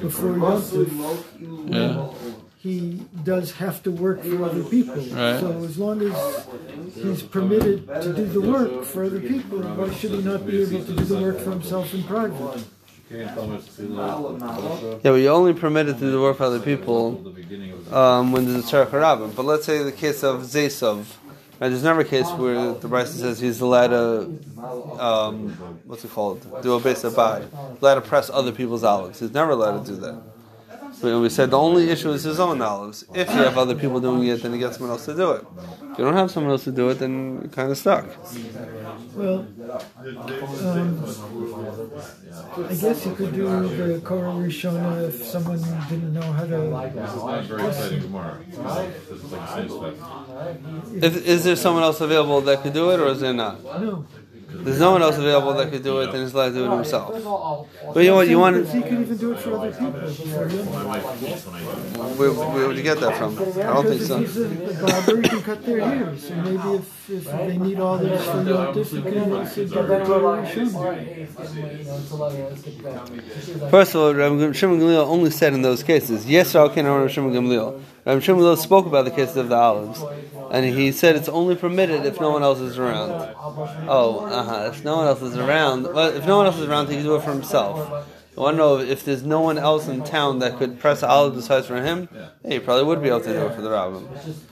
before 0.00 0.36
Yom 0.38 0.62
Yeah. 1.68 2.08
he 2.58 3.02
does 3.24 3.52
have 3.52 3.82
to 3.84 3.90
work 3.90 4.22
for 4.22 4.44
other 4.44 4.64
people. 4.64 4.94
Right. 4.96 5.40
So 5.40 5.64
as 5.64 5.78
long 5.78 6.02
as 6.02 6.46
he's 6.94 7.22
permitted 7.22 7.86
to 7.86 8.12
do 8.12 8.24
the 8.26 8.40
work 8.40 8.84
for 8.84 9.04
other 9.04 9.20
people, 9.20 9.58
why 9.60 9.92
should 9.94 10.10
he 10.12 10.22
not 10.22 10.46
be 10.46 10.62
able 10.62 10.84
to 10.84 10.94
do 10.96 11.04
the 11.04 11.20
work 11.20 11.38
for 11.40 11.50
himself 11.50 11.94
in 11.94 12.02
private? 12.04 12.64
Yeah, 13.12 15.16
you're 15.16 15.32
only 15.32 15.54
permitted 15.54 15.98
to 15.98 16.00
do 16.00 16.10
the 16.10 16.20
work 16.20 16.38
for 16.38 16.44
other 16.44 16.60
people 16.60 17.34
um, 17.92 18.32
when 18.32 18.46
there's 18.46 18.72
a 18.72 18.86
harabim. 18.86 19.36
But 19.36 19.44
let's 19.44 19.66
say 19.66 19.82
the 19.82 19.92
case 19.92 20.24
of 20.24 20.40
Zaysov. 20.42 21.04
Right, 21.60 21.68
there's 21.68 21.82
never 21.84 22.00
a 22.00 22.04
case 22.04 22.28
where 22.30 22.72
the 22.72 22.88
Brisa 22.88 23.20
says 23.20 23.38
he's 23.38 23.60
allowed 23.60 23.88
to, 23.88 24.40
um, 24.98 25.50
what's 25.84 26.04
it 26.04 26.10
called, 26.10 26.40
do 26.62 26.74
a 26.74 26.80
base 26.80 27.04
abad, 27.04 27.48
allowed 27.80 27.94
to 27.96 28.00
press 28.00 28.30
other 28.30 28.50
people's 28.50 28.82
olives. 28.82 29.20
He's 29.20 29.32
never 29.32 29.52
allowed 29.52 29.84
to 29.86 29.92
do 29.92 29.96
that. 30.00 30.22
But 31.02 31.20
we 31.20 31.28
said 31.30 31.50
the 31.50 31.58
only 31.58 31.90
issue 31.90 32.10
is 32.12 32.22
his 32.22 32.38
own 32.38 32.62
olives. 32.62 33.04
If 33.12 33.28
you 33.28 33.42
have 33.42 33.58
other 33.58 33.74
people 33.74 34.00
doing 34.00 34.28
it, 34.28 34.40
then 34.40 34.52
you 34.52 34.58
get 34.58 34.74
someone 34.74 34.92
else 34.92 35.04
to 35.06 35.14
do 35.16 35.32
it. 35.32 35.44
If 35.90 35.98
you 35.98 36.04
don't 36.04 36.14
have 36.14 36.30
someone 36.30 36.52
else 36.52 36.62
to 36.64 36.72
do 36.72 36.90
it, 36.90 37.00
then 37.00 37.40
you're 37.40 37.50
kind 37.50 37.72
of 37.72 37.76
stuck. 37.76 38.06
Well, 39.14 39.46
um, 40.62 41.04
I 42.68 42.74
guess 42.74 43.04
you 43.04 43.14
could 43.14 43.34
do 43.34 43.46
the 43.68 44.00
Korah 44.00 44.32
Rishona 44.32 45.08
if 45.08 45.24
someone 45.24 45.58
didn't 45.88 46.14
know 46.14 46.22
how 46.32 46.44
to. 46.44 46.92
This 46.94 47.10
is 47.10 47.16
not 47.16 47.44
very 47.44 47.66
exciting 47.68 48.02
tomorrow. 48.02 48.38
This 48.48 48.56
is 48.56 49.32
like 49.32 49.40
the 49.40 49.56
same 49.56 49.68
stuff. 49.68 51.02
If, 51.02 51.26
is 51.26 51.44
there 51.44 51.56
someone 51.56 51.82
else 51.82 52.00
available 52.00 52.40
that 52.42 52.62
could 52.62 52.72
do 52.74 52.90
it, 52.90 53.00
or 53.00 53.08
is 53.08 53.20
there 53.20 53.34
not? 53.34 53.62
No, 53.62 54.06
There's 54.52 54.80
no 54.80 54.92
one 54.92 55.02
else 55.02 55.18
available 55.18 55.54
that 55.54 55.70
could 55.70 55.82
do 55.82 56.00
it, 56.00 56.12
then 56.12 56.22
he's 56.22 56.34
allowed 56.34 56.48
to 56.48 56.54
do 56.54 56.64
it 56.66 56.74
himself. 56.76 57.12
But 57.94 58.00
you 58.00 58.10
know 58.10 58.16
what? 58.16 58.28
You 58.28 58.38
want 58.38 58.56
Because 58.56 58.72
he 58.72 58.82
could 58.82 59.00
even 59.00 59.16
do 59.16 59.32
it 59.32 59.38
for 59.38 59.56
other 59.56 59.72
people 59.72 60.00
where, 62.16 62.32
where 62.32 62.68
would 62.68 62.76
you 62.76 62.82
get 62.82 63.00
that 63.00 63.16
from? 63.16 63.38
I 63.38 63.42
don't 63.42 63.86
think 63.86 64.02
so. 64.02 64.20
if 64.20 64.34
he's 64.34 64.36
a, 64.38 64.44
a 64.44 65.02
barber, 65.02 65.22
can 65.22 65.42
cut 65.42 65.64
their 65.64 65.80
hair. 65.80 66.16
So 66.18 66.34
maybe 66.36 66.76
if, 66.76 67.10
if 67.10 67.24
they 67.24 67.58
need 67.58 67.80
all 67.80 67.98
this 67.98 68.24
for 68.24 68.42
Yom 68.42 68.74
Tov, 68.74 68.86
he 68.86 69.02
can 69.02 69.32
also 69.32 69.64
do 69.64 69.68
the 69.68 70.04
Korah 70.04 70.46
First 73.70 73.94
of 73.94 74.00
all, 74.00 74.14
Rabbi 74.14 74.52
Shimon 74.52 74.80
Gamliel 74.80 75.06
only 75.06 75.30
said 75.30 75.54
in 75.54 75.62
those 75.62 75.82
cases, 75.82 76.26
yes, 76.26 76.54
Rav 76.54 76.74
Ken 76.74 76.86
Rabbi 76.86 77.08
Shimon 77.10 77.32
Gamliel. 77.32 77.80
Shimon 78.04 78.20
Gamliel 78.20 78.56
spoke 78.58 78.86
about 78.86 79.04
the 79.04 79.12
cases 79.12 79.36
of 79.36 79.48
the 79.48 79.54
olives, 79.54 80.02
and 80.50 80.66
he 80.66 80.90
said 80.90 81.14
it's 81.14 81.28
only 81.28 81.54
permitted 81.54 82.04
if 82.04 82.20
no 82.20 82.30
one 82.30 82.42
else 82.42 82.58
is 82.58 82.76
around. 82.76 83.10
Oh, 83.88 84.26
uh 84.26 84.42
huh. 84.42 84.70
If 84.72 84.82
no 84.84 84.96
one 84.96 85.06
else 85.06 85.22
is 85.22 85.36
around, 85.36 85.84
well, 85.84 86.08
if 86.08 86.26
no 86.26 86.38
one 86.38 86.46
else 86.46 86.58
is 86.58 86.68
around, 86.68 86.88
he 86.88 86.96
can 86.96 87.04
do 87.04 87.14
it 87.14 87.22
for 87.22 87.32
himself. 87.32 88.08
I 88.36 88.40
want 88.40 88.54
to 88.54 88.58
know 88.58 88.78
if 88.78 89.04
there's 89.04 89.22
no 89.22 89.40
one 89.40 89.58
else 89.58 89.88
in 89.88 90.02
town 90.02 90.40
that 90.40 90.56
could 90.56 90.80
press 90.80 91.02
olive 91.02 91.34
besides 91.34 91.66
for 91.66 91.80
him. 91.80 92.08
Yeah, 92.12 92.28
he 92.48 92.58
probably 92.58 92.84
would 92.84 93.02
be 93.02 93.08
able 93.08 93.20
to 93.20 93.32
do 93.32 93.46
it 93.46 93.54
for 93.54 93.60
the 93.60 93.70
rabbin. 93.70 94.02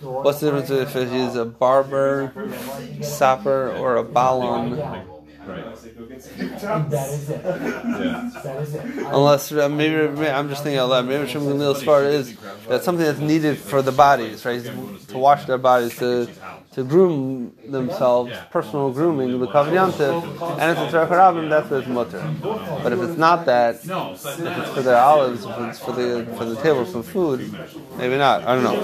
What's 0.01 0.41
the 0.41 0.53
difference 0.53 0.71
if 0.95 1.11
he's 1.11 1.35
a 1.35 1.47
barber, 1.47 2.33
sapper, 3.01 3.73
or 3.73 3.97
a 3.97 4.05
balon? 4.05 5.07
Right. 5.51 6.91
That 6.91 7.09
is 7.11 7.31
it. 7.31 7.43
Yeah. 7.45 8.31
That 8.45 8.57
is 8.63 8.75
it. 8.75 8.83
Unless 8.99 9.53
uh, 9.53 9.69
maybe, 9.69 10.09
maybe 10.09 10.29
I'm 10.29 10.49
just 10.49 10.63
thinking 10.63 10.79
out 10.79 10.91
loud. 10.91 11.07
Maybe 11.07 11.29
Shimon 11.29 11.55
Gamliel's 11.55 11.83
part 11.83 12.05
is 12.05 12.37
that's 12.69 12.85
something 12.85 13.05
that's 13.05 13.19
needed 13.19 13.59
for 13.59 13.83
the 13.83 13.93
bodies, 13.93 14.45
right? 14.45 14.63
To 15.09 15.19
wash 15.19 15.45
their 15.47 15.59
bodies, 15.59 15.97
to 15.99 16.29
to 16.73 16.85
groom 16.85 17.53
themselves, 17.67 18.33
personal 18.51 18.93
grooming, 18.93 19.41
the 19.41 19.47
kavanyantiv, 19.49 20.23
and 20.61 20.71
if 20.71 20.79
it's 20.85 20.95
a 20.95 21.05
harabim, 21.07 21.49
that's 21.51 21.69
what 21.69 21.81
it's 21.81 21.89
mutter. 21.89 22.23
But 22.83 22.93
if 22.93 23.01
it's 23.01 23.19
not 23.19 23.45
that, 23.47 23.77
if 23.77 23.83
it's 23.83 24.71
for 24.71 24.83
their 24.83 24.97
olives, 24.97 25.45
if 25.45 25.59
it's 25.59 25.79
for 25.81 25.93
the 25.93 26.27
for 26.37 26.45
the 26.45 26.57
table 26.63 26.85
for 26.85 27.03
food, 27.03 27.41
maybe 27.97 28.17
not. 28.17 28.45
I 28.45 28.55
don't 28.55 28.65
know. 28.65 28.81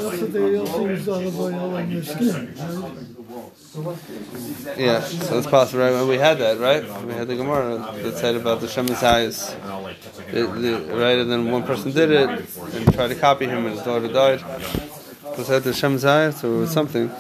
Yeah, 4.76 5.00
so 5.00 5.38
it's 5.38 5.46
possible, 5.46 5.80
right? 5.84 6.04
We 6.06 6.16
had 6.18 6.38
that, 6.38 6.58
right? 6.58 6.82
We 7.04 7.12
had 7.12 7.28
the 7.28 7.36
Gemara 7.36 7.78
that 8.02 8.16
said 8.16 8.34
about 8.36 8.60
the. 8.60 8.66
The- 10.32 10.46
the- 10.46 10.94
Right, 10.96 11.18
and 11.18 11.30
then 11.30 11.50
one 11.50 11.62
person 11.64 11.92
did 11.92 12.10
it 12.10 12.28
and 12.74 12.92
tried 12.94 13.08
to 13.08 13.14
copy 13.14 13.46
him, 13.46 13.66
and 13.66 13.74
his 13.76 13.82
daughter 13.84 14.08
died. 14.08 14.42
Was 15.36 15.48
that 15.48 15.64
the 15.64 15.70
Shemitz 15.70 16.04
Hayas, 16.04 16.42
or 16.44 16.60
was 16.60 16.70
something? 16.70 17.10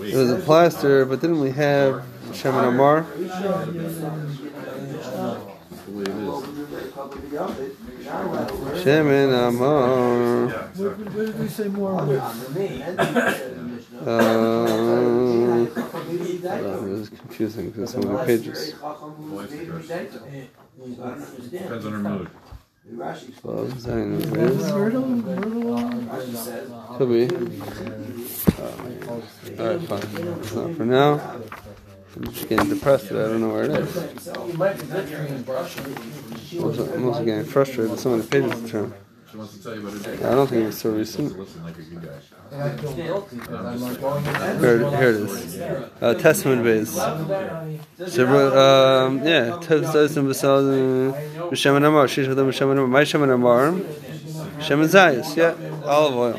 It 0.00 0.16
was 0.16 0.30
a 0.30 0.36
plaster, 0.36 1.04
but 1.04 1.20
didn't 1.20 1.40
we 1.40 1.50
have 1.50 2.02
Shemin 2.32 2.68
Amar? 2.68 3.06
Shemin 8.06 9.48
Amar. 9.48 10.48
Where, 10.48 10.90
where 10.90 11.26
did 11.26 11.38
we 11.40 11.48
say 11.48 11.68
more? 11.68 12.04
with? 12.04 12.22
Uh, 14.06 15.66
it 16.54 16.82
was 16.82 17.08
confusing 17.08 17.70
because 17.70 17.90
so 17.90 17.98
many 18.00 18.24
pages. 18.26 18.72
Depends 21.50 21.86
on 21.86 21.92
her 21.92 21.98
mood. 21.98 22.28
Twelve, 23.40 23.72
Zayin, 23.72 24.20
it 24.20 24.36
is. 24.36 24.72
Myrtle? 24.72 25.06
Myrtle? 25.08 25.76
Could 26.98 27.08
be. 27.08 27.22
Uh, 28.56 28.62
Alright, 29.60 29.82
fine. 29.88 30.06
It's 30.38 30.54
not 30.54 30.70
for 30.76 30.84
now. 30.84 31.10
I'm 32.16 32.32
just 32.32 32.48
getting 32.48 32.68
depressed 32.70 33.10
that 33.10 33.26
I 33.26 33.28
don't 33.28 33.42
know 33.42 33.50
where 33.50 33.64
it 33.64 33.72
is. 33.72 34.28
I'm 34.28 34.62
also, 36.64 36.94
I'm 36.94 37.04
also 37.08 37.24
getting 37.24 37.44
frustrated 37.44 37.90
with 37.90 38.00
some 38.00 38.12
of 38.12 38.22
the 38.22 38.28
pages 38.28 38.70
her 38.70 38.86
day. 38.86 38.92
I 39.36 39.38
don't 40.34 40.46
think 40.46 40.68
it's 40.68 40.78
so 40.78 40.92
recent. 40.92 41.34
Here, 44.60 44.78
here 44.96 45.10
it 45.10 45.16
is. 45.16 45.58
Uh, 46.00 46.14
Testament 46.14 46.64
base. 46.64 46.92
So, 46.92 47.02
um, 49.06 49.18
yeah. 49.26 49.58
Testament 49.60 50.30
b'sal 50.30 51.12
b'shemen 51.50 51.84
amar. 51.86 52.08
Shish 52.08 52.28
v'dam 52.28 52.48
b'shemen 52.48 52.78
amar. 52.82 52.86
My 52.86 53.04
amar. 53.34 53.72
Shemen 54.60 54.88
zayis. 54.88 55.36
Yeah. 55.36 55.54
Olive 55.84 56.16
oil. 56.16 56.38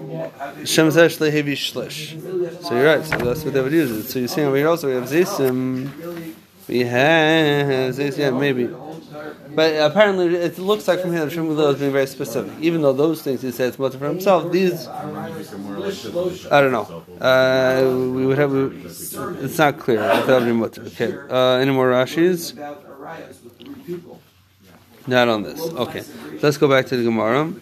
Shemen 0.00 0.90
zayis 0.90 1.18
lehevi 1.18 1.52
shlish. 1.52 2.62
So 2.62 2.74
you're 2.74 2.86
right. 2.86 3.04
So 3.04 3.16
that's 3.18 3.44
what 3.44 3.52
they 3.54 3.60
would 3.60 3.72
use 3.72 3.90
it. 3.90 4.04
So 4.04 4.18
you're 4.18 4.28
seeing 4.28 4.46
over 4.46 4.56
here 4.56 4.68
also 4.68 4.88
we 4.88 4.94
have 4.94 5.04
zisim. 5.04 5.90
We 6.68 6.80
have 6.80 7.94
zisim. 7.94 8.18
Yeah, 8.18 8.30
maybe. 8.30 8.68
But 9.54 9.74
apparently, 9.90 10.34
it 10.36 10.58
looks 10.58 10.86
like 10.86 11.00
from 11.00 11.12
here 11.12 11.24
that 11.26 11.32
Shmuel 11.32 11.74
is 11.74 11.80
being 11.80 11.92
very 11.92 12.06
specific. 12.06 12.52
Even 12.60 12.82
though 12.82 12.92
those 12.92 13.22
things 13.22 13.42
he 13.42 13.50
says 13.50 13.78
much 13.78 13.96
for 13.96 14.06
himself, 14.06 14.50
these 14.52 14.86
I 14.86 16.60
don't 16.60 16.72
know. 16.72 17.04
Uh, 17.20 17.82
we 18.14 18.24
would 18.26 18.38
have. 18.38 18.54
It's 18.54 19.58
not 19.58 19.78
clear. 19.78 20.00
Okay. 20.00 21.12
Uh, 21.28 21.56
any 21.56 21.72
more 21.72 21.90
Rashis? 21.90 22.56
Not 25.06 25.28
on 25.28 25.42
this. 25.42 25.60
Okay. 25.60 26.02
Let's 26.40 26.56
go 26.56 26.68
back 26.68 26.86
to 26.86 26.96
the 26.96 27.02
Gemara. 27.04 27.52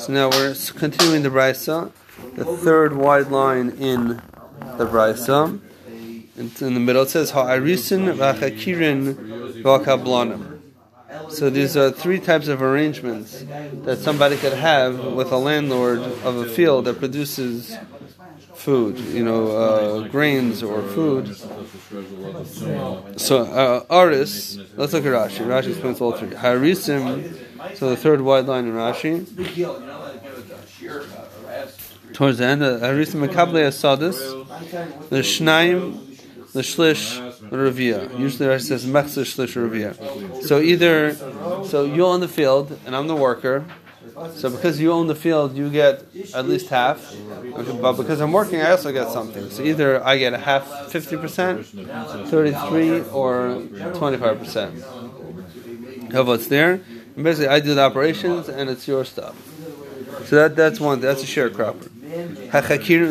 So 0.00 0.14
now 0.14 0.30
we're 0.30 0.54
continuing 0.76 1.24
the 1.24 1.28
Brisa, 1.28 1.92
the 2.34 2.46
third 2.46 2.96
wide 2.96 3.26
line 3.26 3.68
in 3.68 4.22
the 4.78 4.86
Brisa. 4.86 5.60
It's 6.38 6.62
in 6.62 6.72
the 6.72 6.80
middle. 6.80 7.02
It 7.02 7.10
says 7.10 7.32
Ha'arisin 7.32 8.14
v'achakirin 8.14 9.62
v'akablanim. 9.62 10.60
So 11.30 11.50
these 11.50 11.76
are 11.76 11.90
three 11.90 12.18
types 12.18 12.48
of 12.48 12.62
arrangements 12.62 13.44
that 13.84 13.98
somebody 13.98 14.38
could 14.38 14.54
have 14.54 15.04
with 15.04 15.30
a 15.32 15.36
landlord 15.36 15.98
of 15.98 16.36
a 16.36 16.46
field 16.46 16.86
that 16.86 16.98
produces 16.98 17.76
food, 18.54 18.98
you 18.98 19.22
know, 19.22 19.48
uh, 19.48 20.08
grains 20.08 20.62
or 20.62 20.80
food. 20.80 21.36
So 23.18 23.42
uh, 23.42 23.84
aris, 23.90 24.58
let's 24.76 24.94
look 24.94 25.04
at 25.04 25.12
Rashi. 25.12 25.44
Rashi 25.44 25.72
explains 25.72 26.00
all 26.00 26.12
three. 26.12 26.30
Harisim 26.30 27.49
So 27.74 27.90
the 27.90 27.96
third 27.96 28.20
wide 28.20 28.46
line 28.46 28.66
in 28.66 28.74
Rashi. 28.74 29.22
It's 29.22 29.30
a 29.30 29.34
big 29.34 29.54
deal. 29.54 29.78
You're 29.78 29.86
not 29.86 30.00
allowed 30.00 30.12
to 30.12 30.18
give 30.20 30.50
a 30.50 30.66
shear, 30.66 31.00
uh, 31.00 31.04
a 31.04 31.06
rasp. 31.46 31.80
Towards 32.12 32.38
the 32.38 32.46
end, 32.46 32.62
Arisa 32.62 33.16
Makable 33.16 33.60
Asadis, 33.68 34.18
the 35.10 35.20
Shnaim, 35.20 36.06
the 36.52 36.60
Shlish, 36.60 37.18
the 37.50 37.56
Ravia. 37.56 38.18
Usually 38.18 38.48
Rashi 38.48 38.68
says 38.68 38.86
Mechzer 38.86 39.24
Shlish 39.24 39.54
Ravia. 39.56 39.94
So 40.42 40.60
either, 40.60 41.14
so 41.66 41.84
you 41.84 42.04
own 42.04 42.20
the 42.20 42.28
field 42.28 42.78
and 42.84 42.96
I'm 42.96 43.06
the 43.06 43.16
worker. 43.16 43.64
So 44.34 44.50
because 44.50 44.80
you 44.80 44.90
own 44.92 45.06
the 45.06 45.14
field, 45.14 45.56
you 45.56 45.70
get 45.70 46.04
at 46.34 46.46
least 46.46 46.68
half. 46.68 47.14
Okay, 47.14 47.78
but 47.80 47.92
because 47.92 48.20
I'm 48.20 48.32
working, 48.32 48.60
I 48.60 48.72
also 48.72 48.92
get 48.92 49.08
something. 49.08 49.48
So 49.50 49.62
either 49.62 50.04
I 50.04 50.18
get 50.18 50.34
a 50.34 50.38
half, 50.38 50.66
50%, 50.90 52.28
33 52.28 53.00
or 53.12 53.62
25% 53.94 56.12
How 56.12 56.24
what's 56.24 56.48
there. 56.48 56.80
And 57.14 57.24
basically, 57.24 57.48
I 57.48 57.60
do 57.60 57.74
the 57.74 57.82
operations 57.82 58.48
and 58.48 58.70
it's 58.70 58.86
your 58.86 59.04
stuff. 59.04 59.36
So 60.26 60.36
that 60.36 60.56
that's 60.56 60.78
one. 60.78 61.00
That's 61.00 61.22
a 61.22 61.26
sharecropper. 61.26 61.88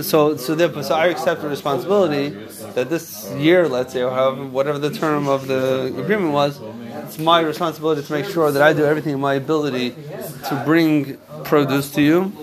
So 0.04 0.36
so 0.36 0.56
therefore, 0.56 0.84
so 0.84 0.95
I 0.95 1.08
accept 1.08 1.41
the 1.41 1.50
responsibility 1.50 2.30
that 2.76 2.89
this 2.89 3.32
year, 3.38 3.68
let's 3.68 3.93
say, 3.93 4.04
or 4.04 4.12
however, 4.12 4.45
whatever 4.45 4.78
the 4.78 4.89
term 4.91 5.28
of 5.28 5.47
the 5.47 5.93
agreement 5.97 6.34
was, 6.34 6.60
it's 7.06 7.18
my 7.18 7.39
responsibility 7.39 8.04
to 8.04 8.12
make 8.12 8.26
sure 8.26 8.52
that 8.52 8.62
I 8.62 8.74
do 8.74 8.86
everything 8.86 9.14
in 9.14 9.20
my 9.20 9.36
ability 9.36 9.91
to 9.91 10.62
bring 10.66 11.18
produce 11.43 11.91
to 11.91 12.02
you. 12.02 12.34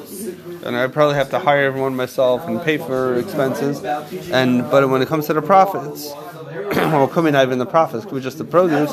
And 0.65 0.77
I 0.77 0.89
probably 0.89 1.15
have 1.15 1.31
to 1.31 1.39
hire 1.39 1.65
everyone 1.67 1.95
myself 1.95 2.47
and 2.49 2.61
pay 2.63 2.79
for 2.79 3.19
expenses. 3.19 3.85
And 4.31 4.63
but 4.71 4.89
when 4.89 5.03
it 5.03 5.09
comes 5.09 5.27
to 5.27 5.35
the 5.35 5.43
profits, 5.43 6.13
well, 6.75 7.07
coming 7.07 7.35
not 7.35 7.47
even 7.47 7.59
the 7.59 7.67
profits, 7.67 8.05
could 8.05 8.15
be 8.15 8.21
just 8.21 8.39
the 8.39 8.45
produce. 8.45 8.91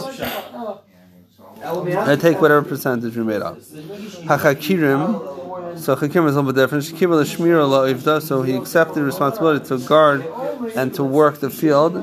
I 1.63 2.15
take 2.15 2.41
whatever 2.41 2.61
percentage 2.61 3.15
we 3.15 3.23
made 3.23 3.41
up. 3.41 3.57
Hachakirim. 3.57 5.79
So 5.79 5.95
chakirim 5.95 6.27
is 6.27 6.35
a 6.35 6.41
little 6.41 6.51
bit 6.51 6.55
different. 6.55 8.23
So 8.23 8.41
he 8.43 8.55
accepted 8.55 9.01
responsibility 9.01 9.65
to 9.67 9.77
guard 9.79 10.25
and 10.75 10.93
to 10.95 11.03
work 11.03 11.39
the 11.39 11.49
field. 11.49 11.95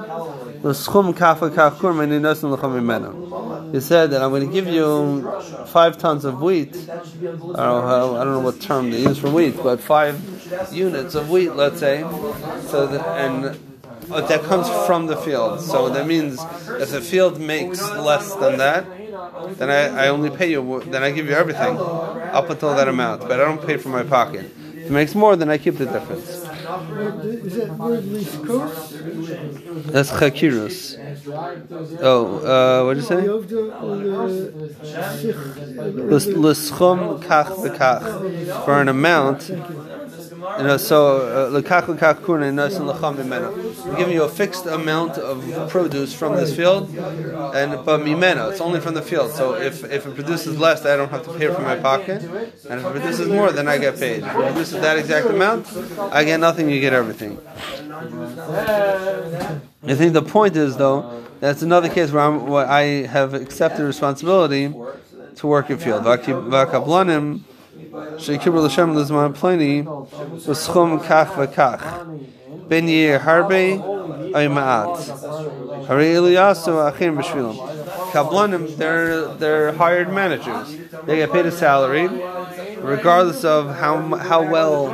He 3.72 3.80
said 3.80 4.10
that 4.10 4.22
I'm 4.22 4.30
going 4.30 4.46
to 4.46 4.52
give 4.52 4.66
you 4.66 5.30
five 5.66 5.96
tons 5.96 6.24
of 6.24 6.42
wheat. 6.42 6.76
I 6.76 6.96
don't 6.96 7.54
know 7.54 8.16
I 8.16 8.24
don't 8.24 8.32
know 8.32 8.40
what 8.40 8.60
term 8.60 8.90
they 8.90 9.00
use 9.00 9.18
for 9.18 9.30
wheat, 9.30 9.56
but 9.62 9.80
five 9.80 10.18
units 10.72 11.14
of 11.14 11.30
wheat, 11.30 11.54
let's 11.54 11.80
say. 11.80 12.00
So 12.66 12.86
that, 12.88 13.06
and 13.18 13.58
that 14.08 14.42
comes 14.42 14.68
from 14.86 15.06
the 15.06 15.16
field. 15.16 15.60
So 15.60 15.88
that 15.88 16.06
means 16.06 16.40
if 16.68 16.90
the 16.90 17.00
field 17.00 17.40
makes 17.40 17.80
less 17.80 18.34
than 18.34 18.58
that, 18.58 18.84
then 19.58 19.70
I, 19.70 20.04
I 20.04 20.08
only 20.08 20.30
pay 20.30 20.50
you, 20.50 20.82
then 20.86 21.02
I 21.02 21.10
give 21.10 21.26
you 21.26 21.34
everything 21.34 21.76
up 22.32 22.50
until 22.50 22.74
that 22.74 22.88
amount, 22.88 23.22
but 23.28 23.40
I 23.40 23.44
don't 23.44 23.64
pay 23.64 23.76
from 23.76 23.92
my 23.92 24.02
pocket. 24.02 24.44
If 24.84 24.86
it 24.90 24.92
makes 24.92 25.14
more, 25.14 25.36
then 25.36 25.50
I 25.50 25.58
keep 25.58 25.76
the 25.76 25.86
difference. 25.86 26.26
Is 26.28 27.56
that 27.56 27.76
word 27.78 28.04
liskos? 28.04 29.92
That's 29.92 30.10
chakirus. 30.10 30.96
Oh, 32.02 32.38
uh, 32.38 32.84
what 32.86 32.94
did 32.94 33.02
you 33.02 33.08
say? 33.08 33.22
The 35.76 36.02
Lis- 36.10 36.26
Lischum 36.28 37.20
kach 37.20 37.48
v'kach. 37.62 38.64
For 38.64 38.80
an 38.80 38.88
amount, 38.88 39.50
you 40.58 40.64
know, 40.64 40.76
so 40.76 41.18
uh, 41.18 41.60
lekach 41.60 42.24
kuna 42.24 42.50
nasin 42.52 42.92
lecham 42.92 43.16
mimena. 43.16 43.50
We're 43.86 43.96
giving 43.96 44.14
you 44.14 44.24
a 44.24 44.28
fixed 44.28 44.66
amount 44.66 45.18
of 45.18 45.70
produce 45.70 46.14
from 46.14 46.36
this 46.36 46.54
field, 46.54 46.88
and 46.88 47.84
but 47.84 48.00
mimena, 48.00 48.50
it's 48.50 48.60
only 48.60 48.80
from 48.80 48.94
the 48.94 49.02
field. 49.02 49.32
So 49.32 49.54
if, 49.54 49.84
if 49.84 50.06
it 50.06 50.14
produces 50.14 50.58
less, 50.58 50.84
I 50.84 50.96
don't 50.96 51.10
have 51.10 51.24
to 51.24 51.32
pay 51.34 51.48
from 51.52 51.64
my 51.64 51.76
pocket, 51.76 52.22
and 52.22 52.80
if 52.80 52.86
it 52.86 52.92
produces 52.92 53.28
more, 53.28 53.52
then 53.52 53.68
I 53.68 53.78
get 53.78 53.98
paid. 53.98 54.22
If 54.22 54.28
it 54.28 54.32
produces 54.32 54.80
that 54.80 54.98
exact 54.98 55.26
amount, 55.26 55.66
I 56.12 56.24
get 56.24 56.40
nothing. 56.40 56.70
You 56.70 56.80
get 56.80 56.92
everything. 56.92 57.38
I 59.82 59.94
think 59.94 60.12
the 60.12 60.22
point 60.22 60.56
is 60.56 60.76
though 60.76 61.24
that's 61.40 61.62
another 61.62 61.88
case 61.88 62.12
where, 62.12 62.30
where 62.30 62.66
I 62.66 63.06
have 63.06 63.32
accepted 63.32 63.84
responsibility 63.84 64.72
to 65.36 65.46
work 65.46 65.70
in 65.70 65.78
field. 65.78 66.04
Sheikibur 67.90 68.62
l'shem 68.62 68.94
l'zman 68.94 69.32
pleni 69.34 69.82
v'schum 69.84 71.02
kach 71.02 71.34
v'kach 71.34 72.68
ben 72.68 72.86
yir 72.86 73.18
harbe 73.18 73.82
ay 74.32 74.46
ma'at 74.46 75.88
hari 75.88 76.14
eliyasu 76.14 76.86
achim 76.86 77.16
b'shvilim. 77.16 77.56
Kablanim, 78.12 78.76
they're 78.76 79.26
they're 79.34 79.72
hired 79.72 80.12
managers. 80.12 80.76
They 81.04 81.16
get 81.16 81.32
paid 81.32 81.46
a 81.46 81.50
salary, 81.50 82.08
regardless 82.82 83.44
of 83.44 83.76
how 83.76 84.16
how 84.16 84.42
well 84.42 84.88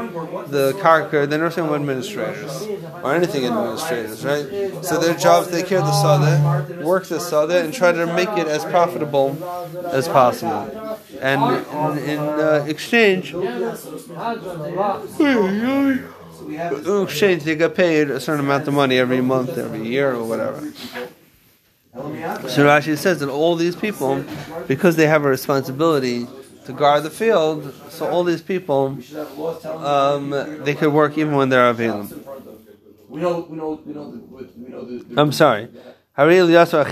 the 0.47 0.73
karka. 0.75 1.29
They're 1.29 1.39
not 1.39 1.53
saying 1.53 1.69
administrators 1.69 2.67
or 3.03 3.15
anything 3.15 3.45
administrators, 3.47 4.25
right? 4.25 4.85
So 4.85 4.99
their 4.99 5.15
jobs, 5.15 5.49
they 5.51 5.63
care 5.63 5.81
the 5.81 5.93
sada, 5.93 6.85
work 6.85 7.07
the 7.07 7.21
sada, 7.21 7.63
and 7.63 7.73
try 7.73 7.93
to 7.93 8.07
make 8.15 8.29
it 8.31 8.47
as 8.47 8.65
profitable 8.65 9.37
as 9.87 10.09
possible. 10.09 10.99
And 11.21 11.41
in, 11.99 12.11
in 12.11 12.19
uh, 12.19 12.65
exchange, 12.69 13.33
in 13.35 13.75
exchange, 17.03 17.45
they 17.45 17.57
get 17.57 17.75
paid 17.75 18.11
a 18.11 18.21
certain 18.21 18.45
amount 18.45 18.69
of 18.69 18.75
money 18.75 18.99
every 18.99 19.21
month, 19.21 19.57
every 19.57 19.87
year, 19.87 20.15
or 20.15 20.25
whatever. 20.25 20.61
So 21.95 22.67
Rashi 22.67 22.97
says 22.99 23.21
that 23.21 23.31
all 23.31 23.57
these 23.57 23.75
people, 23.75 24.23
because 24.69 24.97
they 24.97 25.07
have 25.07 25.25
a 25.25 25.29
responsibility 25.29 26.27
to 26.67 26.73
guard 26.73 27.03
the 27.05 27.11
field, 27.11 27.73
so 27.89 28.07
all 28.09 28.25
these 28.25 28.43
people, 28.43 28.99
um, 29.65 30.31
they 30.65 30.75
could 30.75 30.93
work 30.93 31.17
even 31.17 31.35
when 31.37 31.49
they're 31.49 31.71
available. 31.71 32.17
We 33.09 33.21
know, 33.21 33.47
we 33.49 33.57
know, 33.57 33.81
we 33.85 33.95
know, 33.95 34.11
the, 34.11 34.19
we 34.59 34.69
know 34.69 34.85
the. 34.85 35.05
the 35.05 35.21
I'm 35.21 35.33
sorry. 35.33 35.69
Hari 36.13 36.37
Eliyasu 36.37 36.85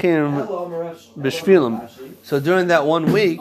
B'Shvilim. 1.18 1.88
So 2.22 2.40
during 2.40 2.68
that 2.68 2.86
one 2.86 3.12
week, 3.12 3.40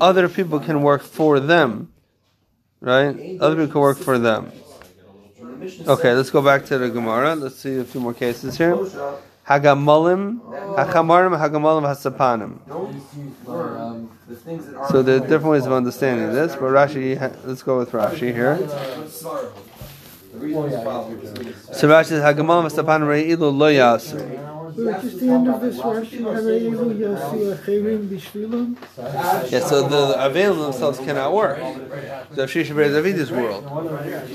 other 0.00 0.28
people 0.28 0.60
can 0.60 0.82
work 0.82 1.02
for 1.02 1.40
them, 1.40 1.92
right? 2.80 3.38
Other 3.40 3.56
people 3.56 3.72
can 3.72 3.80
work 3.80 3.98
for 3.98 4.18
them. 4.18 4.52
Okay, 5.86 6.14
let's 6.14 6.30
go 6.30 6.42
back 6.42 6.64
to 6.66 6.78
the 6.78 6.88
Gemara. 6.88 7.34
Let's 7.34 7.56
see 7.56 7.78
a 7.78 7.84
few 7.84 8.00
more 8.00 8.14
cases 8.14 8.56
here. 8.56 8.76
Hagamalim, 9.46 10.40
Hachamarim, 10.76 11.36
Hagamalim, 11.36 11.84
Hasapanim. 11.84 12.60
The 12.66 12.92
things 13.02 13.36
that 13.44 13.52
are 13.52 14.39
So 14.90 15.02
there 15.02 15.16
are 15.16 15.20
different 15.20 15.44
ways 15.46 15.66
of 15.66 15.72
understanding 15.72 16.32
this, 16.32 16.54
but 16.54 16.62
Rashi, 16.62 17.18
let's 17.46 17.62
go 17.62 17.78
with 17.78 17.92
Rashi 17.92 18.32
here. 18.32 18.56
The 18.56 20.38
reason 20.38 20.64
is 20.64 20.82
following. 20.82 21.20
So 21.72 21.88
Rashi 21.88 22.06
says, 22.06 22.22
Re'ilu 22.22 23.56
lo 23.56 23.70
yasu. 23.70 24.49
Just 24.80 25.20
the 25.20 25.28
end 25.28 25.48
of 25.48 25.60
this 25.60 25.78
Rashi, 25.78 26.20
Hareilu 26.20 26.98
Yasi 26.98 27.38
Achirim 27.54 28.08
Bishvilim. 28.08 28.76
Yeah, 29.50 29.60
so 29.60 29.86
the 29.86 30.24
available 30.24 30.64
themselves 30.64 30.98
cannot 30.98 31.34
work. 31.34 31.58
So 32.34 32.42
if 32.42 32.52
Shisha 32.54 32.74
Beis 32.74 32.94
Avidi's 33.00 33.30
world, 33.30 33.64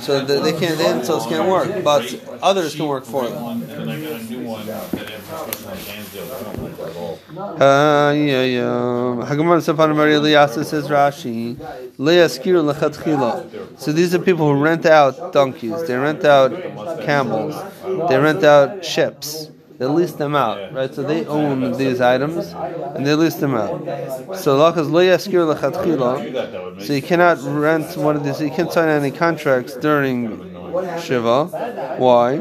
so 0.02 0.24
the, 0.24 0.40
they 0.42 0.52
can't, 0.52 0.78
they 0.78 0.84
themselves 0.84 1.26
can't 1.26 1.50
work, 1.50 1.84
but 1.84 2.04
others 2.44 2.76
can 2.76 2.88
work 2.88 3.06
for 3.06 3.28
them. 3.28 3.42
One, 3.42 3.64
and 3.64 3.90
I 3.90 4.00
got 4.00 4.22
a 4.22 4.24
new 4.26 4.44
one 4.46 4.66
that 4.68 4.94
has 4.94 5.66
a 5.66 5.76
hands 5.92 6.14
deal. 6.14 6.24
I 6.32 6.44
don't 6.44 6.64
like 6.64 6.78
that 6.78 6.90
at 6.90 6.96
all. 6.96 7.20
Uh, 7.62 8.12
yeah, 8.14 8.44
yeah. 8.44 9.26
Hagaman 9.28 9.62
Sapan 9.66 9.96
Maria 9.96 10.20
Liyasa 10.20 10.64
says 10.64 10.88
Rashi, 10.90 11.58
Leah 11.98 12.26
Skir 12.28 12.62
Lechatchila. 12.72 13.80
So 13.80 13.92
these 13.92 14.14
are 14.14 14.20
people 14.20 14.54
who 14.54 14.62
rent 14.62 14.86
out 14.86 15.34
donkeys, 15.34 15.88
they 15.88 15.96
rent 15.96 16.24
out 16.24 16.52
camels, 17.02 17.56
they 18.10 18.18
rent 18.20 18.44
out 18.44 18.86
ships. 18.86 19.50
They 19.78 19.86
list 19.86 20.18
them 20.18 20.36
out, 20.36 20.74
right? 20.74 20.94
So 20.94 21.04
they 21.04 21.26
own 21.26 21.74
these 21.74 22.00
items, 22.00 22.54
and 22.96 23.06
they 23.06 23.14
list 23.14 23.40
them 23.42 23.56
out. 23.56 23.82
So 24.38 24.58
Lachas 24.58 24.90
Leah 24.92 25.18
Skir 25.18 25.54
Lechatchila. 25.54 26.82
So 26.82 26.94
you 26.94 27.02
cannot 27.02 27.42
rent 27.42 27.98
one 27.98 28.16
of 28.16 28.24
these. 28.24 28.40
You 28.42 28.52
can't 28.52 28.72
sign 28.72 28.88
any 28.90 29.12
contracts 29.12 29.76
during 29.76 30.40
Shiva. 31.02 31.46
Why? 31.98 32.34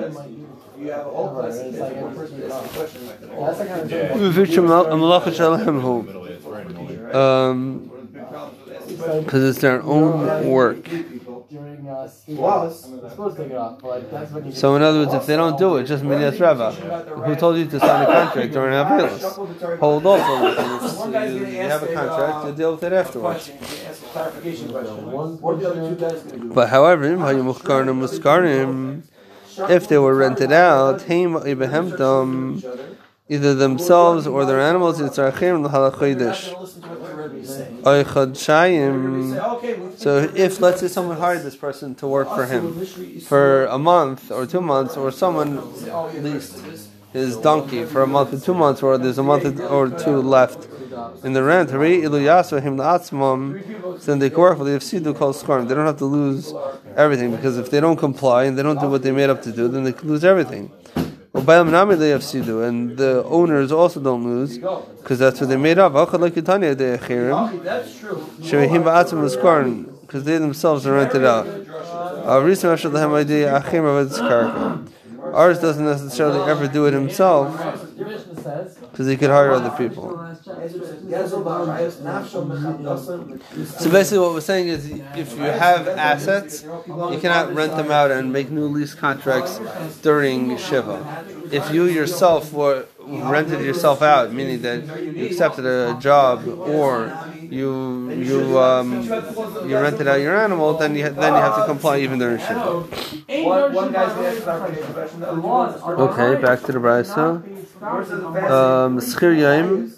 You 0.78 0.90
have 0.90 1.06
a 1.06 1.10
whole 1.10 1.28
class 1.30 1.58
of 1.58 1.72
people, 1.72 1.86
one 2.02 2.14
person 2.14 2.42
asks 2.50 2.66
a 2.66 2.78
question 2.78 3.06
like 3.06 3.20
that. 3.20 3.30
Middle, 6.02 6.24
it's 6.26 6.44
very 6.44 6.66
annoying. 6.66 7.14
Um, 7.14 7.90
because 9.24 9.42
it's 9.44 9.60
their 9.60 9.82
own 9.82 10.48
work. 10.50 10.86
During 11.54 11.88
uh, 11.88 12.08
ski. 12.08 12.34
Plus, 12.34 12.90
It's 12.90 13.10
supposed 13.10 13.36
to 13.36 13.42
take 13.44 13.52
it 13.52 13.56
off, 13.56 13.80
but 13.80 13.88
like, 13.88 14.10
that's 14.10 14.32
when 14.32 14.46
you. 14.46 14.52
So 14.52 14.74
in 14.74 14.82
other 14.82 14.98
words, 15.02 15.14
if 15.14 15.24
they 15.26 15.36
don't 15.36 15.56
do 15.56 15.76
it, 15.76 15.84
just 15.84 16.02
Minyas 16.02 16.40
Rava. 16.40 16.72
Who 16.72 17.36
told 17.36 17.58
you 17.58 17.66
to 17.66 17.78
sign 17.78 18.02
a 18.02 18.06
contract 18.06 18.52
during 18.52 18.74
Avilas? 18.74 19.78
Hold 19.78 20.04
off 20.04 20.20
on 20.20 20.40
it. 20.50 20.54
You, 21.34 21.46
you 21.46 21.62
have 21.74 21.82
a 21.84 21.92
contract, 21.94 22.46
you 22.48 22.52
deal 22.54 22.72
with 22.72 22.82
it 22.82 22.92
afterwards. 22.92 23.50
ask 23.50 24.02
a 24.02 24.06
clarification 24.06 24.72
question. 24.72 25.12
What 25.12 25.54
are 25.54 25.58
the 25.58 25.70
other 25.70 25.88
two 25.90 25.96
guys 25.96 26.22
going 26.24 26.40
to 26.40 26.48
do? 26.48 26.54
But 26.54 26.70
however, 26.70 27.04
if 29.56 29.88
they 29.88 29.98
were 29.98 30.14
rented 30.16 30.52
out, 30.52 31.02
Haim 31.02 31.34
Ibehemdom, 31.34 32.64
either 33.28 33.54
themselves 33.54 34.26
or 34.26 34.44
their 34.44 34.60
animals, 34.60 35.00
it's 35.00 35.18
Achim 35.18 35.62
L'Halachoidish. 35.64 36.60
Listen 36.60 36.82
to 36.82 36.88
what 36.88 37.08
the 37.08 37.22
Rebbe 37.22 37.36
is 37.36 37.48
saying. 37.48 37.82
Oy 37.86 38.04
Chodshayim. 38.04 39.32
Say, 39.32 39.40
okay, 39.40 39.74
well, 39.74 39.96
So 39.96 40.18
if, 40.34 40.60
let's 40.60 40.80
say, 40.80 40.88
someone 40.88 41.16
hired 41.16 41.42
this 41.42 41.56
person 41.56 41.94
to 41.96 42.06
work 42.06 42.28
for 42.28 42.46
him 42.46 42.84
for 43.20 43.66
a 43.66 43.78
month 43.78 44.30
or 44.30 44.46
two 44.46 44.60
months, 44.60 44.96
or 44.96 45.10
someone 45.10 45.56
leased 46.22 46.62
his 47.14 47.36
donkey 47.38 47.84
for 47.84 48.02
a 48.02 48.06
month 48.06 48.34
or 48.34 48.40
two 48.40 48.54
months, 48.54 48.82
or 48.82 48.98
there's 48.98 49.18
a 49.18 49.22
month 49.22 49.60
or 49.60 49.88
two 49.88 50.20
left 50.20 50.68
in 51.24 51.32
the 51.32 51.42
rent, 51.42 51.70
hare 51.70 51.80
ilu 51.80 52.20
yasu 52.20 52.60
him 52.60 52.76
la'atzmam, 52.76 54.00
so 54.00 54.06
then 54.06 54.18
they 54.18 54.30
can 54.30 54.38
work 54.38 54.58
the 54.58 54.64
Yafsidu 54.64 55.16
called. 55.16 55.68
They 55.68 55.74
don't 55.74 55.86
have 55.86 55.98
to 55.98 56.04
lose 56.04 56.52
everything 56.96 57.30
because 57.34 57.56
if 57.56 57.70
they 57.70 57.80
don't 57.80 57.96
comply 57.96 58.44
and 58.44 58.58
they 58.58 58.62
don't 58.62 58.80
do 58.80 58.88
what 58.88 59.02
they 59.02 59.12
made 59.12 59.30
up 59.30 59.42
to 59.42 59.52
do, 59.52 59.68
then 59.68 59.84
they 59.84 59.92
could 59.92 60.08
lose 60.08 60.24
everything. 60.24 60.70
And 62.62 62.96
the 62.96 63.24
owners 63.24 63.72
also 63.72 64.00
don't 64.00 64.24
lose 64.24 64.58
because 65.00 65.18
that's 65.18 65.40
what 65.40 65.48
they 65.48 65.56
made 65.56 65.78
up. 65.78 65.94
That's 67.64 67.98
true. 67.98 68.24
Because 70.02 70.24
they 70.24 70.38
themselves 70.38 70.86
are 70.86 70.94
rented 70.94 71.24
out. 71.24 71.46
Ours 75.32 75.58
doesn't 75.58 75.84
necessarily 75.84 76.48
ever 76.48 76.68
do 76.68 76.86
it 76.86 76.92
himself. 76.94 77.48
Because 78.94 79.08
he 79.08 79.16
could 79.16 79.30
hire 79.30 79.50
other 79.50 79.70
people. 79.70 80.16
So 80.44 80.54
basically, 83.90 84.20
what 84.20 84.34
we're 84.34 84.40
saying 84.40 84.68
is, 84.68 84.88
if 85.16 85.32
you 85.32 85.42
have 85.42 85.88
assets, 85.88 86.62
you 86.62 87.18
cannot 87.20 87.52
rent 87.52 87.76
them 87.76 87.90
out 87.90 88.12
and 88.12 88.32
make 88.32 88.50
new 88.50 88.68
lease 88.68 88.94
contracts 88.94 89.58
during 90.02 90.56
shiva. 90.58 91.24
If 91.50 91.74
you 91.74 91.86
yourself 91.86 92.52
were 92.52 92.86
rented 93.00 93.62
yourself 93.62 94.00
out, 94.00 94.32
meaning 94.32 94.62
that 94.62 95.02
you 95.02 95.26
accepted 95.26 95.66
a 95.66 95.98
job 95.98 96.46
or 96.46 97.12
you 97.50 98.10
you 98.10 98.58
um, 98.58 99.02
you 99.68 99.76
rented 99.78 100.06
out 100.08 100.20
your 100.20 100.36
animal, 100.36 100.74
then 100.74 100.94
you 100.94 101.08
then 101.10 101.34
you 101.34 101.40
have 101.40 101.56
to 101.56 101.64
comply 101.66 101.98
even 101.98 102.18
during 102.18 102.38
shiva. 102.38 102.80
One, 103.44 103.72
one 103.74 103.92
guy's 103.92 104.12
going 104.12 104.24
to 104.24 104.30
ask 104.30 104.42
about 104.42 104.70
the 104.74 104.92
question. 104.92 105.20
The 105.20 105.28
other 105.30 105.40
one 105.40 105.72
was- 105.72 106.10
Okay, 106.18 106.40
back 106.40 106.62
to 106.62 106.72
the 106.72 106.78
brisa. 106.78 107.42
Um, 108.50 108.98
schir 109.00 109.34
yaim. 109.36 109.92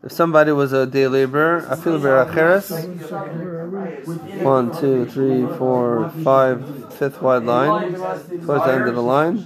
If 0.00 0.12
somebody 0.12 0.52
was 0.52 0.72
a 0.72 0.86
day 0.86 1.08
laborer, 1.08 1.62
afil 1.68 1.98
beracheres. 2.00 2.70
One, 4.44 4.70
two, 4.80 5.06
three, 5.06 5.44
four, 5.58 6.10
five, 6.22 6.94
fifth 6.94 7.20
wide 7.20 7.42
line. 7.42 7.94
Towards 7.94 8.64
the 8.64 8.72
end 8.72 8.88
of 8.88 8.94
the 8.94 9.02
line. 9.02 9.44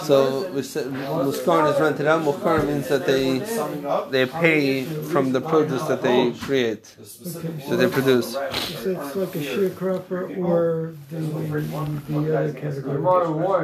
So 0.00 0.50
we 0.52 0.62
said 0.62 0.86
muskarin 0.86 1.72
is 1.72 1.80
rented 1.80 2.06
out. 2.06 2.22
Muchkarin 2.22 2.66
means 2.66 2.88
that 2.88 3.06
they 3.06 3.38
they 4.10 4.26
pay 4.26 4.84
from 4.84 5.32
the 5.32 5.40
produce 5.40 5.82
that 5.84 6.02
they 6.02 6.32
create, 6.32 6.84
that 7.68 7.76
they 7.76 7.88
produce. 7.88 8.32
So 8.32 8.40
it's 8.40 9.16
like 9.16 9.34
a 9.34 9.38
sharecropper 9.38 10.36
or 10.38 10.94
the, 11.10 11.18
the 11.18 12.38
other 12.38 12.52
category. 12.52 12.98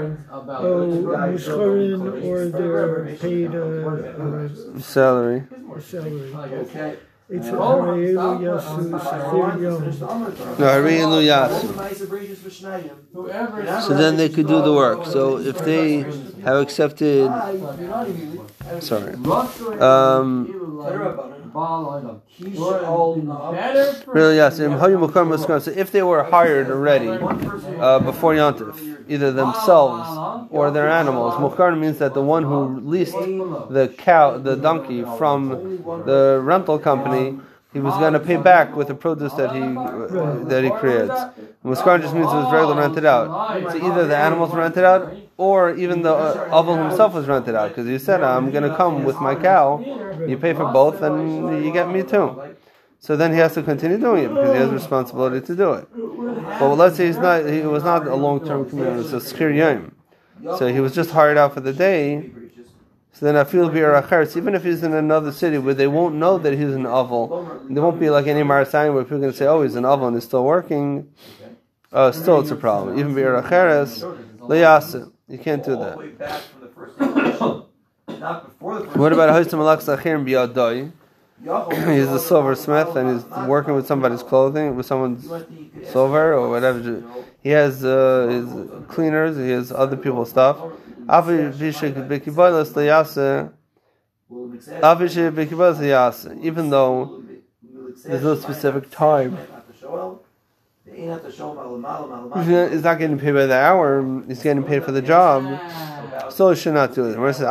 More 0.02 0.18
about 0.30 0.64
Oh, 0.64 0.86
Mushkarin 0.88 2.24
or 2.24 2.46
they're 2.48 3.16
paid 3.16 3.54
a, 3.54 4.80
Salary. 4.80 5.44
a, 5.50 5.76
a 5.76 5.80
salary. 5.80 6.34
Okay. 6.34 6.96
It's 7.28 7.48
a 7.48 7.52
Harayelu 7.52 8.38
Yasu 8.38 8.84
Shachir 9.00 9.60
Yom. 9.60 10.58
No, 10.60 10.66
Hari 10.68 11.00
and 11.00 11.10
Luyasu. 11.10 11.66
Whoever. 13.12 13.80
So 13.80 13.94
then 13.94 14.16
they 14.16 14.28
could 14.28 14.46
do 14.46 14.62
the 14.62 14.72
work. 14.72 15.04
So 15.06 15.38
if 15.38 15.58
they 15.58 16.02
have 16.44 16.58
accepted, 16.62 17.26
sorry, 18.80 19.14
um, 19.80 20.46
Better 20.86 21.14
for 21.16 21.35
really 24.06 24.36
yes, 24.36 24.60
im 24.60 24.72
hayu 24.72 24.98
mukar 24.98 25.24
muskar. 25.26 25.60
So 25.60 25.70
if 25.70 25.90
they 25.90 26.02
were 26.02 26.22
hired 26.22 26.70
already 26.70 27.08
uh, 27.08 27.98
before 28.00 28.34
Yontif, 28.34 28.76
either 29.08 29.32
themselves 29.32 30.06
or 30.50 30.70
their 30.70 30.88
animals, 30.88 31.34
mukar 31.34 31.78
means 31.78 31.98
that 31.98 32.12
the 32.14 32.22
one 32.22 32.42
who 32.42 32.80
leased 32.80 33.14
the 33.14 33.92
cow, 33.96 34.36
the 34.38 34.56
donkey 34.56 35.02
from 35.16 35.48
the 36.04 36.40
rental 36.42 36.78
company. 36.78 37.38
He 37.72 37.80
was 37.80 37.94
going 37.98 38.14
to 38.14 38.20
pay 38.20 38.36
back 38.36 38.74
with 38.74 38.88
the 38.88 38.94
produce 38.94 39.34
that 39.34 39.54
he 39.54 39.60
uh, 39.60 40.44
that 40.44 40.64
he 40.64 40.70
creates. 40.70 41.12
Muskar 41.64 42.00
just 42.00 42.14
means 42.14 42.26
it 42.26 42.36
was 42.44 42.52
regularly 42.52 42.80
rented 42.80 43.04
out. 43.04 43.26
So 43.72 43.76
either 43.76 44.06
the 44.06 44.16
animals 44.16 44.54
rented 44.54 44.84
out, 44.84 45.14
or 45.36 45.74
even 45.74 46.00
the 46.02 46.14
uh, 46.14 46.48
oval 46.52 46.76
himself 46.76 47.12
was 47.12 47.26
rented 47.26 47.54
out 47.54 47.68
because 47.68 47.86
he 47.86 47.98
said, 47.98 48.22
"I'm 48.22 48.50
going 48.50 48.62
to 48.62 48.74
come 48.76 49.04
with 49.04 49.20
my 49.20 49.34
cow. 49.34 49.80
You 50.26 50.38
pay 50.38 50.54
for 50.54 50.72
both, 50.72 51.02
and 51.02 51.64
you 51.64 51.72
get 51.72 51.90
me 51.90 52.02
too." 52.02 52.56
So 52.98 53.16
then 53.16 53.32
he 53.32 53.38
has 53.38 53.54
to 53.54 53.62
continue 53.62 53.98
doing 53.98 54.24
it 54.24 54.28
because 54.28 54.52
he 54.54 54.58
has 54.58 54.70
responsibility 54.70 55.46
to 55.46 55.54
do 55.54 55.72
it. 55.74 55.88
But 56.58 56.74
let's 56.76 56.96
say 56.96 57.08
he's 57.08 57.18
not. 57.18 57.44
He 57.46 57.60
was 57.62 57.84
not 57.84 58.06
a 58.06 58.14
long-term 58.14 58.70
commitment. 58.70 59.12
It's 59.12 59.32
a 59.32 59.54
yom. 59.54 59.94
So 60.58 60.68
he 60.68 60.80
was 60.80 60.94
just 60.94 61.10
hired 61.10 61.36
out 61.36 61.54
for 61.54 61.60
the 61.60 61.72
day. 61.72 62.30
So 63.18 63.24
then 63.24 63.34
I 63.34 63.44
feel 63.44 63.70
acheres, 63.70 64.36
even 64.36 64.54
if 64.54 64.62
he's 64.62 64.82
in 64.82 64.92
another 64.92 65.32
city 65.32 65.56
where 65.56 65.72
they 65.72 65.86
won't 65.86 66.16
know 66.16 66.36
that 66.36 66.52
he's 66.52 66.74
an 66.74 66.84
oval, 66.84 67.62
there 67.70 67.82
won't 67.82 67.98
be 67.98 68.10
like 68.10 68.26
any 68.26 68.42
marasayim 68.42 68.92
where 68.92 69.04
people 69.04 69.20
can 69.20 69.32
say, 69.32 69.46
"Oh, 69.46 69.62
he's 69.62 69.74
an 69.74 69.86
oval 69.86 70.08
and 70.08 70.16
he's 70.18 70.24
still 70.24 70.44
working." 70.44 71.08
Uh, 71.90 72.12
still, 72.12 72.40
it's 72.40 72.50
a 72.50 72.56
problem. 72.56 72.98
Even 72.98 73.14
bir 73.14 73.40
acheres, 73.42 74.04
leyasa, 74.40 75.10
you 75.28 75.38
can't 75.38 75.64
do 75.64 75.76
that. 75.76 75.96
What 79.00 79.12
about 79.14 79.30
hoistam 79.30 79.60
achirim 79.64 80.26
biyadai? 80.28 80.92
Yachol- 81.42 81.94
He's 81.96 82.08
a 82.08 82.18
silversmith 82.18 82.96
and 82.96 83.14
he's 83.14 83.24
working 83.48 83.74
with 83.74 83.86
somebody's 83.86 84.22
clothing, 84.22 84.76
with 84.76 84.84
someone's 84.84 85.26
silver 85.90 86.34
or 86.34 86.50
whatever. 86.50 87.02
He 87.42 87.48
has 87.48 87.82
uh, 87.82 88.26
his 88.28 88.84
cleaners, 88.88 89.38
he 89.38 89.50
has 89.52 89.72
other 89.72 89.96
people's 89.96 90.28
stuff. 90.28 90.58
Even 96.42 96.70
though 96.70 97.22
there's 98.04 98.22
no 98.22 98.34
specific 98.36 98.90
time. 98.90 99.38
He's 100.84 101.06
not 102.82 102.98
getting 102.98 103.18
paid 103.18 103.32
by 103.32 103.46
the 103.46 103.54
hour, 103.54 104.22
he's 104.26 104.42
getting 104.42 104.64
paid 104.64 104.84
for 104.84 104.92
the 104.92 105.02
job. 105.02 105.42
Still, 106.30 106.50
he 106.50 106.56
should 106.56 106.74
not 106.74 106.94
do 106.94 107.04
it. 107.06 107.18
Where 107.18 107.30
it 107.30 107.34
says, 107.34 107.46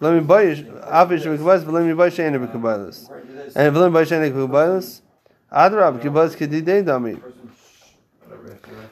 let 0.00 0.14
me 0.14 0.20
buy 0.20 0.44
avi 0.44 1.16
vishik 1.16 1.38
bikibalas, 1.38 1.64
but 1.64 1.74
let 1.74 1.84
me 1.84 1.92
buy 1.92 2.08
shayna 2.08 2.38
bikibalas. 2.38 3.10
And 3.56 3.66
if 3.66 3.74
let 3.74 3.88
me 3.88 3.92
buy 3.92 4.04
shayna 4.04 4.30
bikibalas, 4.30 5.00
adrab 5.50 6.00
kibalas 6.00 6.36
kedidei 6.36 6.84
dami. 6.84 7.20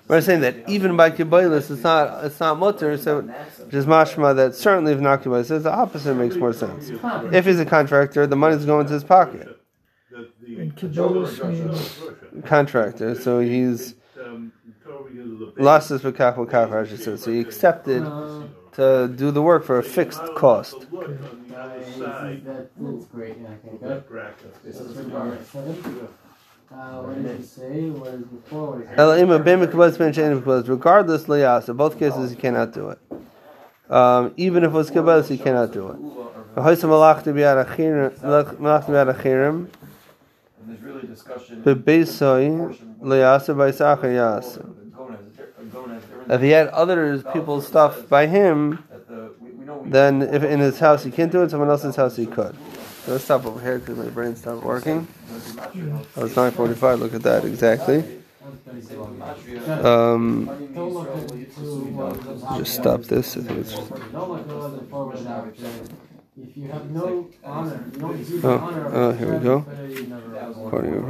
We're 0.08 0.20
saying 0.20 0.40
that 0.42 0.68
even 0.68 0.96
by 0.96 1.10
kibalas, 1.10 1.70
it's 1.70 1.82
not 1.82 2.24
it's 2.24 2.38
not 2.38 2.58
mutter. 2.58 2.96
So 2.96 3.22
just 3.68 3.88
mashma 3.88 4.36
that 4.36 4.54
certainly 4.54 4.92
if 4.92 5.00
not 5.00 5.22
kibalas, 5.22 5.62
the 5.62 5.72
opposite 5.72 6.14
makes 6.14 6.36
more 6.36 6.52
sense. 6.52 6.90
If 7.32 7.46
he's 7.46 7.58
a 7.58 7.66
contractor, 7.66 8.26
the 8.26 8.36
money's 8.36 8.64
going 8.64 8.86
to 8.86 8.92
his 8.92 9.04
pocket. 9.04 9.60
And 10.46 10.74
Kibboleth 10.76 11.44
means 11.44 11.98
Contractor, 12.46 13.16
so 13.16 13.40
he's 13.40 13.94
lost 15.58 15.90
his 15.90 16.02
bekach 16.02 16.36
bekach, 16.36 16.72
I 16.72 16.88
should 16.88 17.00
say. 17.00 17.16
So 17.16 17.32
he 17.32 17.40
accepted 17.40 18.04
to 18.72 19.12
do 19.14 19.30
the 19.30 19.42
work 19.42 19.64
for 19.64 19.78
a 19.78 19.82
fixed 19.82 20.22
cost. 20.36 20.86
That's 20.90 23.06
great. 23.06 23.36
Yeah, 23.38 23.82
okay, 23.82 24.02
good. 26.68 26.78
This 26.78 26.82
is 26.82 26.98
regard 26.98 26.98
seven. 26.98 26.98
Uh, 26.98 27.02
what 27.02 27.14
did 27.16 27.26
it 27.26 27.44
say? 27.44 27.90
What 27.90 28.14
is 28.14 28.24
before? 28.24 28.70
What 28.70 28.80
is 28.82 28.90
it? 28.90 28.98
Ela 28.98 29.38
ben 29.38 29.60
mekubaz 29.60 29.98
ben 29.98 30.12
shein 30.12 30.40
mekubaz. 30.40 30.68
Regardless, 30.68 31.24
liyas. 31.24 31.68
In 31.68 31.76
both 31.76 31.98
cases, 31.98 32.30
he 32.30 32.36
cannot 32.36 32.72
do 32.72 32.90
it. 32.90 32.98
Um, 33.90 34.34
even 34.36 34.64
if 34.64 34.70
it 34.70 34.74
was 34.74 34.90
kibbutz, 34.90 35.28
he 35.28 35.38
cannot 35.38 35.72
do 35.72 35.88
it. 35.88 35.96
V'hoysam 36.56 36.88
malach 36.88 37.22
to 37.24 37.32
be 37.32 37.44
at 37.44 37.56
malach 37.56 38.86
to 38.86 38.92
be 38.92 38.98
at 38.98 39.06
achirim. 39.06 39.68
And 40.58 40.68
there's 40.68 40.80
really 40.80 41.06
discussion. 41.06 41.62
Bebeisoi 41.62 42.76
liyasa 43.00 43.56
by 43.56 43.70
sacher 43.70 44.08
yasa. 44.08 44.72
If 46.28 46.40
he 46.40 46.50
had 46.50 46.68
other 46.68 47.22
people's 47.32 47.66
stuff 47.68 48.08
by 48.08 48.26
him, 48.26 48.84
That 48.90 49.08
the, 49.08 49.32
we, 49.40 49.50
we 49.52 49.64
know 49.64 49.76
we 49.76 49.90
then 49.90 50.22
if 50.22 50.42
in 50.42 50.58
his 50.58 50.80
house 50.80 51.04
he 51.04 51.12
can't 51.12 51.30
do 51.30 51.42
it, 51.42 51.50
someone 51.50 51.70
else's 51.70 51.94
house 51.94 52.16
he 52.16 52.26
could. 52.26 52.56
So 53.06 53.12
let's 53.12 53.22
stop 53.24 53.46
over 53.46 53.60
here 53.60 53.78
because 53.78 53.96
my 53.96 54.08
brain 54.10 54.34
stopped 54.34 54.64
working. 54.64 55.06
Oh, 56.16 56.24
it's 56.24 56.34
9.45, 56.34 56.98
look 56.98 57.14
at 57.14 57.22
that, 57.22 57.44
exactly. 57.44 58.02
Um, 59.84 60.46
Don't 60.74 60.92
look 60.92 61.14
into 61.14 61.84
what 61.94 62.18
just 62.58 62.74
stop 62.74 63.02
this. 63.04 63.36
I 63.36 63.42
think 63.42 63.60
it's 63.60 63.74
Don't 64.12 64.28
look 64.28 64.40
at 64.40 64.56
what 64.56 64.80
the 64.80 64.84
forward 64.86 65.22
now. 65.22 65.44
If 66.36 66.56
you 66.56 66.68
have 66.68 66.90
no 66.90 67.28
honor, 67.44 67.80
you 67.94 68.00
don't 68.00 68.44
Oh, 68.44 68.90
oh, 68.92 69.12
here 69.12 69.32
we 69.32 69.38
go. 69.38 69.64
over. 70.72 71.04